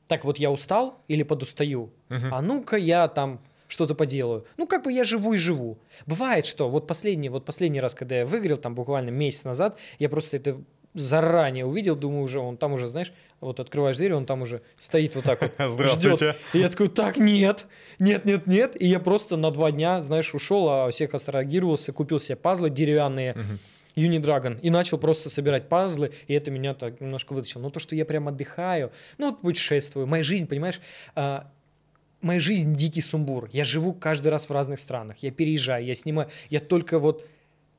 так 0.08 0.24
вот 0.24 0.38
я 0.38 0.52
устал 0.52 1.00
или 1.08 1.24
подустаю, 1.24 1.90
Мгм. 2.10 2.34
а 2.34 2.42
ну-ка 2.42 2.78
я 2.78 3.08
там 3.08 3.40
что-то 3.68 3.96
поделаю. 3.96 4.46
Ну, 4.58 4.68
как 4.68 4.84
бы 4.84 4.94
я 4.94 5.04
живу 5.04 5.34
и 5.34 5.38
живу. 5.38 5.80
Бывает, 6.06 6.46
что 6.46 6.70
вот 6.70 6.86
последний, 6.86 7.30
вот 7.30 7.44
последний 7.44 7.82
раз, 7.82 7.96
когда 7.96 8.18
я 8.18 8.26
выиграл, 8.26 8.58
там 8.58 8.76
буквально 8.76 9.10
месяц 9.10 9.46
назад, 9.46 9.80
я 9.98 10.10
просто 10.10 10.38
это 10.38 10.62
заранее 10.94 11.66
увидел, 11.66 11.96
думаю, 11.96 12.24
уже 12.24 12.40
он 12.40 12.58
там 12.58 12.74
уже, 12.74 12.88
знаешь, 12.88 13.14
вот 13.42 13.60
открываешь 13.60 13.98
дверь, 13.98 14.14
он 14.14 14.26
там 14.26 14.42
уже 14.42 14.62
стоит 14.78 15.16
вот 15.16 15.26
так 15.26 15.42
вот, 15.42 15.52
Здравствуйте. 15.72 16.16
ждет. 16.18 16.36
И 16.54 16.60
я 16.60 16.70
такой, 16.70 16.90
так, 16.90 17.18
нет, 17.18 17.66
нет, 18.00 18.26
нет, 18.26 18.48
нет. 18.48 18.82
И 18.82 18.86
я 18.88 19.00
просто 19.00 19.36
на 19.38 19.52
два 19.52 19.72
дня, 19.72 20.02
знаешь, 20.02 20.34
ушел, 20.34 20.70
а 20.70 20.90
всех 20.92 21.14
абстрагировался, 21.14 21.92
купил 21.94 22.20
себе 22.20 22.36
пазлы 22.36 22.70
деревянные, 22.70 23.34
Мгм. 23.34 23.60
Unidragon, 23.96 24.60
и 24.62 24.72
начал 24.72 24.98
просто 24.98 25.30
собирать 25.30 25.70
пазлы, 25.70 26.12
и 26.28 26.34
это 26.34 26.50
меня 26.50 26.74
так 26.74 27.00
немножко 27.00 27.34
вытащило. 27.34 27.62
Но 27.62 27.70
то, 27.70 27.80
что 27.80 27.96
я 27.96 28.06
прям 28.06 28.28
отдыхаю, 28.28 28.92
ну 29.20 29.30
вот 29.30 29.42
путешествую, 29.42 30.08
моя 30.08 30.24
жизнь, 30.24 30.48
понимаешь, 30.48 30.82
а, 31.14 31.48
моя 32.22 32.40
жизнь 32.40 32.76
дикий 32.76 33.02
сумбур. 33.02 33.50
Я 33.52 33.66
живу 33.66 33.94
каждый 33.94 34.30
раз 34.30 34.50
в 34.50 34.52
разных 34.52 34.80
странах, 34.80 35.18
я 35.20 35.30
переезжаю, 35.30 35.86
я 35.86 35.94
снимаю, 35.94 36.30
я 36.50 36.60
только 36.60 36.98
вот, 36.98 37.24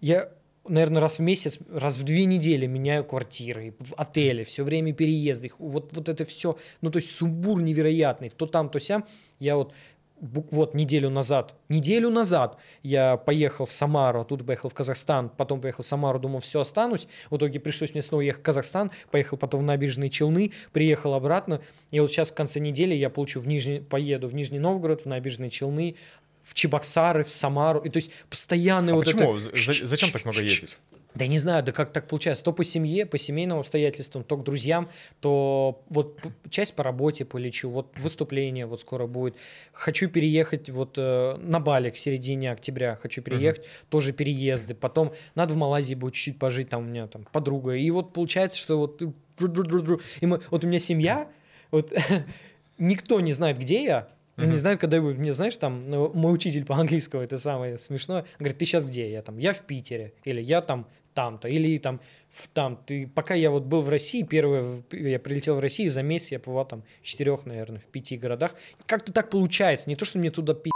я, 0.01 0.29
наверное, 0.69 1.01
раз 1.01 1.19
в 1.19 1.23
месяц, 1.23 1.59
раз 1.71 1.99
в 1.99 2.05
две 2.05 2.25
недели 2.25 2.67
меняю 2.67 3.05
квартиры, 3.05 3.75
в 3.79 3.95
отеле, 3.95 4.45
все 4.45 4.65
время 4.65 4.93
переезды, 4.93 5.53
вот, 5.59 5.95
вот 5.95 6.09
это 6.09 6.25
все, 6.25 6.57
ну 6.81 6.91
то 6.91 6.99
есть 6.99 7.11
сумбур 7.11 7.61
невероятный, 7.61 8.31
то 8.31 8.47
там, 8.47 8.69
то 8.69 8.81
сям. 8.81 9.05
Я 9.39 9.57
вот 9.57 9.73
вот 10.21 10.75
неделю 10.75 11.11
назад, 11.11 11.55
неделю 11.69 12.09
назад 12.09 12.57
я 12.83 13.17
поехал 13.17 13.67
в 13.67 13.73
Самару, 13.73 14.21
оттуда 14.21 14.45
поехал 14.45 14.69
в 14.69 14.75
Казахстан, 14.75 15.29
потом 15.29 15.61
поехал 15.61 15.83
в 15.83 15.87
Самару, 15.87 16.19
думал, 16.19 16.41
все, 16.41 16.61
останусь. 16.61 17.09
В 17.31 17.37
итоге 17.37 17.61
пришлось 17.61 17.93
мне 17.93 18.03
снова 18.03 18.23
ехать 18.23 18.41
в 18.41 18.45
Казахстан, 18.45 18.91
поехал 19.11 19.37
потом 19.37 19.61
в 19.61 19.65
набережные 19.65 20.11
Челны, 20.11 20.53
приехал 20.73 21.15
обратно. 21.15 21.61
И 21.91 22.01
вот 22.01 22.11
сейчас 22.11 22.31
в 22.31 22.35
конце 22.35 22.61
недели 22.61 22.95
я 22.95 23.11
получу 23.11 23.41
в 23.41 23.49
Нижний, 23.49 23.81
поеду 23.81 24.29
в 24.29 24.35
Нижний 24.35 24.59
Новгород, 24.61 25.03
в 25.03 25.07
набережные 25.07 25.51
Челны, 25.51 25.97
в 26.45 26.55
Чебоксары, 26.55 27.25
в 27.25 27.31
Самару. 27.31 27.81
И 27.81 27.89
то 27.89 27.97
есть 27.97 28.11
постоянно 28.31 28.93
А 28.93 28.95
вот 28.97 29.07
почему? 29.07 29.39
это... 29.39 29.57
За- 29.57 29.87
Зачем 29.87 30.11
так 30.11 30.25
много 30.25 30.41
ездить? 30.41 30.77
Да 31.15 31.29
не 31.29 31.39
знаю, 31.39 31.63
да 31.63 31.71
как 31.71 31.93
так 31.93 32.09
получается. 32.09 32.43
То 32.43 32.53
по 32.53 32.65
семье, 32.65 33.07
по 33.07 33.19
семейным 33.19 33.61
обстоятельствам, 33.61 34.25
то 34.25 34.37
к 34.37 34.43
друзьям, 34.43 34.89
то 35.21 35.85
вот 35.89 36.21
часть 36.51 36.75
по 36.75 36.83
работе 36.83 37.25
полечу, 37.25 37.71
вот 37.71 37.97
выступление 37.99 38.67
вот 38.67 38.81
скоро 38.81 39.07
будет. 39.07 39.37
Хочу 39.73 40.09
переехать 40.09 40.71
вот 40.71 40.95
э, 40.97 41.37
на 41.37 41.61
Бали 41.61 41.91
к 41.91 41.97
середине 41.97 42.51
октября, 42.51 42.99
хочу 43.01 43.23
переехать, 43.23 43.65
тоже 43.91 44.13
переезды. 44.13 44.75
Потом 44.75 45.13
надо 45.37 45.55
в 45.55 45.57
Малайзии 45.57 45.95
будет 45.95 46.15
чуть-чуть 46.15 46.39
пожить, 46.39 46.69
там 46.69 46.83
у 46.83 46.87
меня 46.87 47.07
там 47.07 47.27
подруга. 47.31 47.75
И 47.75 47.89
вот 47.91 48.13
получается, 48.13 48.59
что 48.59 48.79
вот... 48.79 49.01
И 49.01 50.27
мы, 50.27 50.41
вот 50.51 50.65
у 50.65 50.69
меня 50.69 50.81
семья, 50.81 51.29
вот 51.71 51.93
никто 52.79 53.21
не 53.21 53.33
знает, 53.33 53.59
где 53.59 53.85
я, 53.85 54.09
Мгм. 54.37 54.51
не 54.51 54.59
знают, 54.59 54.81
когда. 54.81 55.01
Мне, 55.01 55.33
знаешь, 55.33 55.57
там, 55.57 55.89
ну, 55.89 56.13
мой 56.13 56.35
учитель 56.35 56.65
по 56.65 56.77
английскому, 56.77 57.23
это 57.23 57.39
самое 57.39 57.79
смешное, 57.79 58.23
он 58.23 58.27
говорит, 58.39 58.59
ты 58.59 58.65
сейчас 58.65 58.87
где? 58.87 59.11
Я 59.11 59.23
там, 59.23 59.39
я 59.39 59.53
в 59.53 59.63
Питере, 59.63 60.13
или 60.25 60.41
я 60.41 60.61
там 60.61 60.89
там-то, 61.15 61.49
или 61.49 61.79
там, 61.79 62.01
в 62.31 62.49
там. 62.49 62.77
Ты, 62.85 63.07
пока 63.07 63.35
я 63.35 63.51
вот 63.51 63.63
был 63.63 63.81
в 63.81 63.89
России, 63.89 64.23
первое, 64.23 64.83
я 64.91 65.19
прилетел 65.21 65.57
в 65.57 65.61
Россию, 65.61 65.91
за 65.91 66.03
месяц 66.03 66.33
я 66.33 66.41
побывал 66.41 66.67
там 66.67 66.83
в 67.01 67.07
четырех, 67.07 67.47
наверное, 67.47 67.79
в 67.81 67.85
пяти 67.85 68.17
городах. 68.17 68.55
Как-то 68.87 69.13
так 69.13 69.31
получается. 69.31 69.89
Не 69.89 69.97
то, 69.97 70.05
что 70.05 70.19
мне 70.19 70.31
туда 70.31 70.55
пи***, 70.55 70.71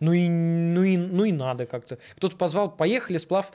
ну 0.00 0.12
и, 0.12 0.28
ну 0.28 0.82
и, 0.82 0.96
ну 0.96 1.24
и 1.24 1.32
надо 1.32 1.66
как-то. 1.66 1.98
Кто-то 2.16 2.36
позвал, 2.36 2.74
поехали, 2.74 3.18
сплав 3.18 3.52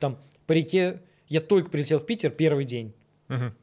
там 0.00 0.18
по 0.46 0.52
реке. 0.52 1.00
Я 1.28 1.40
только 1.40 1.70
прилетел 1.70 2.00
в 2.00 2.06
Питер 2.06 2.30
первый 2.30 2.64
день. 2.64 2.92
Мгм. 3.28 3.54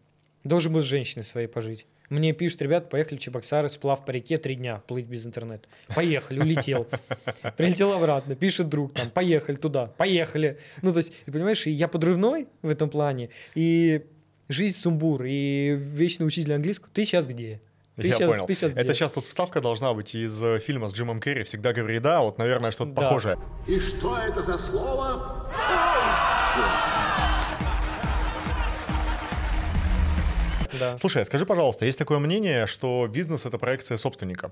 Должен 0.46 0.74
был 0.74 0.82
с 0.82 0.86
женщиной 0.86 1.24
своей 1.24 1.48
пожить. 1.48 1.86
Мне 2.12 2.34
пишут, 2.34 2.62
ребят, 2.62 2.90
поехали 2.90 3.18
в 3.18 3.22
Чебоксары, 3.22 3.70
сплав 3.70 4.04
по 4.06 4.12
реке, 4.12 4.38
три 4.38 4.56
дня, 4.56 4.82
плыть 4.86 5.06
без 5.06 5.26
интернета. 5.26 5.68
Поехали, 5.96 6.40
улетел. 6.42 6.86
Прилетел 7.58 7.94
обратно, 7.94 8.36
пишет 8.36 8.68
друг 8.68 8.94
там, 8.94 9.10
поехали 9.10 9.56
туда, 9.56 9.86
поехали. 9.98 10.58
Ну, 10.82 10.92
то 10.92 10.98
есть, 10.98 11.14
и 11.26 11.32
понимаешь, 11.32 11.66
и 11.68 11.72
я 11.72 11.88
подрывной 11.88 12.50
в 12.62 12.68
этом 12.70 12.90
плане, 12.90 13.30
и 13.56 14.06
жизнь 14.50 14.76
сумбур, 14.82 15.24
и 15.24 15.70
вечный 15.70 16.28
учитель 16.28 16.54
английского. 16.54 16.90
Ты 16.94 17.06
сейчас 17.06 17.28
где? 17.28 17.62
Ты 17.96 18.08
Я 18.08 18.14
щас- 18.14 18.30
понял. 18.32 18.46
ты 18.46 18.56
щас 18.56 18.72
Это 18.74 18.82
где? 18.84 18.94
сейчас 18.94 19.14
тут 19.14 19.26
вставка 19.26 19.62
должна 19.62 19.94
быть 19.94 20.14
из 20.14 20.42
э, 20.44 20.60
фильма 20.60 20.90
с 20.90 20.94
Джимом 20.94 21.22
Керри 21.22 21.44
«Всегда 21.44 21.72
говори 21.72 22.00
да», 22.00 22.20
вот, 22.22 22.38
наверное, 22.38 22.72
что-то 22.72 22.92
Да. 22.92 23.02
похожее. 23.04 23.38
И 23.68 23.80
что 23.80 24.18
это 24.18 24.42
за 24.44 24.58
слово? 24.58 25.50
Да. 25.50 27.01
Слушай, 31.00 31.22
а 31.22 31.26
скажи, 31.26 31.46
пожалуйста, 31.46 31.86
есть 31.86 31.98
такое 32.00 32.20
мнение, 32.20 32.68
что 32.68 33.08
бизнес— 33.08 33.46
это 33.48 33.58
проекция 33.58 33.98
собственника. 33.98 34.52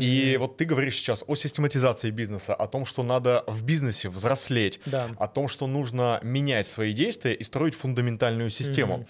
И 0.00 0.36
вот 0.38 0.56
ты 0.56 0.64
говоришь 0.64 0.96
сейчас 0.96 1.24
о 1.26 1.34
систематизации 1.34 2.10
бизнеса, 2.10 2.54
о 2.54 2.66
том, 2.66 2.84
что 2.84 3.02
надо 3.02 3.44
в 3.46 3.62
бизнесе 3.62 4.08
взрослеть, 4.08 4.80
Да. 4.86 5.08
о 5.18 5.26
том, 5.26 5.48
что 5.48 5.66
нужно 5.66 6.20
менять 6.22 6.66
свои 6.66 6.92
действия 6.92 7.34
и 7.34 7.44
строить 7.44 7.74
фундаментальную 7.74 8.50
систему. 8.50 8.98
Мгм. 8.98 9.06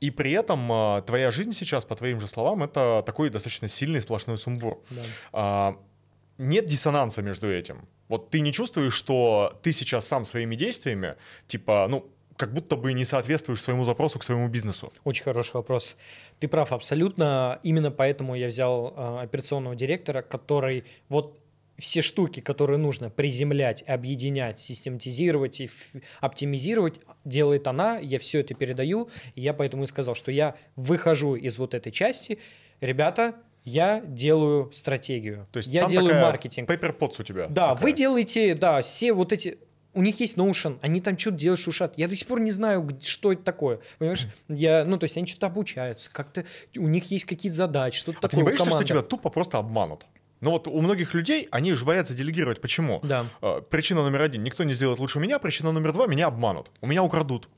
И 0.00 0.10
при 0.10 0.32
этом 0.32 0.72
а, 0.72 1.02
твоя 1.02 1.30
жизнь 1.30 1.52
сейчас, 1.52 1.84
по 1.84 1.94
твоим 1.94 2.20
же 2.20 2.26
словам, 2.26 2.62
это 2.62 3.02
такой 3.04 3.28
достаточно 3.30 3.68
сильный 3.68 4.00
сплошной 4.00 4.38
сумбур. 4.38 4.82
Да. 4.90 5.02
А, 5.32 5.76
нет 6.38 6.66
диссонанса 6.66 7.20
между 7.22 7.52
этим. 7.52 7.86
Вот 8.08 8.30
ты 8.30 8.40
не 8.40 8.50
чувствуешь, 8.52 8.94
что 8.94 9.52
ты 9.62 9.72
сейчас 9.72 10.08
сам 10.08 10.24
своими 10.24 10.56
действиями, 10.56 11.16
типа, 11.46 11.86
ну, 11.90 12.10
как 12.40 12.54
будто 12.54 12.76
бы 12.76 12.94
не 12.94 13.04
соответствуешь 13.04 13.60
своему 13.60 13.84
запросу 13.84 14.18
к 14.18 14.24
своему 14.24 14.48
бизнесу. 14.48 14.90
Очень 15.04 15.24
хороший 15.24 15.56
вопрос. 15.56 15.96
Ты 16.38 16.48
прав 16.48 16.72
абсолютно. 16.72 17.60
Именно 17.62 17.90
поэтому 17.90 18.34
я 18.34 18.46
взял 18.46 18.94
э, 18.96 19.20
операционного 19.24 19.76
директора, 19.76 20.22
который 20.22 20.84
вот 21.10 21.38
все 21.76 22.00
штуки, 22.00 22.40
которые 22.40 22.78
нужно 22.78 23.10
приземлять, 23.10 23.84
объединять, 23.86 24.58
систематизировать 24.58 25.60
и 25.60 25.68
оптимизировать, 26.20 27.00
делает 27.26 27.66
она. 27.66 27.98
Я 27.98 28.18
все 28.18 28.40
это 28.40 28.54
передаю. 28.54 29.10
И 29.34 29.42
я 29.42 29.52
поэтому 29.52 29.84
и 29.84 29.86
сказал, 29.86 30.14
что 30.14 30.32
я 30.32 30.54
выхожу 30.76 31.34
из 31.34 31.58
вот 31.58 31.74
этой 31.74 31.92
части. 31.92 32.38
Ребята, 32.80 33.34
я 33.64 34.00
делаю 34.06 34.70
стратегию. 34.72 35.46
То 35.52 35.58
есть 35.58 35.68
я 35.68 35.86
делаю 35.86 36.22
маркетинг. 36.22 36.70
Paper 36.70 36.96
Pots 36.96 37.16
у 37.18 37.22
тебя. 37.22 37.48
Да, 37.48 37.68
такая. 37.68 37.82
вы 37.82 37.92
делаете, 37.92 38.54
да, 38.54 38.80
все 38.80 39.12
вот 39.12 39.34
эти... 39.34 39.58
У 39.92 40.02
них 40.02 40.20
есть 40.20 40.36
Notion, 40.36 40.78
они 40.82 41.00
там 41.00 41.18
что-то 41.18 41.36
делают, 41.36 41.60
шушат. 41.60 41.94
Я 41.96 42.06
до 42.08 42.14
сих 42.14 42.26
пор 42.28 42.40
не 42.40 42.52
знаю, 42.52 42.88
что 43.02 43.32
это 43.32 43.42
такое. 43.42 43.80
Понимаешь? 43.98 44.26
Я, 44.48 44.84
ну, 44.84 44.98
то 44.98 45.04
есть 45.04 45.16
они 45.16 45.26
что-то 45.26 45.46
обучаются, 45.46 46.10
как-то 46.12 46.44
у 46.76 46.86
них 46.88 47.10
есть 47.10 47.24
какие-то 47.24 47.56
задачи, 47.56 47.98
что-то 47.98 48.18
А 48.18 48.22
ты 48.22 48.28
такое. 48.28 48.36
не 48.38 48.42
у 48.42 48.46
боишься, 48.46 48.70
что 48.70 48.84
тебя 48.84 49.02
тупо 49.02 49.30
просто 49.30 49.58
обманут? 49.58 50.06
Но 50.40 50.52
вот 50.52 50.68
у 50.68 50.80
многих 50.80 51.12
людей, 51.12 51.48
они 51.50 51.74
же 51.74 51.84
боятся 51.84 52.14
делегировать. 52.14 52.60
Почему? 52.62 53.00
Да. 53.02 53.26
Э, 53.42 53.60
Причина 53.68 54.02
номер 54.02 54.22
один. 54.22 54.42
Никто 54.42 54.64
не 54.64 54.72
сделает 54.72 54.98
лучше 54.98 55.20
меня. 55.20 55.38
Причина 55.38 55.70
номер 55.70 55.92
два. 55.92 56.06
Меня 56.06 56.28
обманут. 56.28 56.70
У 56.80 56.86
меня 56.86 57.02
украдут. 57.02 57.48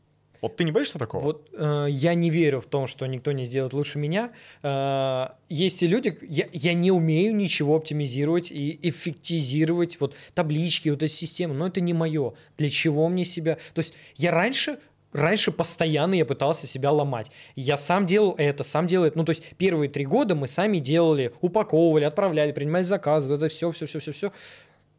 Вот 0.43 0.57
ты 0.57 0.65
не 0.65 0.73
боишься 0.73 0.99
такого? 0.99 1.23
Вот 1.23 1.49
э, 1.53 1.87
я 1.89 2.15
не 2.15 2.29
верю 2.29 2.61
в 2.61 2.67
том, 2.67 2.89
что 2.89 3.07
никто 3.07 3.31
не 3.31 3.45
сделает 3.45 3.73
лучше 3.73 3.99
меня. 3.99 4.33
Э, 4.65 5.29
есть 5.49 5.83
и 5.85 5.87
люди, 5.87 6.19
я, 6.21 6.47
я 6.53 6.75
не 6.75 6.91
умею 6.91 7.35
ничего 7.35 7.77
оптимизировать 7.77 8.51
и 8.51 8.79
эффектизировать, 8.83 10.01
вот 10.01 10.15
таблички, 10.35 10.89
вот 10.89 11.03
эти 11.05 11.13
системы, 11.13 11.55
но 11.55 11.69
это 11.69 11.81
не 11.81 11.95
мое. 11.95 12.35
Для 12.59 12.69
чего 12.69 13.09
мне 13.09 13.25
себя... 13.25 13.57
То 13.73 13.79
есть 13.79 13.95
я 14.17 14.33
раньше 14.33 14.79
Раньше 15.13 15.53
постоянно 15.53 16.15
я 16.15 16.25
пытался 16.25 16.67
себя 16.67 16.91
ломать. 16.91 17.31
Я 17.55 17.77
сам 17.77 18.07
делал 18.07 18.35
это, 18.39 18.65
сам 18.65 18.87
делал 18.87 19.05
это. 19.05 19.19
Ну, 19.19 19.25
то 19.25 19.31
есть 19.31 19.45
первые 19.59 19.91
три 19.91 20.07
года 20.07 20.35
мы 20.35 20.49
сами 20.49 20.79
делали, 20.79 21.33
упаковывали, 21.43 22.05
отправляли, 22.05 22.53
принимали 22.53 22.83
заказы, 22.83 23.29
вот 23.29 23.37
это 23.37 23.49
все, 23.49 23.71
все, 23.73 23.85
все, 23.85 23.99
все, 23.99 24.13
все. 24.13 24.33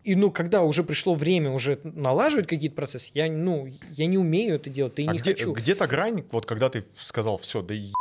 И, 0.03 0.15
ну, 0.15 0.31
когда 0.31 0.63
уже 0.63 0.83
пришло 0.83 1.13
время 1.15 1.51
уже 1.51 1.79
налаживать 1.83 2.47
какие-то 2.47 2.75
процессы, 2.75 3.11
я, 3.13 3.31
ну, 3.31 3.67
я 3.89 4.05
не 4.05 4.17
умею 4.17 4.55
это 4.55 4.69
делать, 4.69 4.99
и 4.99 5.07
а 5.07 5.11
не 5.11 5.19
где, 5.19 5.31
хочу. 5.31 5.53
Где-то 5.53 5.87
грань, 5.87 6.23
вот 6.31 6.45
когда 6.45 6.69
ты 6.69 6.83
сказал, 6.97 7.37
все, 7.37 7.61
да 7.61 7.73
и 7.73 7.93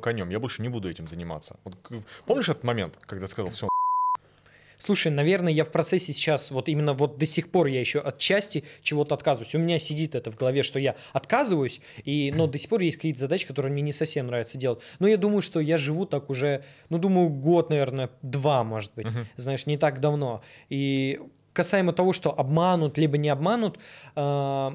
конем, 0.00 0.30
я 0.30 0.40
больше 0.40 0.62
не 0.62 0.68
буду 0.68 0.90
этим 0.90 1.08
заниматься. 1.08 1.60
Вот, 1.64 1.76
помнишь 2.24 2.48
этот 2.48 2.64
момент, 2.64 2.98
когда 3.06 3.26
ты 3.26 3.32
сказал, 3.32 3.50
все, 3.50 3.68
Слушай, 4.80 5.12
наверное, 5.12 5.52
я 5.52 5.64
в 5.64 5.70
процессе 5.70 6.14
сейчас, 6.14 6.50
вот 6.50 6.70
именно 6.70 6.94
вот 6.94 7.18
до 7.18 7.26
сих 7.26 7.50
пор 7.50 7.66
я 7.66 7.80
еще 7.80 8.00
от 8.00 8.18
части 8.18 8.64
чего-то 8.82 9.14
отказываюсь. 9.14 9.54
У 9.54 9.58
меня 9.58 9.78
сидит 9.78 10.14
это 10.14 10.32
в 10.32 10.36
голове, 10.36 10.62
что 10.62 10.78
я 10.78 10.96
отказываюсь, 11.12 11.82
и, 12.04 12.32
но 12.34 12.46
до 12.46 12.56
сих 12.56 12.70
пор 12.70 12.80
есть 12.80 12.96
какие-то 12.96 13.20
задачи, 13.20 13.46
которые 13.46 13.70
мне 13.72 13.82
не 13.82 13.92
совсем 13.92 14.28
нравится 14.28 14.56
делать. 14.56 14.80
Но 14.98 15.06
я 15.06 15.18
думаю, 15.18 15.42
что 15.42 15.60
я 15.60 15.76
живу 15.76 16.06
так 16.06 16.30
уже, 16.30 16.64
ну, 16.88 16.96
думаю, 16.96 17.28
год, 17.28 17.68
наверное, 17.68 18.08
два, 18.22 18.64
может 18.64 18.92
быть. 18.94 19.06
Uh-huh. 19.06 19.26
Знаешь, 19.36 19.66
не 19.66 19.76
так 19.76 20.00
давно. 20.00 20.42
И 20.70 21.20
касаемо 21.52 21.92
того, 21.92 22.12
что 22.12 22.38
обманут, 22.38 22.98
либо 22.98 23.18
не 23.18 23.28
обманут, 23.28 23.78
э- 24.16 24.70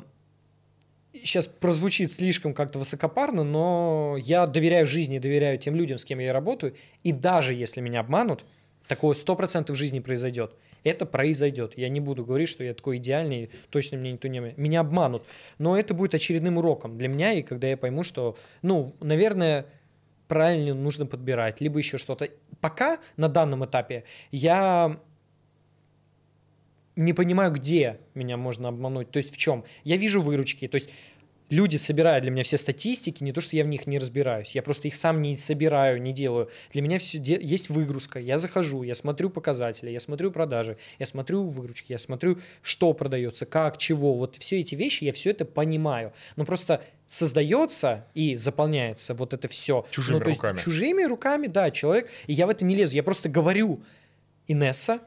сейчас 1.13 1.47
прозвучит 1.47 2.11
слишком 2.11 2.53
как-то 2.53 2.79
высокопарно, 2.79 3.43
но 3.43 4.17
я 4.19 4.47
доверяю 4.47 4.85
жизни, 4.85 5.17
доверяю 5.19 5.57
тем 5.57 5.75
людям, 5.75 5.97
с 5.97 6.03
кем 6.03 6.19
я 6.19 6.33
работаю, 6.33 6.75
и 7.03 7.13
даже 7.13 7.53
если 7.53 7.79
меня 7.79 8.01
обманут, 8.01 8.43
Такое 8.87 9.15
сто 9.15 9.35
процентов 9.35 9.75
в 9.75 9.79
жизни 9.79 9.99
произойдет. 9.99 10.53
Это 10.83 11.05
произойдет. 11.05 11.73
Я 11.77 11.89
не 11.89 11.99
буду 11.99 12.23
говорить, 12.23 12.49
что 12.49 12.63
я 12.63 12.73
такой 12.73 12.97
идеальный, 12.97 13.49
точно 13.71 13.97
мне 13.97 14.11
никто 14.11 14.27
не... 14.27 14.39
Меня 14.57 14.81
обманут. 14.81 15.25
Но 15.57 15.77
это 15.77 15.95
будет 15.95 16.13
очередным 16.13 16.57
уроком 16.59 16.97
для 16.97 17.07
меня, 17.07 17.33
и 17.33 17.41
когда 17.41 17.67
я 17.67 17.77
пойму, 17.77 18.03
что, 18.03 18.37
ну, 18.61 18.95
наверное, 19.01 19.65
правильно 20.27 20.75
нужно 20.75 21.07
подбирать, 21.07 21.61
либо 21.61 21.79
еще 21.79 21.97
что-то. 21.97 22.29
Пока 22.61 22.99
на 23.17 23.27
данном 23.27 23.65
этапе 23.65 24.03
я 24.29 24.99
не 26.95 27.13
понимаю, 27.13 27.51
где 27.51 27.99
меня 28.13 28.37
можно 28.37 28.69
обмануть, 28.69 29.11
то 29.11 29.17
есть 29.17 29.33
в 29.33 29.37
чем. 29.37 29.63
Я 29.83 29.97
вижу 29.97 30.21
выручки, 30.21 30.67
то 30.67 30.75
есть 30.75 30.89
люди 31.49 31.75
собирают 31.77 32.23
для 32.23 32.31
меня 32.31 32.43
все 32.43 32.57
статистики, 32.57 33.23
не 33.23 33.31
то, 33.31 33.41
что 33.41 33.55
я 33.55 33.63
в 33.63 33.67
них 33.67 33.87
не 33.87 33.99
разбираюсь, 33.99 34.55
я 34.55 34.61
просто 34.61 34.87
их 34.87 34.95
сам 34.95 35.21
не 35.21 35.35
собираю, 35.35 36.01
не 36.01 36.13
делаю. 36.13 36.49
Для 36.71 36.81
меня 36.81 36.97
все 36.99 37.17
де- 37.17 37.39
есть 37.41 37.69
выгрузка, 37.69 38.19
я 38.19 38.37
захожу, 38.37 38.83
я 38.83 38.95
смотрю 38.95 39.29
показатели, 39.29 39.89
я 39.89 39.99
смотрю 39.99 40.31
продажи, 40.31 40.77
я 40.99 41.05
смотрю 41.05 41.43
выручки, 41.43 41.91
я 41.91 41.97
смотрю, 41.97 42.39
что 42.61 42.93
продается, 42.93 43.45
как, 43.45 43.77
чего. 43.77 44.13
Вот 44.13 44.37
все 44.37 44.59
эти 44.59 44.75
вещи, 44.75 45.03
я 45.03 45.11
все 45.11 45.31
это 45.31 45.45
понимаю. 45.45 46.13
Но 46.35 46.45
просто 46.45 46.81
создается 47.07 48.05
и 48.15 48.35
заполняется 48.35 49.13
вот 49.13 49.33
это 49.33 49.47
все. 49.47 49.85
Чужими 49.91 50.17
ну, 50.17 50.23
то 50.23 50.29
руками. 50.31 50.55
Есть, 50.55 50.65
чужими 50.65 51.03
руками, 51.03 51.47
да, 51.47 51.69
человек. 51.69 52.09
И 52.25 52.33
я 52.33 52.47
в 52.47 52.49
это 52.49 52.65
не 52.65 52.75
лезу. 52.75 52.95
Я 52.95 53.03
просто 53.03 53.29
говорю, 53.29 53.81
Инесса, 54.47 54.99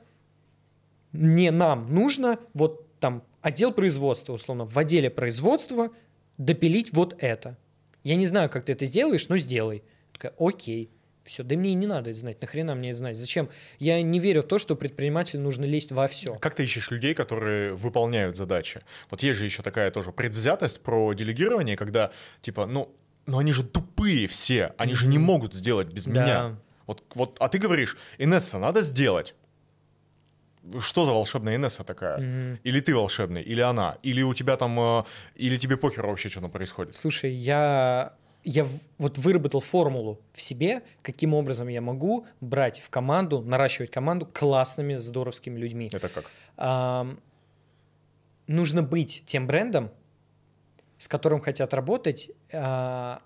не 1.13 1.51
нам 1.51 1.93
нужно 1.93 2.39
вот 2.55 2.87
там 3.01 3.23
отдел 3.41 3.73
производства, 3.73 4.33
условно, 4.33 4.65
в 4.65 4.77
отделе 4.79 5.11
производства 5.11 5.91
допилить 6.37 6.93
вот 6.93 7.17
это. 7.19 7.57
Я 8.05 8.15
не 8.15 8.27
знаю, 8.27 8.49
как 8.51 8.65
ты 8.65 8.73
это 8.73 8.87
сделаешь, 8.87 9.29
но 9.29 9.39
сделай. 9.39 9.83
Такая, 10.13 10.33
окей. 10.39 10.91
Все, 11.25 11.43
да 11.43 11.57
мне 11.57 11.73
и 11.73 11.75
не 11.75 11.87
надо 11.87 12.11
это 12.11 12.19
знать, 12.21 12.41
нахрена 12.41 12.75
мне 12.75 12.91
это 12.91 12.99
знать, 12.99 13.19
зачем? 13.19 13.51
Я 13.79 14.03
не 14.03 14.19
верю 14.19 14.43
в 14.43 14.47
то, 14.47 14.59
что 14.59 14.77
предпринимателю 14.77 15.43
нужно 15.43 15.67
лезть 15.67 15.93
во 15.93 16.09
все. 16.09 16.35
Как 16.37 16.55
ты 16.55 16.65
ищешь 16.65 16.91
людей, 16.91 17.13
которые 17.13 17.75
выполняют 17.75 18.35
задачи? 18.35 18.81
Вот 19.11 19.23
есть 19.23 19.39
же 19.39 19.45
еще 19.45 19.63
такая 19.63 19.91
тоже 19.91 20.11
предвзятость 20.11 20.81
про 20.81 21.13
делегирование, 21.13 21.77
когда 21.77 22.13
типа, 22.41 22.65
ну, 22.65 22.95
ну 23.27 23.39
они 23.39 23.53
же 23.53 23.63
тупые 23.63 24.27
все, 24.27 24.73
они 24.79 24.95
же 24.95 25.07
не 25.07 25.19
могут 25.19 25.53
сделать 25.53 25.89
без 25.89 26.05
да. 26.05 26.11
меня. 26.11 26.59
Вот, 26.87 27.03
вот, 27.15 27.37
а 27.41 27.51
ты 27.51 27.59
говоришь, 27.59 27.99
Инесса, 28.17 28.59
надо 28.59 28.81
сделать 28.81 29.35
что 30.79 31.05
за 31.05 31.13
волшебная 31.13 31.57
Инесса 31.57 31.85
такая? 31.85 32.19
Mm-hmm. 32.19 32.59
Или 32.65 32.81
ты 32.81 32.95
волшебный, 32.95 33.43
или 33.43 33.61
она, 33.61 33.97
или 34.03 34.23
у 34.23 34.35
тебя 34.35 34.57
там, 34.57 34.79
э, 34.81 35.05
или 35.37 35.57
тебе 35.57 35.77
похер 35.77 36.07
вообще, 36.07 36.29
что 36.29 36.41
там 36.41 36.51
происходит? 36.51 36.95
Слушай, 36.95 37.33
я 37.33 38.13
я 38.45 38.67
вот 38.99 39.19
выработал 39.19 39.61
формулу 39.61 40.21
в 40.33 40.41
себе, 40.41 40.83
каким 41.03 41.35
образом 41.35 41.69
я 41.69 41.81
могу 41.81 42.27
брать 42.41 42.81
в 42.81 42.89
команду, 42.89 43.43
наращивать 43.43 43.91
команду 43.91 44.27
классными, 44.27 44.97
здоровскими 44.97 45.59
людьми. 45.59 45.91
Это 45.93 46.09
как? 46.09 46.25
А, 46.57 47.15
нужно 48.47 48.83
быть 48.83 49.23
тем 49.27 49.47
брендом, 49.47 49.91
с 50.97 51.09
которым 51.09 51.41
хотят 51.41 51.75
работать, 51.75 52.31
а, 52.53 53.21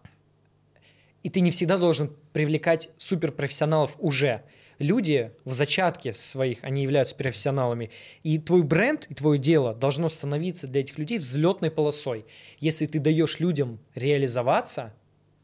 и 1.23 1.31
ты 1.31 1.41
не 1.41 1.51
всегда 1.51 1.79
должен 1.79 2.15
привлекать 2.33 2.91
суперпрофессионалов 2.99 3.97
уже 3.99 4.43
люди 4.83 5.33
в 5.45 5.55
зачатке 5.55 6.13
своих, 6.13 6.59
они 6.63 6.83
являются 6.83 7.15
профессионалами. 7.15 7.91
И 8.23 8.39
твой 8.39 8.63
бренд, 8.63 9.07
и 9.09 9.15
твое 9.15 9.39
дело 9.39 9.75
должно 9.75 10.09
становиться 10.09 10.67
для 10.67 10.83
этих 10.83 10.99
людей 10.99 11.19
взлетной 11.19 11.71
полосой. 11.71 12.27
Если 12.59 12.87
ты 12.87 12.99
даешь 12.99 13.41
людям 13.41 13.79
реализоваться 13.95 14.93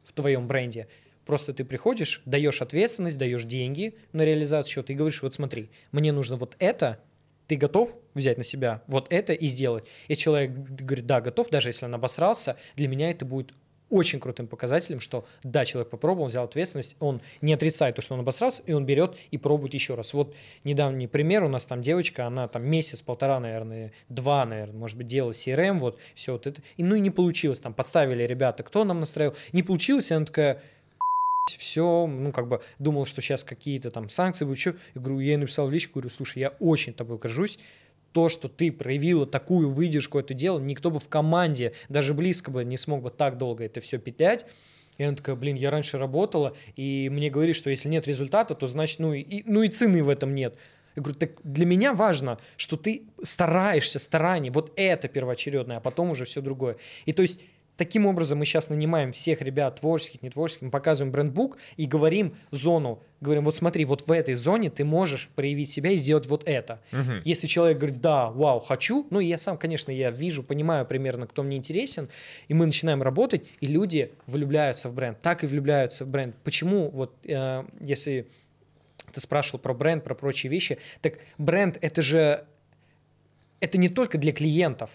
в 0.04 0.12
твоем 0.12 0.46
бренде, 0.46 0.88
просто 1.24 1.52
ты 1.52 1.64
приходишь, 1.64 2.22
даешь 2.24 2.60
ответственность, 2.60 3.18
даешь 3.18 3.44
деньги 3.44 3.94
на 4.12 4.22
реализацию 4.22 4.72
чего-то 4.72 4.92
и 4.92 4.96
говоришь, 4.96 5.22
вот 5.22 5.34
смотри, 5.34 5.70
мне 5.92 6.12
нужно 6.12 6.36
вот 6.36 6.56
это, 6.58 7.00
ты 7.46 7.56
готов 7.56 7.90
взять 8.14 8.38
на 8.38 8.44
себя 8.44 8.82
вот 8.86 9.06
это 9.10 9.32
и 9.32 9.46
сделать? 9.46 9.84
И 10.08 10.16
человек 10.16 10.52
говорит, 10.52 11.06
да, 11.06 11.20
готов, 11.20 11.48
даже 11.50 11.70
если 11.70 11.86
он 11.86 11.94
обосрался, 11.94 12.56
для 12.76 12.88
меня 12.88 13.10
это 13.10 13.24
будет 13.24 13.52
очень 13.90 14.20
крутым 14.20 14.46
показателем, 14.46 15.00
что 15.00 15.26
да, 15.42 15.64
человек 15.64 15.90
попробовал, 15.90 16.28
взял 16.28 16.44
ответственность, 16.44 16.96
он 17.00 17.20
не 17.40 17.54
отрицает 17.54 17.96
то, 17.96 18.02
что 18.02 18.14
он 18.14 18.20
обосрался, 18.20 18.62
и 18.66 18.72
он 18.72 18.84
берет 18.84 19.16
и 19.30 19.38
пробует 19.38 19.74
еще 19.74 19.94
раз. 19.94 20.14
Вот 20.14 20.34
недавний 20.64 21.06
пример, 21.06 21.44
у 21.44 21.48
нас 21.48 21.64
там 21.64 21.82
девочка, 21.82 22.26
она 22.26 22.48
там 22.48 22.64
месяц, 22.64 23.00
полтора, 23.02 23.40
наверное, 23.40 23.92
два, 24.08 24.44
наверное, 24.44 24.76
может 24.76 24.96
быть, 24.96 25.06
делала 25.06 25.32
CRM, 25.32 25.78
вот 25.78 25.98
все 26.14 26.32
вот 26.32 26.46
это, 26.46 26.62
и 26.76 26.82
ну 26.82 26.94
и 26.94 27.00
не 27.00 27.10
получилось, 27.10 27.60
там 27.60 27.74
подставили 27.74 28.22
ребята, 28.22 28.62
кто 28.62 28.84
нам 28.84 29.00
настроил, 29.00 29.34
не 29.52 29.62
получилось, 29.62 30.10
и 30.10 30.14
она 30.14 30.26
такая, 30.26 30.62
все, 31.56 32.06
ну, 32.06 32.32
как 32.32 32.48
бы 32.48 32.60
думал, 32.78 33.06
что 33.06 33.22
сейчас 33.22 33.44
какие-то 33.44 33.90
там 33.90 34.08
санкции 34.08 34.44
будут, 34.44 34.58
что, 34.58 34.74
я 34.94 35.02
я 35.02 35.20
ей 35.20 35.36
написал 35.36 35.66
в 35.66 35.72
личку, 35.72 35.94
говорю, 35.94 36.10
слушай, 36.10 36.40
я 36.40 36.50
очень 36.60 36.92
тобой 36.92 37.18
горжусь, 37.18 37.58
то, 38.18 38.28
что 38.28 38.48
ты 38.48 38.72
проявила 38.72 39.26
такую 39.26 39.70
выдержку 39.70 40.18
это 40.18 40.34
дело, 40.34 40.58
никто 40.58 40.90
бы 40.90 40.98
в 40.98 41.06
команде 41.06 41.72
даже 41.88 42.14
близко 42.14 42.50
бы 42.50 42.64
не 42.64 42.76
смог 42.76 43.00
бы 43.00 43.10
так 43.10 43.38
долго 43.38 43.62
это 43.62 43.80
все 43.80 43.96
петлять. 43.98 44.44
И 44.96 45.04
она 45.04 45.14
такая, 45.16 45.36
блин, 45.36 45.54
я 45.54 45.70
раньше 45.70 45.98
работала, 45.98 46.56
и 46.74 47.08
мне 47.12 47.30
говорили, 47.30 47.52
что 47.52 47.70
если 47.70 47.88
нет 47.88 48.08
результата, 48.08 48.56
то 48.56 48.66
значит, 48.66 48.98
ну 48.98 49.12
и, 49.12 49.44
ну 49.46 49.62
и 49.62 49.68
цены 49.68 50.02
в 50.02 50.08
этом 50.08 50.34
нет. 50.34 50.56
Я 50.96 51.02
говорю, 51.02 51.16
так 51.16 51.30
для 51.44 51.64
меня 51.64 51.92
важно, 51.94 52.38
что 52.56 52.76
ты 52.76 53.04
стараешься, 53.22 54.00
старание, 54.00 54.50
вот 54.50 54.72
это 54.74 55.06
первоочередное, 55.06 55.76
а 55.76 55.80
потом 55.80 56.10
уже 56.10 56.24
все 56.24 56.40
другое. 56.40 56.74
И 57.06 57.12
то 57.12 57.22
есть 57.22 57.40
Таким 57.78 58.06
образом, 58.06 58.38
мы 58.38 58.44
сейчас 58.44 58.70
нанимаем 58.70 59.12
всех 59.12 59.40
ребят, 59.40 59.78
творческих, 59.78 60.20
нетворческих, 60.22 60.62
мы 60.62 60.70
показываем 60.72 61.12
брендбук 61.12 61.58
и 61.76 61.86
говорим 61.86 62.34
зону, 62.50 63.00
говорим, 63.20 63.44
вот 63.44 63.54
смотри, 63.54 63.84
вот 63.84 64.08
в 64.08 64.10
этой 64.10 64.34
зоне 64.34 64.68
ты 64.68 64.84
можешь 64.84 65.28
проявить 65.36 65.70
себя 65.70 65.92
и 65.92 65.96
сделать 65.96 66.26
вот 66.26 66.42
это. 66.44 66.80
Угу. 66.92 67.12
Если 67.24 67.46
человек 67.46 67.78
говорит, 67.78 68.00
да, 68.00 68.30
вау, 68.30 68.58
хочу, 68.58 69.06
ну, 69.10 69.20
я 69.20 69.38
сам, 69.38 69.56
конечно, 69.56 69.92
я 69.92 70.10
вижу, 70.10 70.42
понимаю 70.42 70.86
примерно, 70.86 71.28
кто 71.28 71.44
мне 71.44 71.56
интересен, 71.56 72.08
и 72.48 72.54
мы 72.54 72.66
начинаем 72.66 73.00
работать, 73.00 73.46
и 73.60 73.68
люди 73.68 74.10
влюбляются 74.26 74.88
в 74.88 74.94
бренд, 74.94 75.22
так 75.22 75.44
и 75.44 75.46
влюбляются 75.46 76.04
в 76.04 76.08
бренд. 76.08 76.34
Почему, 76.42 76.90
вот, 76.90 77.14
э, 77.26 77.62
если 77.78 78.26
ты 79.12 79.20
спрашивал 79.20 79.60
про 79.60 79.72
бренд, 79.72 80.02
про 80.02 80.16
прочие 80.16 80.50
вещи, 80.50 80.78
так 81.00 81.20
бренд 81.38 81.78
это 81.80 82.02
же, 82.02 82.44
это 83.60 83.78
не 83.78 83.88
только 83.88 84.18
для 84.18 84.32
клиентов, 84.32 84.90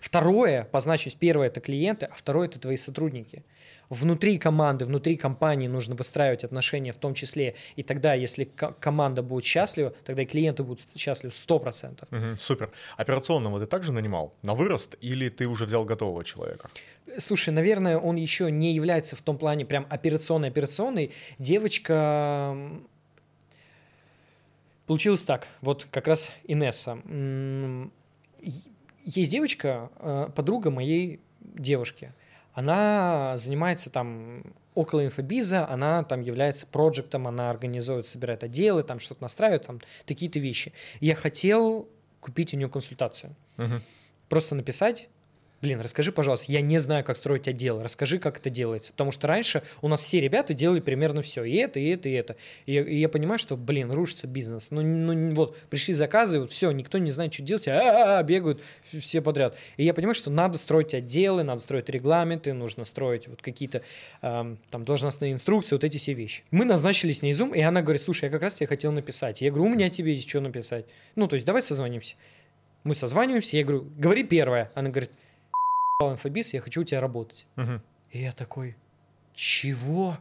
Второе, 0.00 0.64
по 0.64 0.80
значимости, 0.80 1.18
первое 1.18 1.48
это 1.48 1.60
клиенты, 1.60 2.06
а 2.06 2.14
второе 2.14 2.48
это 2.48 2.58
твои 2.58 2.76
сотрудники. 2.76 3.44
Внутри 3.88 4.38
команды, 4.38 4.84
внутри 4.84 5.16
компании 5.16 5.66
нужно 5.66 5.94
выстраивать 5.94 6.44
отношения 6.44 6.92
в 6.92 6.96
том 6.96 7.14
числе. 7.14 7.54
И 7.76 7.82
тогда, 7.82 8.14
если 8.14 8.44
команда 8.44 9.22
будет 9.22 9.44
счастлива, 9.44 9.94
тогда 10.04 10.22
и 10.22 10.26
клиенты 10.26 10.62
будут 10.62 10.86
счастливы 10.94 11.32
100%. 11.32 12.04
Угу, 12.10 12.38
супер. 12.38 12.70
Операционного 12.96 13.60
ты 13.60 13.66
также 13.66 13.92
нанимал 13.92 14.34
на 14.42 14.54
вырост 14.54 14.96
или 15.00 15.28
ты 15.28 15.46
уже 15.46 15.64
взял 15.64 15.84
готового 15.84 16.24
человека? 16.24 16.68
Слушай, 17.18 17.50
наверное, 17.50 17.98
он 17.98 18.16
еще 18.16 18.50
не 18.50 18.74
является 18.74 19.16
в 19.16 19.22
том 19.22 19.38
плане 19.38 19.64
прям 19.64 19.86
операционной-операционной. 19.88 21.12
Девочка 21.38 22.56
Получилось 24.88 25.22
так. 25.22 25.46
Вот 25.60 25.86
как 25.90 26.06
раз 26.06 26.32
Инесса. 26.44 26.98
Есть 29.08 29.30
девочка, 29.30 29.90
э, 30.00 30.28
подруга 30.36 30.70
моей 30.70 31.22
девушки. 31.40 32.12
Она 32.52 33.38
занимается 33.38 33.88
там 33.88 34.42
около 34.74 35.02
инфобиза, 35.02 35.66
она 35.66 36.04
там 36.04 36.20
является 36.20 36.66
проектом, 36.66 37.26
она 37.26 37.48
организует, 37.48 38.06
собирает 38.06 38.44
отделы, 38.44 38.82
там 38.82 38.98
что-то 38.98 39.22
настраивает, 39.22 39.64
там 39.64 39.80
такие-то 40.04 40.38
вещи. 40.38 40.74
Я 41.00 41.14
хотел 41.14 41.88
купить 42.20 42.52
у 42.52 42.58
нее 42.58 42.68
консультацию. 42.68 43.34
Мгм. 43.56 43.80
Просто 44.28 44.54
написать, 44.54 45.08
блин, 45.60 45.80
расскажи, 45.80 46.12
пожалуйста, 46.12 46.52
я 46.52 46.60
не 46.60 46.78
знаю, 46.78 47.04
как 47.04 47.16
строить 47.16 47.48
отдел, 47.48 47.82
расскажи, 47.82 48.18
как 48.18 48.38
это 48.38 48.50
делается. 48.50 48.92
Потому 48.92 49.10
что 49.12 49.26
раньше 49.26 49.62
у 49.82 49.88
нас 49.88 50.00
все 50.00 50.20
ребята 50.20 50.54
делали 50.54 50.80
примерно 50.80 51.22
все, 51.22 51.44
и 51.44 51.56
это, 51.56 51.80
и 51.80 51.88
это, 51.88 52.08
и 52.08 52.12
это. 52.12 52.36
И 52.66 52.72
я, 52.72 52.82
и 52.82 52.96
я 52.96 53.08
понимаю, 53.08 53.38
что, 53.38 53.56
блин, 53.56 53.90
рушится 53.90 54.26
бизнес. 54.26 54.70
Ну, 54.70 54.82
ну 54.82 55.12
н- 55.12 55.34
вот, 55.34 55.56
пришли 55.70 55.94
заказы, 55.94 56.40
вот 56.40 56.52
все, 56.52 56.70
никто 56.70 56.98
не 56.98 57.10
знает, 57.10 57.34
что 57.34 57.42
делать, 57.42 57.66
а 57.68 58.22
бегают 58.22 58.60
в- 58.82 59.00
все 59.00 59.20
подряд. 59.20 59.56
И 59.76 59.84
я 59.84 59.94
понимаю, 59.94 60.14
что 60.14 60.30
надо 60.30 60.58
строить 60.58 60.94
отделы, 60.94 61.42
надо 61.42 61.60
строить 61.60 61.88
регламенты, 61.88 62.52
нужно 62.52 62.84
строить 62.84 63.26
вот 63.28 63.42
какие-то 63.42 63.82
эм, 64.22 64.58
там 64.70 64.84
должностные 64.84 65.32
инструкции, 65.32 65.74
вот 65.74 65.84
эти 65.84 65.98
все 65.98 66.12
вещи. 66.14 66.44
Мы 66.50 66.64
назначили 66.64 67.12
с 67.12 67.22
ней 67.22 67.32
зум, 67.32 67.54
и 67.54 67.60
она 67.60 67.82
говорит, 67.82 68.02
слушай, 68.02 68.24
я 68.26 68.30
как 68.30 68.42
раз 68.42 68.54
тебе 68.54 68.66
хотел 68.66 68.92
написать. 68.92 69.40
Я 69.40 69.50
говорю, 69.50 69.70
у 69.70 69.74
меня 69.74 69.90
тебе 69.90 70.12
есть 70.14 70.28
что 70.28 70.40
написать. 70.40 70.86
Ну, 71.16 71.26
то 71.26 71.34
есть 71.34 71.46
давай 71.46 71.62
созвонимся. 71.62 72.14
Мы 72.84 72.94
созваниваемся, 72.94 73.56
я 73.56 73.64
говорю, 73.64 73.88
говори 73.96 74.22
первое. 74.22 74.70
Она 74.74 74.90
говорит, 74.90 75.10
инфобиз, 76.06 76.54
я 76.54 76.60
хочу 76.60 76.82
у 76.82 76.84
тебя 76.84 77.00
работать. 77.00 77.46
Мгм. 77.56 77.82
И 78.12 78.20
я 78.20 78.30
такой, 78.30 78.76
чего? 79.34 80.16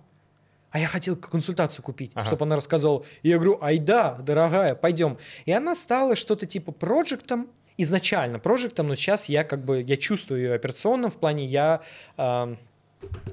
А 0.72 0.80
я 0.80 0.88
хотел 0.88 1.16
консультацию 1.16 1.86
купить, 1.86 2.12
Ага. 2.16 2.26
чтобы 2.26 2.46
она 2.46 2.56
рассказала. 2.56 3.04
И 3.22 3.30
я 3.30 3.36
говорю, 3.36 3.60
ай 3.62 3.78
да, 3.78 4.16
дорогая, 4.16 4.74
пойдем. 4.74 5.18
И 5.46 5.52
она 5.52 5.76
стала 5.76 6.16
что-то 6.16 6.48
типа 6.48 6.72
проектом, 6.72 7.48
изначально 7.78 8.40
проектом, 8.40 8.88
но 8.88 8.96
сейчас 8.96 9.30
я 9.30 9.44
как 9.44 9.64
бы, 9.64 9.82
я 9.82 9.98
чувствую 9.98 10.42
ее 10.42 10.54
операционно, 10.56 11.12
в 11.12 11.18
плане 11.18 11.46
я, 11.46 11.82
ам, 12.18 12.58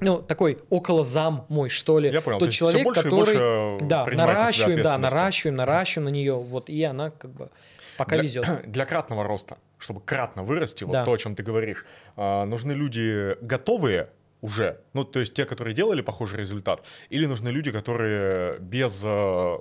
ну, 0.02 0.18
такой 0.20 0.58
около 0.68 1.02
зам 1.02 1.46
мой, 1.48 1.70
что 1.70 1.98
ли. 1.98 2.10
Я 2.10 2.20
понял, 2.20 2.38
Тот 2.38 2.50
то 2.50 2.54
человек, 2.54 2.84
больше 2.84 3.02
который, 3.02 3.38
больше 3.38 3.86
да, 3.86 4.04
на 4.04 4.10
себя 4.12 4.26
наращиваем, 4.26 4.82
да, 4.82 4.98
наращиваем, 4.98 5.56
наращиваем 5.56 6.10
на 6.10 6.14
нее, 6.14 6.34
вот, 6.34 6.68
и 6.68 6.82
она 6.82 7.08
как 7.08 7.30
бы 7.30 7.50
пока 7.96 8.16
для, 8.16 8.22
везет. 8.24 8.46
Для 8.66 8.86
кратного 8.86 9.24
роста, 9.24 9.56
чтобы 9.78 10.00
кратно 10.00 10.42
вырасти, 10.44 10.84
вот 10.84 10.92
Да. 10.92 11.04
то, 11.04 11.12
о 11.12 11.18
чем 11.18 11.34
ты 11.34 11.42
говоришь, 11.42 11.84
а, 12.16 12.44
нужны 12.44 12.72
люди 12.72 13.36
готовые 13.40 14.08
уже, 14.40 14.80
ну, 14.92 15.04
то 15.04 15.20
есть 15.20 15.34
те, 15.34 15.44
которые 15.46 15.74
делали 15.74 16.02
похожий 16.02 16.38
результат, 16.38 16.82
или 17.08 17.26
нужны 17.26 17.48
люди, 17.48 17.70
которые 17.72 18.58
без 18.58 19.02
а, 19.06 19.58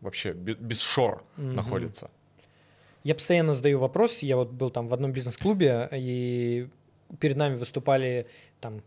вообще 0.00 0.32
бе- 0.32 0.54
без 0.54 0.80
шор 0.80 1.22
Мгм. 1.36 1.54
находятся. 1.56 2.10
Я 3.04 3.14
постоянно 3.14 3.54
задаю 3.54 3.78
вопрос. 3.78 4.18
Я 4.22 4.36
вот 4.36 4.50
был 4.50 4.70
там 4.70 4.88
в 4.88 4.94
одном 4.94 5.12
бизнес-клубе, 5.12 5.88
и 5.92 6.68
перед 7.20 7.36
нами 7.36 7.56
выступали 7.56 8.26
там 8.60 8.82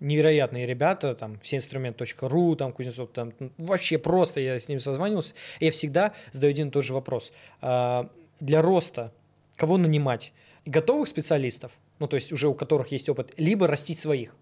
невероятные 0.00 0.66
ребята, 0.66 1.14
там, 1.14 1.38
всеинструмент.ру, 1.40 2.56
там, 2.56 2.72
Кузнецов, 2.72 3.10
там, 3.12 3.32
ну, 3.38 3.50
вообще 3.58 3.98
просто 3.98 4.40
я 4.40 4.58
с 4.58 4.68
ними 4.68 4.78
созванивался. 4.78 5.34
Я 5.60 5.70
всегда 5.70 6.12
задаю 6.32 6.50
один 6.52 6.68
и 6.68 6.70
тот 6.70 6.84
же 6.84 6.94
вопрос. 6.94 7.32
А, 7.60 8.08
Для 8.40 8.62
роста 8.62 9.12
кого 9.56 9.76
нанимать? 9.76 10.32
Готовых 10.64 11.08
специалистов, 11.08 11.72
ну, 11.98 12.06
то 12.06 12.14
есть 12.14 12.32
уже 12.32 12.48
у 12.48 12.54
которых 12.54 12.92
есть 12.92 13.08
опыт, 13.08 13.34
либо 13.36 13.66
растить 13.66 13.98
своих. 13.98 14.34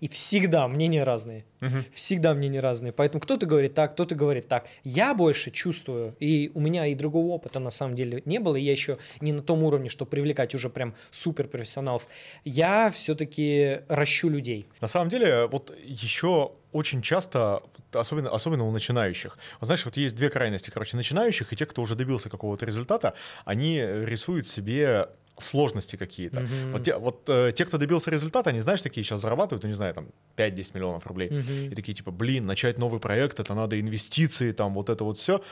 И 0.00 0.08
всегда 0.08 0.68
мнения 0.68 1.02
разные. 1.02 1.44
Мгм. 1.60 1.84
Всегда 1.92 2.34
мнения 2.34 2.60
разные. 2.60 2.92
Поэтому 2.92 3.20
кто-то 3.20 3.46
говорит 3.46 3.74
так, 3.74 3.92
кто-то 3.92 4.14
говорит 4.14 4.48
так. 4.48 4.66
Я 4.84 5.14
больше 5.14 5.50
чувствую, 5.50 6.14
и 6.20 6.50
у 6.54 6.60
меня 6.60 6.86
и 6.86 6.94
другого 6.94 7.32
опыта 7.32 7.58
на 7.58 7.70
самом 7.70 7.94
деле 7.94 8.22
не 8.24 8.38
было, 8.38 8.56
и 8.56 8.62
я 8.62 8.72
еще 8.72 8.98
не 9.20 9.32
на 9.32 9.42
том 9.42 9.62
уровне, 9.62 9.88
что 9.88 10.06
привлекать 10.06 10.54
уже 10.54 10.70
прям 10.70 10.94
супер 11.10 11.48
профессионалов. 11.48 12.06
Я 12.44 12.90
все-таки 12.90 13.80
ращу 13.88 14.28
людей. 14.28 14.66
На 14.80 14.88
самом 14.88 15.10
деле, 15.10 15.46
вот 15.46 15.76
еще 15.84 16.52
очень 16.72 17.02
часто, 17.02 17.60
особенно, 17.92 18.30
особенно 18.30 18.64
у 18.64 18.70
начинающих, 18.70 19.38
вот 19.60 19.66
знаешь, 19.66 19.84
вот 19.84 19.96
есть 19.96 20.14
две 20.16 20.28
крайности, 20.28 20.70
короче, 20.70 20.96
начинающих 20.96 21.52
и 21.52 21.56
те, 21.56 21.66
кто 21.66 21.82
уже 21.82 21.94
добился 21.94 22.28
какого-то 22.28 22.66
результата, 22.66 23.14
они 23.44 23.80
рисуют 23.80 24.46
себе 24.46 25.08
сложности 25.40 25.96
какие-то. 25.96 26.40
Мгм. 26.40 26.72
Вот, 26.72 26.82
те, 26.84 26.96
вот 26.96 27.28
э, 27.28 27.52
те, 27.54 27.64
кто 27.64 27.78
добился 27.78 28.10
результата, 28.10 28.50
они, 28.50 28.60
знаешь, 28.60 28.82
такие 28.82 29.04
сейчас 29.04 29.20
зарабатывают, 29.20 29.62
ну, 29.64 29.68
не 29.68 29.74
знаю, 29.76 29.94
там, 29.94 30.08
5-10 30.36 30.74
миллионов 30.74 31.06
рублей. 31.06 31.30
Мгм. 31.30 31.72
И 31.72 31.74
такие, 31.74 31.94
типа, 31.94 32.10
блин, 32.10 32.44
начать 32.46 32.78
новый 32.78 33.00
проект, 33.00 33.40
это 33.40 33.54
надо 33.54 33.80
инвестиции, 33.80 34.52
там, 34.52 34.74
вот 34.74 34.88
это 34.90 35.04
вот 35.04 35.18
все. 35.18 35.42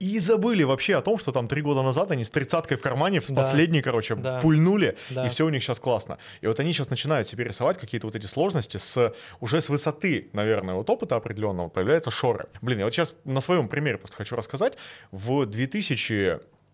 И 0.00 0.20
забыли 0.20 0.62
вообще 0.62 0.94
о 0.94 1.00
том, 1.00 1.18
что 1.18 1.32
там 1.32 1.48
три 1.48 1.60
года 1.60 1.82
назад 1.82 2.12
они 2.12 2.22
с 2.22 2.30
тридцаткой 2.30 2.76
в 2.76 2.80
кармане, 2.82 3.18
в 3.20 3.28
Да. 3.30 3.34
последний, 3.34 3.82
короче, 3.82 4.14
Да. 4.14 4.38
пульнули, 4.40 4.96
Да. 5.10 5.26
и 5.26 5.28
все 5.28 5.44
у 5.44 5.48
них 5.48 5.60
сейчас 5.60 5.80
классно. 5.80 6.18
И 6.40 6.46
вот 6.46 6.60
они 6.60 6.72
сейчас 6.72 6.88
начинают 6.90 7.26
себе 7.26 7.42
рисовать 7.44 7.78
какие-то 7.78 8.06
вот 8.06 8.14
эти 8.14 8.26
сложности 8.26 8.76
с 8.76 9.12
уже 9.40 9.60
с 9.60 9.68
высоты, 9.68 10.28
наверное, 10.32 10.74
вот 10.76 10.88
опыта 10.88 11.16
определенного 11.16 11.68
появляются 11.68 12.12
шоры. 12.12 12.46
Блин, 12.62 12.78
я 12.78 12.84
вот 12.84 12.94
сейчас 12.94 13.12
на 13.24 13.40
своем 13.40 13.66
примере 13.68 13.98
просто 13.98 14.16
хочу 14.16 14.36
рассказать. 14.36 14.78
В 15.10 15.46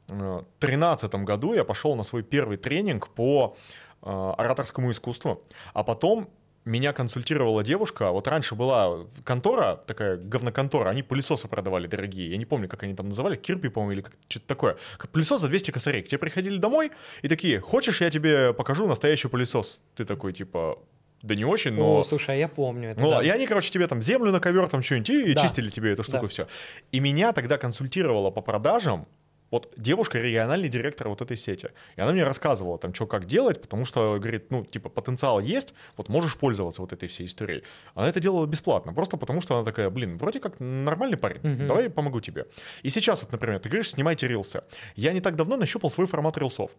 2013 0.09 1.15
году 1.17 1.55
я 1.55 1.65
пошел 1.65 1.95
на 1.97 2.03
свой 2.03 2.23
первый 2.23 2.57
тренинг 2.57 3.09
по 3.09 3.57
э, 4.03 4.33
ораторскому 4.39 4.91
искусству, 4.91 5.43
а 5.73 5.83
потом 5.83 6.29
меня 6.65 6.95
консультировала 6.95 7.63
девушка, 7.63 8.11
вот 8.11 8.27
раньше 8.27 8.55
была 8.55 9.07
контора, 9.23 9.77
такая 9.87 10.17
говноконтора, 10.17 10.89
они 10.89 11.03
пылесосы 11.03 11.47
продавали 11.47 11.87
дорогие, 11.87 12.31
я 12.31 12.37
не 12.39 12.47
помню, 12.47 12.69
как 12.69 12.83
они 12.85 12.95
там 12.95 13.09
называли, 13.09 13.37
Кирпи, 13.37 13.69
по-моему, 13.69 14.01
или 14.01 14.05
что-то 14.29 14.47
такое. 14.47 14.77
Пылесос 15.13 15.43
за 15.43 15.49
200 15.49 15.73
косарей. 15.73 16.03
К 16.03 16.09
тебе 16.09 16.19
приходили 16.19 16.57
домой 16.57 16.93
и 17.21 17.29
такие, 17.29 17.61
хочешь, 17.61 18.01
я 18.01 18.11
тебе 18.11 18.55
покажу 18.55 18.87
настоящий 18.87 19.29
пылесос? 19.29 19.83
Ты 19.95 20.07
такой, 20.07 20.33
типа, 20.33 20.79
да 21.21 21.35
не 21.35 21.45
очень, 21.45 21.73
но... 21.73 21.99
О, 21.99 22.03
слушай, 22.03 22.35
а 22.35 22.39
я 22.39 22.49
помню 22.49 22.91
это. 22.91 23.01
Ну, 23.01 23.11
да. 23.11 23.23
и 23.23 23.29
они, 23.29 23.47
короче, 23.47 23.71
тебе 23.71 23.87
там 23.87 24.01
землю 24.01 24.33
на 24.33 24.41
ковер, 24.41 24.67
там 24.69 24.83
что-нибудь, 24.83 25.11
и 25.11 25.35
Да. 25.35 25.43
чистили 25.43 25.69
тебе 25.69 25.93
эту 25.93 26.03
штуку, 26.03 26.23
Да. 26.23 26.29
все. 26.29 26.47
И 26.93 27.01
меня 27.01 27.33
тогда 27.35 27.59
консультировала 27.59 28.31
по 28.31 28.41
продажам 28.41 29.07
вот 29.55 29.73
девушка, 29.77 30.19
региональный 30.21 30.69
директор 30.69 31.09
вот 31.09 31.21
этой 31.23 31.37
сети. 31.37 31.69
И 31.97 32.01
она 32.01 32.13
мне 32.13 32.25
рассказывала 32.25 32.77
там, 32.79 32.93
что 32.95 33.07
как 33.07 33.27
делать, 33.27 33.63
потому 33.63 33.85
что, 33.85 34.19
говорит, 34.19 34.51
ну, 34.51 34.65
типа, 34.65 34.89
потенциал 34.89 35.41
есть, 35.41 35.75
вот 35.97 36.09
можешь 36.09 36.37
пользоваться 36.37 36.83
вот 36.83 36.93
этой 36.93 37.09
всей 37.09 37.27
историей. 37.27 37.63
Она 37.95 38.09
это 38.09 38.21
делала 38.21 38.47
бесплатно, 38.47 38.93
просто 38.93 39.17
потому 39.17 39.41
что 39.41 39.55
она 39.57 39.65
такая, 39.65 39.91
блин, 39.91 40.19
вроде 40.19 40.41
как 40.41 40.61
нормальный 40.61 41.17
парень, 41.17 41.41
Мгм. 41.43 41.67
давай 41.67 41.85
я 41.85 41.91
помогу 41.91 42.21
тебе. 42.21 42.47
И 42.83 42.91
сейчас 42.91 43.23
вот, 43.23 43.33
например, 43.33 43.61
ты 43.61 43.69
говоришь, 43.69 43.91
снимайте 43.91 44.29
рилсы. 44.29 44.63
Я 44.97 45.13
не 45.13 45.21
так 45.21 45.37
давно 45.37 45.57
нащупал 45.57 45.91
свой 45.91 46.07
формат 46.07 46.37
рилсов, 46.39 46.71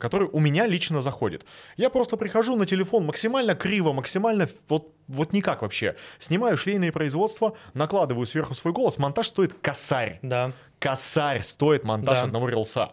который 0.00 0.28
у 0.32 0.40
меня 0.40 0.66
лично 0.66 1.02
заходит. 1.02 1.44
Я 1.76 1.90
просто 1.90 2.16
прихожу 2.16 2.56
на 2.56 2.66
телефон 2.66 3.04
максимально 3.04 3.54
криво, 3.54 3.92
максимально 3.92 4.48
вот, 4.68 4.94
вот 5.08 5.32
никак 5.32 5.62
вообще. 5.62 5.94
Снимаю 6.18 6.56
швейные 6.56 6.90
производства, 6.92 7.54
накладываю 7.74 8.26
сверху 8.26 8.54
свой 8.54 8.72
голос, 8.72 8.98
монтаж 8.98 9.28
стоит 9.28 9.54
косарь. 9.60 10.18
Да. 10.22 10.52
Косарь 10.78 11.40
стоит 11.42 11.84
монтаж 11.84 12.18
Да. 12.20 12.24
одного 12.24 12.48
рилса. 12.48 12.92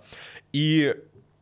И 0.53 0.95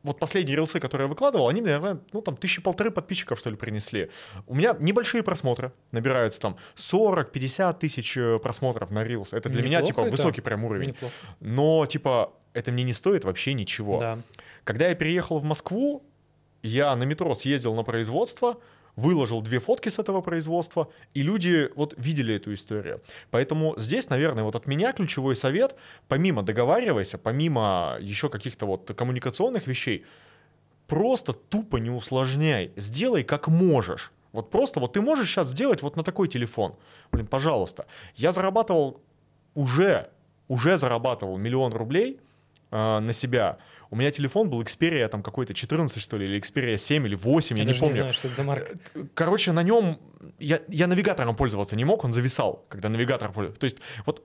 вот 0.04 0.18
последние 0.20 0.56
рилсы, 0.56 0.80
которые 0.80 1.06
я 1.06 1.10
выкладывал, 1.10 1.50
они, 1.50 1.62
мне, 1.62 1.72
наверное, 1.78 2.02
ну, 2.14 2.22
там, 2.22 2.38
тысячи 2.38 2.62
полторы 2.62 2.90
подписчиков, 2.90 3.38
что 3.40 3.50
ли, 3.50 3.56
принесли. 3.58 4.10
У 4.48 4.56
меня 4.56 4.76
небольшие 4.80 5.24
просмотры, 5.24 5.74
набираются 5.92 6.40
там 6.40 6.56
40-50 6.76 7.80
тысяч 7.80 8.16
э, 8.18 8.40
просмотров 8.40 8.92
на 8.92 9.04
рилс. 9.04 9.34
Это 9.34 9.50
для 9.50 9.62
меня, 9.64 9.80
Неплохо 9.80 9.88
типа, 9.88 10.02
это. 10.02 10.12
высокий 10.12 10.42
прям 10.42 10.64
уровень. 10.64 10.90
Неплохо. 10.90 11.14
Но, 11.40 11.86
типа, 11.86 12.34
это 12.54 12.72
мне 12.72 12.84
не 12.84 12.94
стоит 12.94 13.26
вообще 13.26 13.54
ничего. 13.54 14.00
Да. 14.00 14.20
Когда 14.70 14.88
я 14.88 14.94
переехал 14.94 15.40
в 15.40 15.44
Москву, 15.44 16.04
я 16.62 16.96
на 16.96 17.02
метро 17.02 17.34
съездил 17.34 17.74
на 17.74 17.82
производство, 17.82 18.60
выложил 18.96 19.42
две 19.42 19.60
фотки 19.60 19.90
с 19.90 19.98
этого 19.98 20.22
производства, 20.22 20.90
и 21.16 21.24
люди 21.24 21.72
вот 21.76 21.96
видели 21.98 22.36
эту 22.36 22.54
историю. 22.54 23.02
Поэтому 23.32 23.74
здесь, 23.78 24.12
наверное, 24.12 24.44
вот 24.44 24.54
от 24.56 24.68
меня 24.68 24.94
ключевой 24.94 25.36
совет, 25.36 25.76
помимо 26.08 26.44
договаривайся, 26.44 27.18
помимо 27.18 27.98
еще 28.00 28.30
каких-то 28.30 28.68
вот 28.68 28.92
коммуникационных 28.96 29.66
вещей, 29.66 30.06
просто 30.86 31.34
тупо 31.34 31.78
не 31.78 31.90
усложняй, 31.90 32.72
сделай 32.76 33.24
как 33.24 33.48
можешь. 33.48 34.12
Вот 34.34 34.52
просто 34.52 34.80
вот 34.80 34.94
ты 34.94 35.02
можешь 35.02 35.30
сейчас 35.30 35.48
сделать 35.48 35.82
вот 35.82 35.96
на 35.96 36.04
такой 36.04 36.28
телефон. 36.28 36.76
Блин, 37.12 37.26
пожалуйста. 37.26 37.88
Я 38.16 38.32
зарабатывал 38.32 39.02
уже, 39.56 40.12
уже 40.48 40.78
зарабатывал 40.78 41.40
миллион 41.40 41.74
рублей 41.74 42.20
э, 42.70 43.00
на 43.00 43.14
себя. 43.14 43.58
У 43.92 43.96
меня 43.96 44.12
телефон 44.12 44.50
был 44.50 44.62
Xperia 44.62 45.08
там 45.08 45.24
какой-то 45.24 45.54
14, 45.54 46.02
что 46.02 46.18
ли, 46.18 46.26
или 46.26 46.40
Xperia 46.40 46.78
7 46.78 47.06
или 47.08 47.16
8, 47.16 47.58
я, 47.58 47.64
Я, 47.64 47.72
не 47.72 47.80
помню. 47.80 47.94
не 47.94 48.00
знаю, 48.00 48.14
что 48.14 48.28
это 48.28 48.36
за 48.36 48.44
марка. 48.44 48.78
Короче, 49.16 49.52
на 49.52 49.64
нем 49.64 49.98
я, 50.40 50.60
я 50.68 50.88
навигатором 50.88 51.36
пользоваться 51.36 51.76
не 51.76 51.86
мог, 51.86 52.04
он 52.04 52.14
зависал, 52.14 52.66
когда 52.70 52.90
навигатор 52.90 53.32
пользовался. 53.32 53.60
То 53.60 53.66
есть 53.66 53.78
вот 54.06 54.24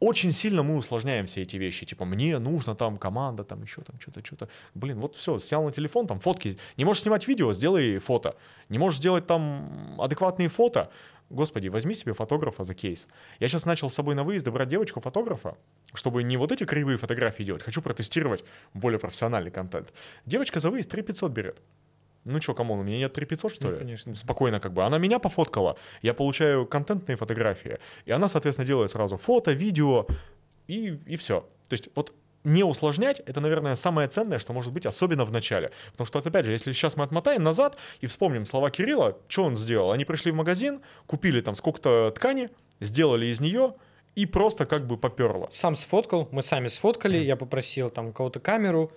очень 0.00 0.32
сильно 0.32 0.62
мы 0.62 0.76
усложняем 0.76 1.26
все 1.26 1.42
эти 1.42 1.56
вещи. 1.56 1.86
Типа, 1.86 2.04
мне 2.04 2.38
нужно 2.38 2.74
там 2.74 2.98
команда, 2.98 3.44
там 3.44 3.62
еще 3.62 3.80
там 3.82 3.98
что-то, 4.00 4.24
что-то. 4.24 4.48
Блин, 4.74 5.00
вот 5.00 5.16
все, 5.16 5.38
снял 5.38 5.64
на 5.64 5.72
телефон, 5.72 6.06
там 6.06 6.20
фотки. 6.20 6.58
Не 6.76 6.84
можешь 6.84 7.02
снимать 7.02 7.26
видео, 7.28 7.52
сделай 7.52 7.98
фото. 7.98 8.36
Не 8.68 8.78
можешь 8.78 8.98
сделать 8.98 9.26
там 9.26 9.98
адекватные 9.98 10.48
фото, 10.48 10.90
Господи, 11.30 11.68
возьми 11.68 11.94
себе 11.94 12.12
фотографа 12.12 12.64
за 12.64 12.74
кейс. 12.74 13.08
Я 13.40 13.48
сейчас 13.48 13.64
начал 13.66 13.88
с 13.88 13.94
собой 13.94 14.14
на 14.14 14.24
выезды 14.24 14.50
брать 14.50 14.68
девочку-фотографа, 14.68 15.56
чтобы 15.94 16.22
не 16.22 16.36
вот 16.36 16.52
эти 16.52 16.64
кривые 16.64 16.98
фотографии 16.98 17.42
делать. 17.44 17.62
Хочу 17.62 17.82
протестировать 17.82 18.44
более 18.74 18.98
профессиональный 18.98 19.50
контент. 19.50 19.92
Девочка 20.26 20.60
за 20.60 20.70
выезд 20.70 20.90
3500 20.90 21.32
берет. 21.32 21.62
Ну 22.24 22.40
что, 22.40 22.54
come 22.54 22.68
on, 22.68 22.78
у 22.78 22.82
меня 22.82 22.98
нет 22.98 23.12
3500, 23.12 23.52
что 23.52 23.64
Ну, 23.64 23.72
ли? 23.72 23.78
конечно. 23.78 24.14
Спокойно 24.14 24.60
как 24.60 24.72
бы. 24.72 24.84
Она 24.84 24.98
меня 24.98 25.18
пофоткала, 25.18 25.76
я 26.02 26.14
получаю 26.14 26.66
контентные 26.66 27.16
фотографии, 27.16 27.78
и 28.06 28.12
она, 28.12 28.28
соответственно, 28.28 28.66
делает 28.66 28.90
сразу 28.90 29.16
фото, 29.18 29.52
видео, 29.52 30.06
и, 30.66 30.98
и 31.06 31.16
все. 31.16 31.40
То 31.68 31.74
есть 31.74 31.88
вот 31.94 32.14
не 32.44 32.62
усложнять, 32.62 33.20
это, 33.20 33.40
наверное, 33.40 33.74
самое 33.74 34.06
ценное, 34.08 34.38
что 34.38 34.52
может 34.52 34.72
быть, 34.72 34.86
особенно 34.86 35.24
в 35.24 35.32
начале. 35.32 35.70
Потому 35.92 36.06
что, 36.06 36.18
опять 36.18 36.44
же, 36.44 36.52
если 36.52 36.72
сейчас 36.72 36.96
мы 36.96 37.04
отмотаем 37.04 37.42
назад 37.42 37.76
и 38.00 38.06
вспомним 38.06 38.44
слова 38.46 38.70
Кирилла, 38.70 39.18
что 39.28 39.44
он 39.44 39.56
сделал? 39.56 39.92
Они 39.92 40.04
пришли 40.04 40.30
в 40.30 40.34
магазин, 40.34 40.80
купили 41.06 41.40
там 41.40 41.56
сколько-то 41.56 42.12
ткани, 42.14 42.50
сделали 42.80 43.26
из 43.26 43.40
нее, 43.40 43.74
и 44.14 44.26
просто 44.26 44.66
как 44.66 44.86
бы 44.86 44.96
поперло. 44.96 45.48
Сам 45.50 45.74
сфоткал, 45.74 46.28
мы 46.30 46.42
сами 46.42 46.68
сфоткали, 46.68 47.16
я 47.16 47.34
попросил 47.36 47.90
там 47.90 48.12
кого-то 48.12 48.38
камеру, 48.40 48.92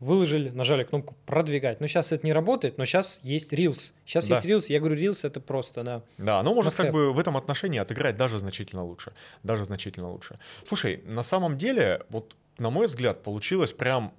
выложили, 0.00 0.48
нажали 0.50 0.82
кнопку 0.82 1.14
продвигать. 1.26 1.80
Ну, 1.80 1.86
сейчас 1.86 2.10
это 2.10 2.26
не 2.26 2.32
работает, 2.32 2.76
но 2.78 2.84
сейчас 2.84 3.20
есть 3.22 3.52
Reels. 3.52 3.92
Сейчас 4.04 4.26
Да. 4.26 4.34
есть 4.34 4.46
Reels, 4.46 4.72
я 4.72 4.80
говорю, 4.80 4.96
Reels 4.96 5.24
это 5.26 5.40
просто, 5.40 5.82
да. 5.84 6.02
Да, 6.18 6.42
может 6.42 6.72
Must 6.72 6.76
как 6.76 6.86
have. 6.86 6.92
бы 6.92 7.12
в 7.12 7.18
этом 7.18 7.36
отношении 7.36 7.78
отыграть 7.78 8.16
даже 8.16 8.38
значительно 8.38 8.84
лучше. 8.84 9.12
Даже 9.42 9.64
значительно 9.64 10.10
лучше. 10.10 10.38
Слушай, 10.66 11.02
на 11.06 11.22
самом 11.22 11.56
деле, 11.56 12.02
вот 12.08 12.34
на 12.58 12.70
мой 12.70 12.86
взгляд, 12.86 13.22
получилось 13.22 13.72
прям... 13.72 14.12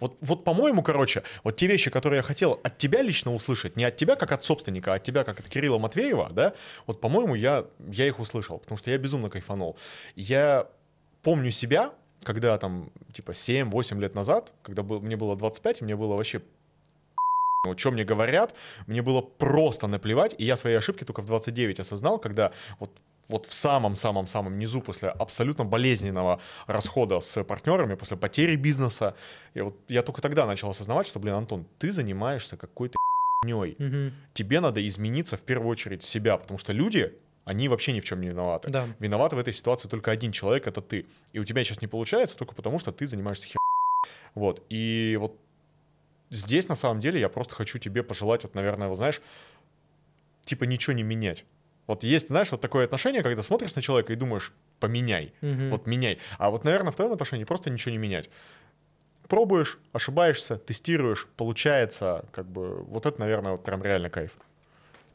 Вот, 0.00 0.16
вот 0.20 0.44
по-моему, 0.44 0.82
короче, 0.82 1.24
вот 1.42 1.56
те 1.56 1.66
вещи, 1.66 1.90
которые 1.90 2.18
я 2.18 2.22
хотел 2.22 2.60
от 2.62 2.78
тебя 2.78 3.02
лично 3.02 3.34
услышать, 3.34 3.76
не 3.76 3.84
от 3.84 3.96
тебя 3.96 4.16
как 4.16 4.32
от 4.32 4.44
собственника, 4.44 4.92
а 4.92 4.96
от 4.96 5.02
тебя 5.02 5.24
как 5.24 5.40
от 5.40 5.48
Кирилла 5.48 5.78
Матвеева, 5.78 6.30
да, 6.30 6.54
вот, 6.86 7.00
по-моему, 7.00 7.34
я, 7.34 7.66
я 7.90 8.06
их 8.06 8.18
услышал, 8.20 8.58
потому 8.58 8.78
что 8.78 8.90
я 8.90 8.98
безумно 8.98 9.28
кайфанул. 9.28 9.76
Я 10.14 10.68
помню 11.22 11.50
себя, 11.50 11.92
когда 12.22 12.56
там, 12.56 12.90
типа, 13.12 13.32
7-8 13.32 13.98
лет 14.00 14.14
назад, 14.14 14.52
когда 14.62 14.82
был, 14.82 15.00
мне 15.00 15.16
было 15.16 15.36
25, 15.36 15.80
и 15.80 15.84
мне 15.84 15.96
было 15.96 16.14
вообще 16.14 16.40
ну, 17.66 17.76
что 17.76 17.90
мне 17.90 18.04
говорят, 18.04 18.54
мне 18.86 19.02
было 19.02 19.22
просто 19.22 19.86
наплевать, 19.86 20.34
и 20.38 20.44
я 20.44 20.56
свои 20.56 20.74
ошибки 20.74 21.04
только 21.04 21.22
в 21.22 21.26
29 21.26 21.80
осознал, 21.80 22.18
когда 22.18 22.52
вот 22.78 22.90
вот 23.28 23.46
в 23.46 23.54
самом-самом-самом 23.54 24.58
низу 24.58 24.80
после 24.80 25.08
абсолютно 25.08 25.64
болезненного 25.64 26.40
расхода 26.66 27.20
с 27.20 27.42
партнерами, 27.44 27.94
после 27.94 28.16
потери 28.16 28.56
бизнеса, 28.56 29.14
я, 29.54 29.64
вот, 29.64 29.76
я 29.88 30.02
только 30.02 30.20
тогда 30.22 30.46
начал 30.46 30.70
осознавать, 30.70 31.06
что, 31.06 31.18
блин, 31.20 31.34
Антон, 31.34 31.66
ты 31.78 31.92
занимаешься 31.92 32.56
какой-то 32.56 32.96
херней. 33.44 33.76
Мгм. 33.78 34.14
Тебе 34.34 34.60
надо 34.60 34.86
измениться 34.86 35.36
в 35.36 35.42
первую 35.42 35.70
очередь 35.70 36.02
себя, 36.02 36.36
потому 36.36 36.58
что 36.58 36.72
люди, 36.72 37.16
они 37.44 37.68
вообще 37.68 37.92
ни 37.92 38.00
в 38.00 38.04
чем 38.04 38.20
не 38.20 38.28
виноваты. 38.28 38.70
Да. 38.70 38.88
Виноват 38.98 39.32
в 39.32 39.38
этой 39.38 39.52
ситуации 39.52 39.88
только 39.88 40.10
один 40.10 40.32
человек, 40.32 40.66
это 40.66 40.80
ты. 40.80 41.06
И 41.32 41.38
у 41.38 41.44
тебя 41.44 41.64
сейчас 41.64 41.80
не 41.80 41.88
получается 41.88 42.36
только 42.36 42.54
потому, 42.54 42.78
что 42.78 42.92
ты 42.92 43.06
занимаешься 43.06 43.46
хер. 43.46 43.58
Вот. 44.34 44.62
И 44.68 45.16
вот 45.20 45.38
здесь, 46.30 46.68
на 46.68 46.74
самом 46.74 47.00
деле, 47.00 47.20
я 47.20 47.28
просто 47.28 47.54
хочу 47.54 47.78
тебе 47.78 48.02
пожелать, 48.02 48.42
вот, 48.42 48.54
наверное, 48.54 48.88
вот 48.88 48.96
знаешь, 48.96 49.20
типа 50.44 50.64
ничего 50.64 50.94
не 50.94 51.02
менять. 51.02 51.44
Вот 51.86 52.02
есть, 52.02 52.28
знаешь, 52.28 52.50
вот 52.50 52.60
такое 52.60 52.84
отношение, 52.84 53.22
когда 53.22 53.42
смотришь 53.42 53.74
на 53.74 53.82
человека 53.82 54.12
и 54.12 54.16
думаешь, 54.16 54.52
поменяй, 54.80 55.34
Мгм. 55.42 55.70
вот 55.70 55.86
меняй. 55.86 56.18
А 56.38 56.50
вот, 56.50 56.64
наверное, 56.64 56.92
в 56.92 56.96
твоем 56.96 57.12
отношении 57.12 57.44
просто 57.44 57.70
ничего 57.70 57.92
не 57.92 57.98
менять. 57.98 58.30
Пробуешь, 59.28 59.78
ошибаешься, 59.92 60.56
тестируешь, 60.56 61.26
получается, 61.36 62.24
как 62.32 62.46
бы, 62.46 62.82
вот 62.84 63.06
это, 63.06 63.20
наверное, 63.20 63.52
вот 63.52 63.62
прям 63.64 63.82
реально 63.82 64.10
кайф. 64.10 64.32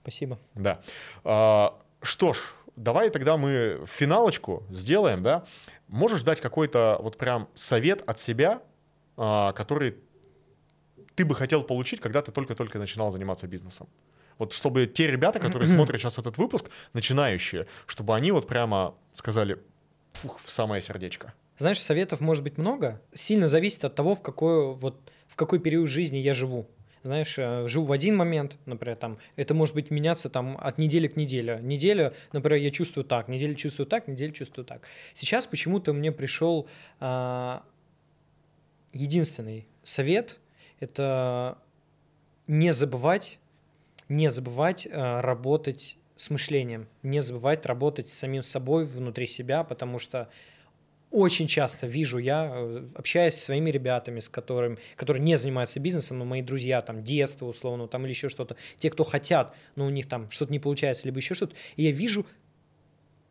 Спасибо. 0.01 0.39
Да. 0.55 0.81
А, 1.23 1.79
что 2.01 2.33
ж, 2.33 2.37
давай 2.75 3.09
тогда 3.09 3.37
мы 3.37 3.83
финалочку 3.85 4.63
сделаем, 4.69 5.21
да? 5.23 5.45
Можешь 5.87 6.21
дать 6.23 6.41
какой-то 6.41 6.97
вот 7.01 7.17
прям 7.17 7.47
совет 7.53 8.01
от 8.07 8.19
себя, 8.19 8.61
а, 9.17 9.53
который 9.53 9.95
ты 11.15 11.25
бы 11.25 11.35
хотел 11.35 11.63
получить, 11.63 11.99
когда 11.99 12.21
ты 12.21 12.31
только-только 12.31 12.79
начинал 12.79 13.11
заниматься 13.11 13.47
бизнесом? 13.47 13.87
Вот 14.39 14.53
чтобы 14.53 14.87
те 14.87 15.05
ребята, 15.05 15.39
которые 15.39 15.67
смотрят 15.67 16.01
сейчас 16.01 16.17
этот 16.17 16.39
выпуск, 16.39 16.65
начинающие, 16.93 17.67
чтобы 17.85 18.15
они 18.15 18.31
вот 18.31 18.47
прямо 18.47 18.95
сказали 19.13 19.59
«Фух, 20.13 20.39
в 20.43 20.49
самое 20.49 20.81
сердечко. 20.81 21.33
Знаешь, 21.59 21.79
советов 21.81 22.21
может 22.21 22.43
быть 22.43 22.57
много. 22.57 23.01
Сильно 23.13 23.49
зависит 23.49 23.83
от 23.83 23.93
того, 23.93 24.15
в 24.15 24.21
какой, 24.21 24.73
вот, 24.73 25.11
в 25.27 25.35
какой 25.35 25.59
период 25.59 25.89
жизни 25.89 26.17
я 26.17 26.33
живу. 26.33 26.67
Знаешь, 27.03 27.35
э, 27.37 27.67
живу 27.67 27.85
в 27.85 27.91
один 27.91 28.15
момент, 28.15 28.57
например, 28.65 28.95
там, 28.95 29.19
это 29.35 29.53
может 29.53 29.75
быть 29.75 29.91
меняться 29.91 30.29
там 30.29 30.57
от 30.59 30.77
недели 30.77 31.07
к 31.07 31.17
неделе. 31.17 31.59
Неделя, 31.61 32.13
например, 32.31 32.61
я 32.61 32.71
чувствую 32.71 33.05
так, 33.05 33.27
неделю 33.27 33.55
чувствую 33.55 33.87
так, 33.87 34.07
неделю 34.07 34.31
чувствую 34.31 34.65
так. 34.65 34.87
Сейчас 35.13 35.47
почему-то 35.47 35.93
мне 35.93 36.11
пришел 36.11 36.67
а, 36.99 37.63
единственный 38.91 39.67
совет, 39.83 40.39
это 40.79 41.57
не 42.47 42.73
забывать, 42.73 43.39
не 44.09 44.29
забывать 44.29 44.87
а, 44.91 45.21
работать 45.21 45.97
с 46.15 46.29
мышлением, 46.29 46.87
не 47.01 47.21
забывать 47.21 47.65
работать 47.65 48.09
с 48.09 48.13
самим 48.13 48.43
собой 48.43 48.85
внутри 48.85 49.25
себя, 49.25 49.63
потому 49.63 49.99
что 49.99 50.29
очень 51.11 51.47
часто 51.47 51.87
вижу 51.87 52.17
я, 52.17 52.51
э, 52.53 52.85
общаясь 52.93 53.35
со 53.35 53.45
своими 53.45 53.71
ребятами, 53.71 54.19
с 54.19 54.29
которыми, 54.29 54.77
которые 54.95 55.23
не 55.23 55.37
занимаются 55.37 55.79
бизнесом, 55.79 56.19
но 56.19 56.25
мои 56.25 56.41
друзья, 56.41 56.81
там, 56.81 57.03
детство 57.03 57.45
условно, 57.45 57.87
там, 57.87 58.03
или 58.03 58.11
еще 58.11 58.29
что-то, 58.29 58.57
те, 58.77 58.89
кто 58.89 59.03
хотят, 59.03 59.55
но 59.75 59.85
у 59.85 59.89
них 59.89 60.07
там 60.07 60.29
что-то 60.29 60.51
не 60.51 60.59
получается, 60.59 61.07
либо 61.07 61.17
еще 61.17 61.33
что-то, 61.33 61.55
и 61.77 61.83
я 61.83 61.91
вижу 61.91 62.25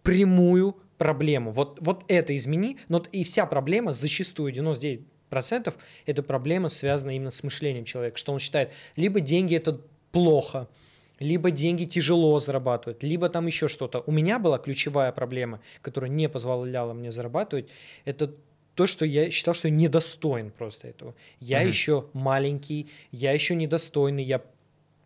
прямую 0.02 0.76
проблему. 0.96 1.52
Вот, 1.52 1.78
вот 1.80 2.04
это 2.08 2.34
измени, 2.34 2.78
но 2.88 3.04
и 3.12 3.22
вся 3.22 3.46
проблема, 3.46 3.92
зачастую 3.92 4.52
99% 4.52 5.74
это 6.06 6.22
проблема, 6.22 6.68
связана 6.68 7.14
именно 7.14 7.30
с 7.30 7.42
мышлением 7.42 7.84
человека, 7.84 8.16
что 8.16 8.32
он 8.32 8.38
считает, 8.40 8.72
либо 8.96 9.20
деньги 9.20 9.54
это 9.54 9.80
плохо, 10.12 10.68
либо 11.18 11.50
деньги 11.50 11.84
тяжело 11.84 12.38
зарабатывать, 12.40 13.02
либо 13.02 13.28
там 13.28 13.46
еще 13.46 13.68
что-то. 13.68 14.00
У 14.06 14.12
меня 14.12 14.38
была 14.38 14.58
ключевая 14.58 15.12
проблема, 15.12 15.60
которая 15.82 16.10
не 16.10 16.28
позволяла 16.28 16.92
мне 16.92 17.10
зарабатывать, 17.10 17.68
это 18.04 18.32
то, 18.74 18.86
что 18.86 19.04
я 19.04 19.28
считал, 19.30 19.54
что 19.54 19.66
я 19.68 19.74
недостоин 19.74 20.50
просто 20.52 20.86
этого. 20.88 21.14
Я 21.40 21.58
Мгм. 21.60 21.68
еще 21.68 22.04
маленький, 22.12 22.88
я 23.10 23.32
еще 23.32 23.56
недостойный, 23.56 24.22
я 24.22 24.40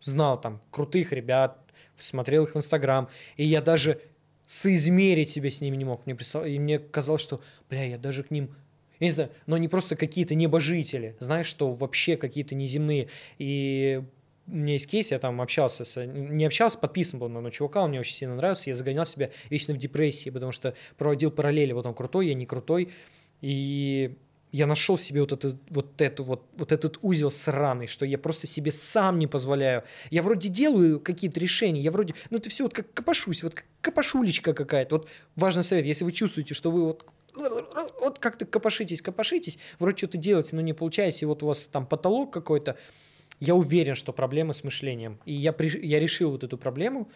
знал 0.01 0.39
там 0.39 0.61
крутых 0.69 1.11
ребят, 1.11 1.57
смотрел 1.97 2.43
их 2.43 2.53
в 2.53 2.57
Инстаграм, 2.57 3.09
и 3.37 3.45
я 3.45 3.61
даже 3.61 3.99
соизмерить 4.45 5.29
себя 5.29 5.49
с 5.49 5.61
ними 5.61 5.75
не 5.77 5.85
мог. 5.85 6.05
Мне 6.05 6.13
представ- 6.15 6.45
И 6.45 6.59
мне 6.59 6.77
казалось, 6.77 7.21
что, 7.21 7.41
бля, 7.69 7.83
я 7.85 7.97
даже 7.97 8.23
к 8.23 8.29
ним 8.31 8.53
я 8.99 9.07
не 9.07 9.11
знаю, 9.11 9.31
но 9.47 9.55
они 9.55 9.67
просто 9.67 9.95
какие-то 9.95 10.35
небожители, 10.35 11.15
знаешь, 11.19 11.47
что 11.47 11.71
вообще 11.73 12.15
какие-то 12.15 12.55
неземные. 12.55 13.09
И 13.37 14.01
у 14.47 14.55
меня 14.55 14.73
есть 14.73 14.87
кейс, 14.87 15.11
я 15.11 15.19
там 15.19 15.41
общался, 15.41 15.85
с, 15.85 16.05
не 16.05 16.45
общался, 16.45 16.77
подписан 16.77 17.19
был 17.19 17.29
на 17.29 17.39
одного 17.39 17.51
чувака, 17.51 17.83
он 17.83 17.89
мне 17.89 17.99
очень 17.99 18.13
сильно 18.15 18.35
нравился, 18.35 18.69
я 18.69 18.75
загонял 18.75 19.05
себя 19.05 19.29
вечно 19.49 19.73
в 19.73 19.77
депрессии, 19.77 20.29
потому 20.29 20.51
что 20.51 20.75
проводил 20.97 21.31
параллели, 21.31 21.71
вот 21.71 21.85
он 21.85 21.93
крутой, 21.93 22.27
я 22.27 22.33
не 22.33 22.45
крутой, 22.45 22.89
и 23.41 24.15
я 24.51 24.67
нашел 24.67 24.99
себе 24.99 25.21
вот, 25.21 25.31
это, 25.31 25.57
вот, 25.69 25.99
эту, 25.99 26.23
вот, 26.23 26.45
вот 26.57 26.71
этот 26.71 26.99
узел 27.01 27.31
сраный, 27.31 27.87
что 27.87 28.05
я 28.05 28.19
просто 28.19 28.45
себе 28.45 28.71
сам 28.71 29.17
не 29.17 29.25
позволяю. 29.25 29.83
Я 30.11 30.21
вроде 30.21 30.47
делаю 30.47 30.99
какие-то 30.99 31.39
решения, 31.39 31.81
я 31.81 31.89
вроде, 31.89 32.13
ну 32.29 32.37
это 32.37 32.51
все 32.51 32.63
вот 32.63 32.73
как 32.73 32.93
копошусь, 32.93 33.41
вот 33.41 33.55
как 33.55 33.65
копошулечка 33.81 34.53
какая-то. 34.53 34.97
Вот 34.97 35.09
важный 35.35 35.63
совет, 35.63 35.85
если 35.85 36.03
вы 36.03 36.11
чувствуете, 36.11 36.53
что 36.53 36.69
вы 36.69 36.83
вот 36.83 37.05
вот 37.35 38.19
как-то 38.19 38.45
копошитесь, 38.45 39.01
копошитесь, 39.01 39.57
вроде 39.79 39.97
что-то 39.97 40.19
делаете, 40.19 40.55
но 40.55 40.61
не 40.61 40.73
получаете, 40.73 41.25
и 41.25 41.27
вот 41.27 41.41
у 41.41 41.47
вас 41.47 41.65
там 41.65 41.87
потолок 41.87 42.31
какой-то, 42.31 42.77
я 43.39 43.55
уверен, 43.55 43.95
что 43.95 44.13
проблема 44.13 44.53
с 44.53 44.63
мышлением. 44.63 45.19
И 45.25 45.33
я, 45.33 45.51
при- 45.53 45.85
я 45.85 45.99
решил 45.99 46.31
вот 46.31 46.43
эту 46.43 46.57
проблему. 46.57 47.09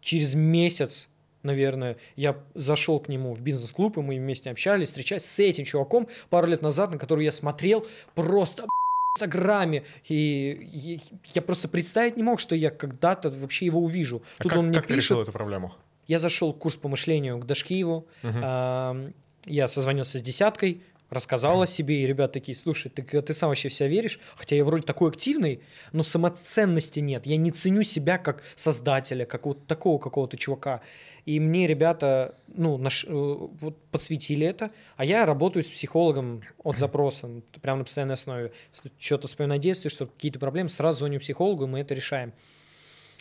Через 0.00 0.34
месяц, 0.34 1.08
наверное, 1.42 1.96
я 2.16 2.36
зашел 2.54 3.00
к 3.00 3.08
нему 3.08 3.32
в 3.32 3.40
бизнес-клуб, 3.42 3.98
и 3.98 4.00
мы 4.00 4.16
вместе 4.16 4.50
общались, 4.50 4.88
встречались 4.88 5.24
с 5.24 5.38
этим 5.40 5.64
чуваком 5.64 6.08
пару 6.30 6.46
лет 6.46 6.62
назад, 6.62 6.90
на 6.92 6.98
который 6.98 7.24
я 7.24 7.32
смотрел 7.32 7.86
просто 8.14 8.62
в 8.64 8.68
Инстаграме. 9.16 9.82
И 10.08 11.00
я 11.34 11.42
просто 11.42 11.68
представить 11.68 12.16
не 12.16 12.22
мог, 12.22 12.38
что 12.40 12.54
я 12.54 12.70
когда-то 12.70 13.30
вообще 13.30 13.66
его 13.66 13.80
увижу. 13.80 14.22
А 14.38 14.42
Тут 14.44 14.52
как, 14.52 14.58
он 14.60 14.66
мне 14.68 14.76
как 14.76 14.86
ты 14.86 14.94
пишет. 14.94 15.10
решил 15.10 15.22
эту 15.22 15.32
проблему? 15.32 15.74
Я 16.06 16.18
зашел 16.20 16.52
в 16.52 16.58
курс 16.58 16.76
по 16.76 16.88
мышлению 16.88 17.38
к 17.38 17.46
Дашкиеву. 17.46 18.06
Ам, 18.22 19.12
Я 19.44 19.66
созвонился 19.66 20.18
с 20.18 20.22
десяткой. 20.22 20.82
Рассказал 21.10 21.62
о 21.62 21.66
себе, 21.66 22.02
и 22.02 22.06
ребята 22.06 22.34
такие, 22.34 22.56
слушай, 22.56 22.88
ты, 22.90 23.02
ты 23.02 23.34
сам 23.34 23.48
вообще 23.48 23.68
в 23.68 23.74
себя 23.74 23.88
веришь? 23.88 24.18
Хотя 24.34 24.56
я 24.56 24.64
вроде 24.64 24.82
такой 24.82 25.10
активный, 25.10 25.60
но 25.92 26.02
самоценности 26.02 27.00
нет. 27.00 27.26
Я 27.26 27.36
не 27.36 27.50
ценю 27.50 27.82
себя 27.82 28.18
как 28.18 28.42
создателя, 28.56 29.24
как 29.24 29.46
вот 29.46 29.66
такого 29.66 29.98
какого-то 29.98 30.36
чувака. 30.36 30.80
И 31.24 31.40
мне 31.40 31.66
ребята, 31.66 32.34
ну, 32.48 32.76
наш, 32.76 33.04
э, 33.04 33.08
вот 33.10 33.76
подсветили 33.90 34.46
это, 34.46 34.70
а 34.96 35.04
я 35.04 35.26
работаю 35.26 35.62
с 35.62 35.68
психологом 35.68 36.42
от 36.62 36.76
запроса, 36.76 37.28
прямо 37.60 37.78
на 37.78 37.84
постоянной 37.84 38.14
основе. 38.14 38.52
Что-то 38.98 39.28
вспоминаю 39.28 39.60
детстве, 39.60 39.90
что 39.90 40.06
какие-то 40.06 40.38
проблемы, 40.38 40.70
сразу 40.70 41.00
звоню 41.00 41.20
психологу, 41.20 41.64
и 41.64 41.66
мы 41.68 41.80
это 41.80 41.94
решаем. 41.94 42.32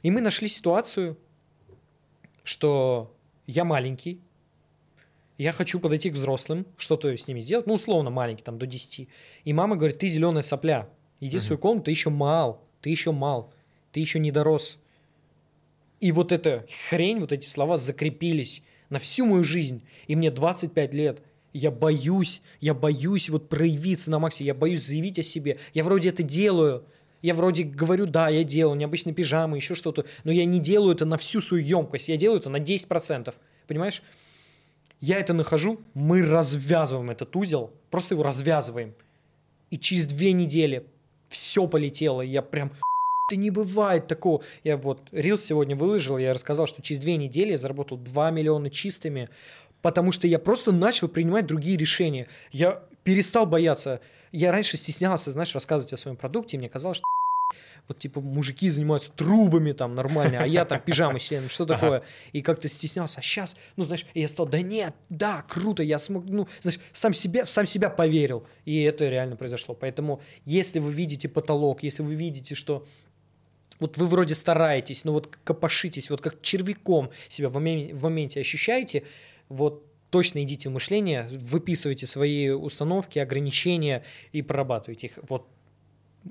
И 0.01 0.11
мы 0.11 0.21
нашли 0.21 0.47
ситуацию, 0.47 1.17
что 2.43 3.11
я 3.47 3.63
маленький, 3.63 4.21
я 5.37 5.51
хочу 5.51 5.79
подойти 5.79 6.09
к 6.09 6.13
взрослым, 6.13 6.65
что-то 6.77 7.15
с 7.15 7.27
ними 7.27 7.41
сделать, 7.41 7.67
ну, 7.67 7.73
условно 7.73 8.09
маленький, 8.09 8.43
там, 8.43 8.57
до 8.57 8.65
10. 8.65 9.09
И 9.43 9.53
мама 9.53 9.75
говорит, 9.75 9.99
ты 9.99 10.07
зеленая 10.07 10.41
сопля, 10.41 10.89
иди 11.19 11.37
в 11.37 11.41
свою 11.41 11.59
комнату, 11.59 11.85
ты 11.85 11.91
еще 11.91 12.09
мал, 12.09 12.63
ты 12.81 12.89
еще 12.89 13.11
мал, 13.11 13.53
ты 13.91 13.99
еще 13.99 14.19
не 14.19 14.31
дорос. 14.31 14.79
И 15.99 16.11
вот 16.11 16.31
эта 16.31 16.65
хрень, 16.89 17.19
вот 17.19 17.31
эти 17.31 17.47
слова 17.47 17.77
закрепились 17.77 18.63
на 18.89 18.99
всю 18.99 19.25
мою 19.25 19.43
жизнь. 19.43 19.83
И 20.07 20.15
мне 20.15 20.31
25 20.31 20.93
лет. 20.93 21.21
Я 21.51 21.71
боюсь, 21.71 22.41
я 22.59 22.73
боюсь 22.73 23.29
вот 23.29 23.47
проявиться 23.47 24.11
на 24.11 24.19
максимум, 24.19 24.47
я 24.47 24.53
боюсь 24.53 24.85
заявить 24.85 25.19
о 25.19 25.23
себе. 25.23 25.57
Я 25.73 25.85
вроде 25.85 26.09
это 26.09 26.21
делаю, 26.21 26.83
я 27.21 27.33
вроде 27.33 27.63
говорю, 27.63 28.05
да, 28.05 28.27
я 28.27 28.43
делаю 28.43 28.77
необычные 28.77 29.13
пижамы, 29.13 29.55
еще 29.55 29.73
что-то, 29.73 30.05
но 30.25 30.31
я 30.31 30.43
не 30.43 30.59
делаю 30.59 30.93
это 30.93 31.05
на 31.05 31.17
всю 31.17 31.39
свою 31.39 31.63
емкость, 31.63 32.09
я 32.09 32.17
делаю 32.17 32.41
это 32.41 32.49
на 32.49 32.57
10%. 32.57 33.33
Понимаешь? 33.67 34.03
Я 34.99 35.19
это 35.19 35.33
нахожу, 35.33 35.79
мы 35.93 36.21
развязываем 36.21 37.09
этот 37.09 37.35
узел, 37.35 37.73
просто 37.91 38.15
его 38.15 38.23
развязываем. 38.23 38.93
И 39.69 39.77
через 39.77 40.07
две 40.07 40.31
недели 40.31 40.85
все 41.29 41.67
полетело, 41.67 42.21
я 42.21 42.41
прям... 42.41 42.71
Да 43.29 43.35
не 43.35 43.49
бывает 43.49 44.07
такого. 44.07 44.43
Я 44.63 44.77
вот 44.77 45.01
Рил 45.11 45.37
сегодня 45.37 45.75
выложил, 45.75 46.17
я 46.19 46.33
рассказал, 46.33 46.67
что 46.67 46.83
через 46.83 47.01
две 47.01 47.17
недели 47.17 47.51
я 47.51 47.57
заработал 47.57 47.97
2 47.97 48.29
миллиона 48.29 48.69
чистыми, 48.69 49.29
потому 49.81 50.11
что 50.11 50.27
я 50.27 50.37
просто 50.37 50.71
начал 50.71 51.07
принимать 51.07 51.47
другие 51.47 51.75
решения. 51.75 52.27
Я 52.51 52.83
перестал 53.03 53.47
бояться. 53.47 53.99
Я 54.31 54.51
раньше 54.51 54.77
стеснялся, 54.77 55.31
знаешь, 55.31 55.53
рассказывать 55.55 55.93
о 55.93 55.97
своем 55.97 56.17
продукте, 56.17 56.57
и 56.57 56.59
мне 56.59 56.69
казалось, 56.69 56.97
что 56.97 57.05
вот 57.87 57.99
типа 57.99 58.21
мужики 58.21 58.69
занимаются 58.69 59.11
трубами 59.11 59.71
там 59.71 59.95
нормально, 59.95 60.39
а 60.41 60.47
я 60.47 60.65
там 60.65 60.79
пижамы 60.79 61.19
членом, 61.19 61.49
что 61.49 61.65
такое? 61.65 62.03
И 62.31 62.41
как-то 62.41 62.67
стеснялся. 62.67 63.19
А 63.19 63.21
сейчас, 63.21 63.55
ну 63.75 63.83
знаешь, 63.83 64.05
я 64.13 64.27
стал, 64.27 64.47
да 64.47 64.61
нет, 64.61 64.95
да, 65.09 65.43
круто, 65.47 65.83
я 65.83 65.99
смог, 65.99 66.25
ну, 66.25 66.47
знаешь, 66.61 66.79
сам 66.91 67.13
себе, 67.13 67.45
сам 67.45 67.65
себя 67.65 67.89
поверил. 67.89 68.45
И 68.65 68.81
это 68.81 69.07
реально 69.07 69.35
произошло. 69.35 69.75
Поэтому, 69.75 70.21
если 70.43 70.79
вы 70.79 70.91
видите 70.91 71.29
потолок, 71.29 71.83
если 71.83 72.01
вы 72.01 72.15
видите, 72.15 72.55
что 72.55 72.87
вот 73.79 73.97
вы 73.97 74.07
вроде 74.07 74.35
стараетесь, 74.35 75.03
но 75.05 75.11
вот 75.11 75.37
копошитесь, 75.43 76.09
вот 76.09 76.21
как 76.21 76.41
червяком 76.41 77.11
себя 77.27 77.49
в 77.49 77.55
моменте, 77.55 77.93
в 77.93 78.03
моменте 78.03 78.39
ощущаете, 78.39 79.03
вот 79.49 79.85
точно 80.09 80.43
идите 80.43 80.69
в 80.69 80.71
мышление, 80.71 81.27
выписывайте 81.29 82.05
свои 82.05 82.49
установки, 82.49 83.19
ограничения 83.19 84.03
и 84.31 84.41
прорабатывайте 84.41 85.07
их. 85.07 85.19
Вот 85.27 85.47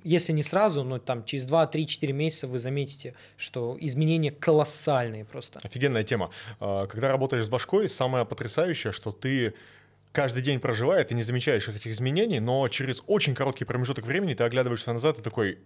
если 0.03 0.33
не 0.33 0.43
сразу, 0.43 0.83
но 0.83 0.99
там 0.99 1.25
через 1.25 1.47
2, 1.47 1.67
3, 1.67 1.87
4 1.87 2.13
месяца 2.13 2.47
вы 2.49 2.59
заметите, 2.59 3.15
что 3.37 3.77
изменения 3.81 4.31
колоссальные 4.31 5.25
просто. 5.25 5.61
Офигенная 5.63 6.05
тема. 6.05 6.31
А, 6.61 6.87
когда 6.87 7.09
работаешь 7.09 7.45
с 7.45 7.49
башкой, 7.49 7.89
самое 7.89 8.25
потрясающее, 8.25 8.93
что 8.93 9.13
ты 9.13 9.55
каждый 10.13 10.43
день 10.43 10.61
проживая, 10.61 11.05
ты 11.05 11.15
не 11.15 11.23
замечаешь 11.23 11.69
этих 11.69 11.87
изменений, 11.87 12.41
но 12.41 12.67
через 12.69 13.03
очень 13.07 13.35
короткий 13.35 13.65
промежуток 13.65 14.07
времени 14.07 14.35
ты 14.35 14.45
оглядываешься 14.45 14.93
назад 14.93 15.19
и 15.19 15.23
такой, 15.23 15.59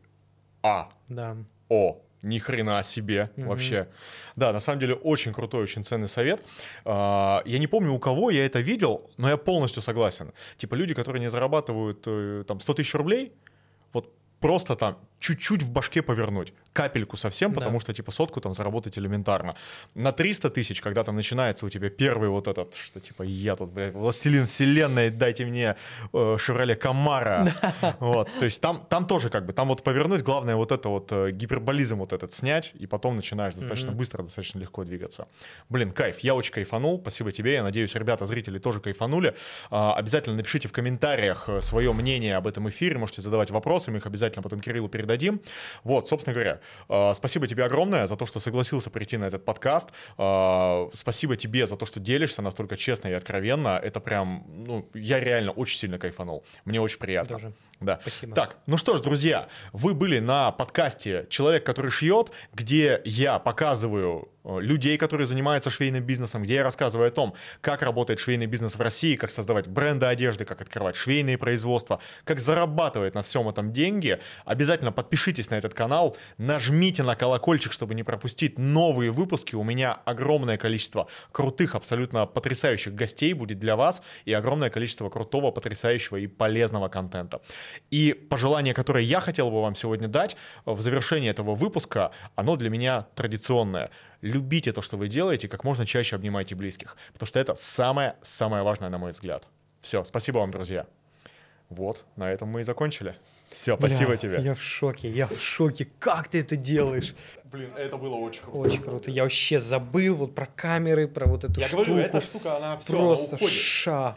а, 0.62 0.88
да. 1.08 1.36
о, 1.68 2.00
ни 2.22 2.38
хрена 2.38 2.82
себе 2.82 3.30
mm-hmm. 3.36 3.46
вообще. 3.46 3.88
Да, 4.36 4.52
на 4.52 4.60
самом 4.60 4.80
деле 4.80 4.94
очень 4.94 5.32
крутой, 5.32 5.62
очень 5.62 5.84
ценный 5.84 6.08
совет. 6.08 6.42
А, 6.84 7.42
я 7.44 7.58
не 7.58 7.66
помню, 7.66 7.92
у 7.92 7.98
кого 7.98 8.30
я 8.30 8.44
это 8.44 8.60
видел, 8.60 9.10
но 9.16 9.28
я 9.28 9.36
полностью 9.36 9.82
согласен. 9.82 10.32
Типа 10.56 10.74
люди, 10.74 10.94
которые 10.94 11.20
не 11.20 11.30
зарабатывают 11.30 12.02
э, 12.06 12.44
там 12.46 12.60
100 12.60 12.74
тысяч 12.74 12.94
рублей, 12.94 13.32
вот 13.92 14.12
просто 14.40 14.74
там 14.74 14.96
чуть-чуть 15.18 15.62
в 15.62 15.70
башке 15.70 16.02
повернуть, 16.02 16.52
капельку 16.78 17.16
совсем, 17.16 17.52
да. 17.52 17.60
потому 17.60 17.80
что 17.80 17.92
типа 17.92 18.12
сотку 18.12 18.40
там 18.40 18.54
заработать 18.54 18.98
элементарно. 18.98 19.54
На 19.94 20.12
300 20.12 20.50
тысяч, 20.50 20.80
когда 20.80 21.04
там 21.04 21.16
начинается 21.16 21.66
у 21.66 21.70
тебя 21.70 21.90
первый 21.90 22.28
вот 22.28 22.46
этот, 22.46 22.74
что 22.74 23.00
типа 23.00 23.24
я 23.24 23.56
тут, 23.56 23.72
блядь, 23.72 23.94
властелин 23.94 24.46
вселенной, 24.46 25.10
дайте 25.10 25.44
мне 25.44 25.74
э, 26.12 26.36
Шевроле 26.38 26.76
Камара. 26.76 27.52
Вот, 28.00 28.28
то 28.38 28.44
есть 28.44 28.60
там, 28.60 28.86
там 28.88 29.06
тоже 29.06 29.30
как 29.30 29.44
бы, 29.46 29.52
там 29.52 29.68
вот 29.68 29.82
повернуть, 29.82 30.22
главное 30.22 30.56
вот 30.56 30.72
это 30.72 30.88
вот 30.88 31.12
э, 31.12 31.30
гиперболизм 31.32 31.98
вот 31.98 32.12
этот 32.12 32.32
снять, 32.32 32.72
и 32.82 32.86
потом 32.86 33.16
начинаешь 33.16 33.54
достаточно 33.54 33.92
быстро, 33.92 34.22
достаточно 34.22 34.60
легко 34.60 34.84
двигаться. 34.84 35.26
Блин, 35.68 35.90
кайф, 35.90 36.20
я 36.20 36.34
очень 36.34 36.52
кайфанул, 36.52 37.00
спасибо 37.00 37.32
тебе, 37.32 37.54
я 37.54 37.62
надеюсь, 37.62 37.94
ребята, 37.94 38.26
зрители 38.26 38.58
тоже 38.58 38.80
кайфанули. 38.80 39.34
А, 39.70 39.94
обязательно 39.94 40.36
напишите 40.36 40.68
в 40.68 40.72
комментариях 40.72 41.48
э, 41.48 41.60
свое 41.60 41.92
мнение 41.92 42.36
об 42.36 42.46
этом 42.46 42.68
эфире, 42.68 42.98
можете 42.98 43.22
задавать 43.22 43.50
вопросы, 43.50 43.90
мы 43.90 43.98
их 43.98 44.06
обязательно 44.06 44.42
потом 44.42 44.60
Кириллу 44.60 44.88
передадим 44.88 45.08
дадим. 45.18 45.40
Вот, 45.84 46.08
собственно 46.08 46.34
говоря, 46.34 46.52
э, 46.52 46.60
спасибо 47.14 47.46
тебе 47.46 47.64
огромное 47.64 48.06
за 48.06 48.16
то, 48.16 48.26
что 48.26 48.40
согласился 48.40 48.90
прийти 48.90 49.16
на 49.16 49.26
этот 49.26 49.44
подкаст. 49.44 49.90
Э, 50.16 50.88
спасибо 50.92 51.36
тебе 51.36 51.66
за 51.66 51.76
то, 51.76 51.86
что 51.86 52.00
делишься 52.00 52.42
настолько 52.42 52.76
честно 52.76 53.08
и 53.08 53.12
откровенно. 53.12 53.80
Это 53.82 54.00
прям, 54.00 54.44
ну, 54.48 54.88
я 54.94 55.20
реально 55.20 55.52
очень 55.52 55.78
сильно 55.78 55.98
кайфанул. 55.98 56.44
Мне 56.64 56.80
очень 56.80 56.98
приятно. 56.98 57.36
Тоже. 57.36 57.52
Да. 57.80 57.98
Спасибо. 58.02 58.34
Так, 58.34 58.56
ну 58.66 58.76
что 58.76 58.96
ж, 58.96 59.00
друзья, 59.00 59.48
вы 59.72 59.94
были 59.94 60.18
на 60.18 60.50
подкасте 60.50 61.26
«Человек, 61.30 61.64
который 61.64 61.90
шьет», 61.90 62.30
где 62.52 63.00
я 63.04 63.38
показываю 63.38 64.28
людей, 64.60 64.96
которые 64.96 65.26
занимаются 65.26 65.70
швейным 65.70 66.04
бизнесом, 66.04 66.42
где 66.42 66.54
я 66.54 66.62
рассказываю 66.62 67.08
о 67.08 67.10
том, 67.10 67.34
как 67.60 67.82
работает 67.82 68.20
швейный 68.20 68.46
бизнес 68.46 68.76
в 68.76 68.80
России, 68.80 69.16
как 69.16 69.30
создавать 69.30 69.66
бренды 69.66 70.06
одежды, 70.06 70.44
как 70.44 70.60
открывать 70.60 70.96
швейные 70.96 71.38
производства, 71.38 72.00
как 72.24 72.40
зарабатывать 72.40 73.14
на 73.14 73.22
всем 73.22 73.48
этом 73.48 73.72
деньги. 73.72 74.18
Обязательно 74.44 74.92
подпишитесь 74.92 75.50
на 75.50 75.56
этот 75.56 75.74
канал, 75.74 76.16
нажмите 76.38 77.02
на 77.02 77.16
колокольчик, 77.16 77.72
чтобы 77.72 77.94
не 77.94 78.02
пропустить 78.02 78.58
новые 78.58 79.10
выпуски. 79.10 79.54
У 79.54 79.62
меня 79.62 79.92
огромное 79.92 80.56
количество 80.56 81.08
крутых, 81.32 81.74
абсолютно 81.74 82.26
потрясающих 82.26 82.94
гостей 82.94 83.32
будет 83.34 83.58
для 83.58 83.76
вас 83.76 84.02
и 84.24 84.32
огромное 84.32 84.70
количество 84.70 85.10
крутого, 85.10 85.50
потрясающего 85.50 86.16
и 86.16 86.26
полезного 86.26 86.88
контента. 86.88 87.40
И 87.90 88.12
пожелание, 88.12 88.74
которое 88.74 89.04
я 89.04 89.20
хотел 89.20 89.50
бы 89.50 89.60
вам 89.60 89.74
сегодня 89.74 90.08
дать 90.08 90.36
в 90.64 90.80
завершении 90.80 91.30
этого 91.30 91.54
выпуска, 91.54 92.12
оно 92.34 92.56
для 92.56 92.70
меня 92.70 93.06
традиционное. 93.14 93.90
Любите 94.20 94.72
то, 94.72 94.82
что 94.82 94.96
вы 94.96 95.08
делаете, 95.08 95.48
как 95.48 95.64
можно 95.64 95.86
чаще 95.86 96.16
обнимайте 96.16 96.54
близких, 96.54 96.96
потому 97.12 97.26
что 97.28 97.38
это 97.38 97.54
самое-самое 97.54 98.62
важное, 98.64 98.88
на 98.88 98.98
мой 98.98 99.12
взгляд. 99.12 99.46
Все, 99.80 100.02
спасибо 100.04 100.38
вам, 100.38 100.50
друзья. 100.50 100.86
Вот, 101.68 102.04
на 102.16 102.30
этом 102.30 102.48
мы 102.48 102.60
и 102.60 102.64
закончили. 102.64 103.14
Все, 103.50 103.76
Бля, 103.76 103.88
спасибо 103.88 104.16
тебе. 104.16 104.40
Я 104.42 104.54
в 104.54 104.62
шоке, 104.62 105.08
я 105.08 105.26
в 105.26 105.38
шоке. 105.40 105.88
Как 105.98 106.28
ты 106.28 106.40
это 106.40 106.56
делаешь? 106.56 107.14
Блин, 107.44 107.70
это 107.76 107.96
было 107.96 108.16
очень 108.16 108.42
круто. 108.42 108.58
Очень 108.58 108.80
круто. 108.82 109.10
Я 109.10 109.22
вообще 109.22 109.58
забыл 109.58 110.16
вот 110.16 110.34
про 110.34 110.46
камеры, 110.46 111.08
про 111.08 111.26
вот 111.26 111.44
эту 111.44 111.60
я 111.60 111.68
штуку. 111.68 111.82
Я 111.82 111.86
говорю, 111.88 112.04
эта 112.06 112.20
штука, 112.20 112.56
она 112.56 112.76
все, 112.76 112.92
Просто 112.92 113.28
она 113.28 113.36
уходит. 113.36 113.54
ша. 113.58 114.16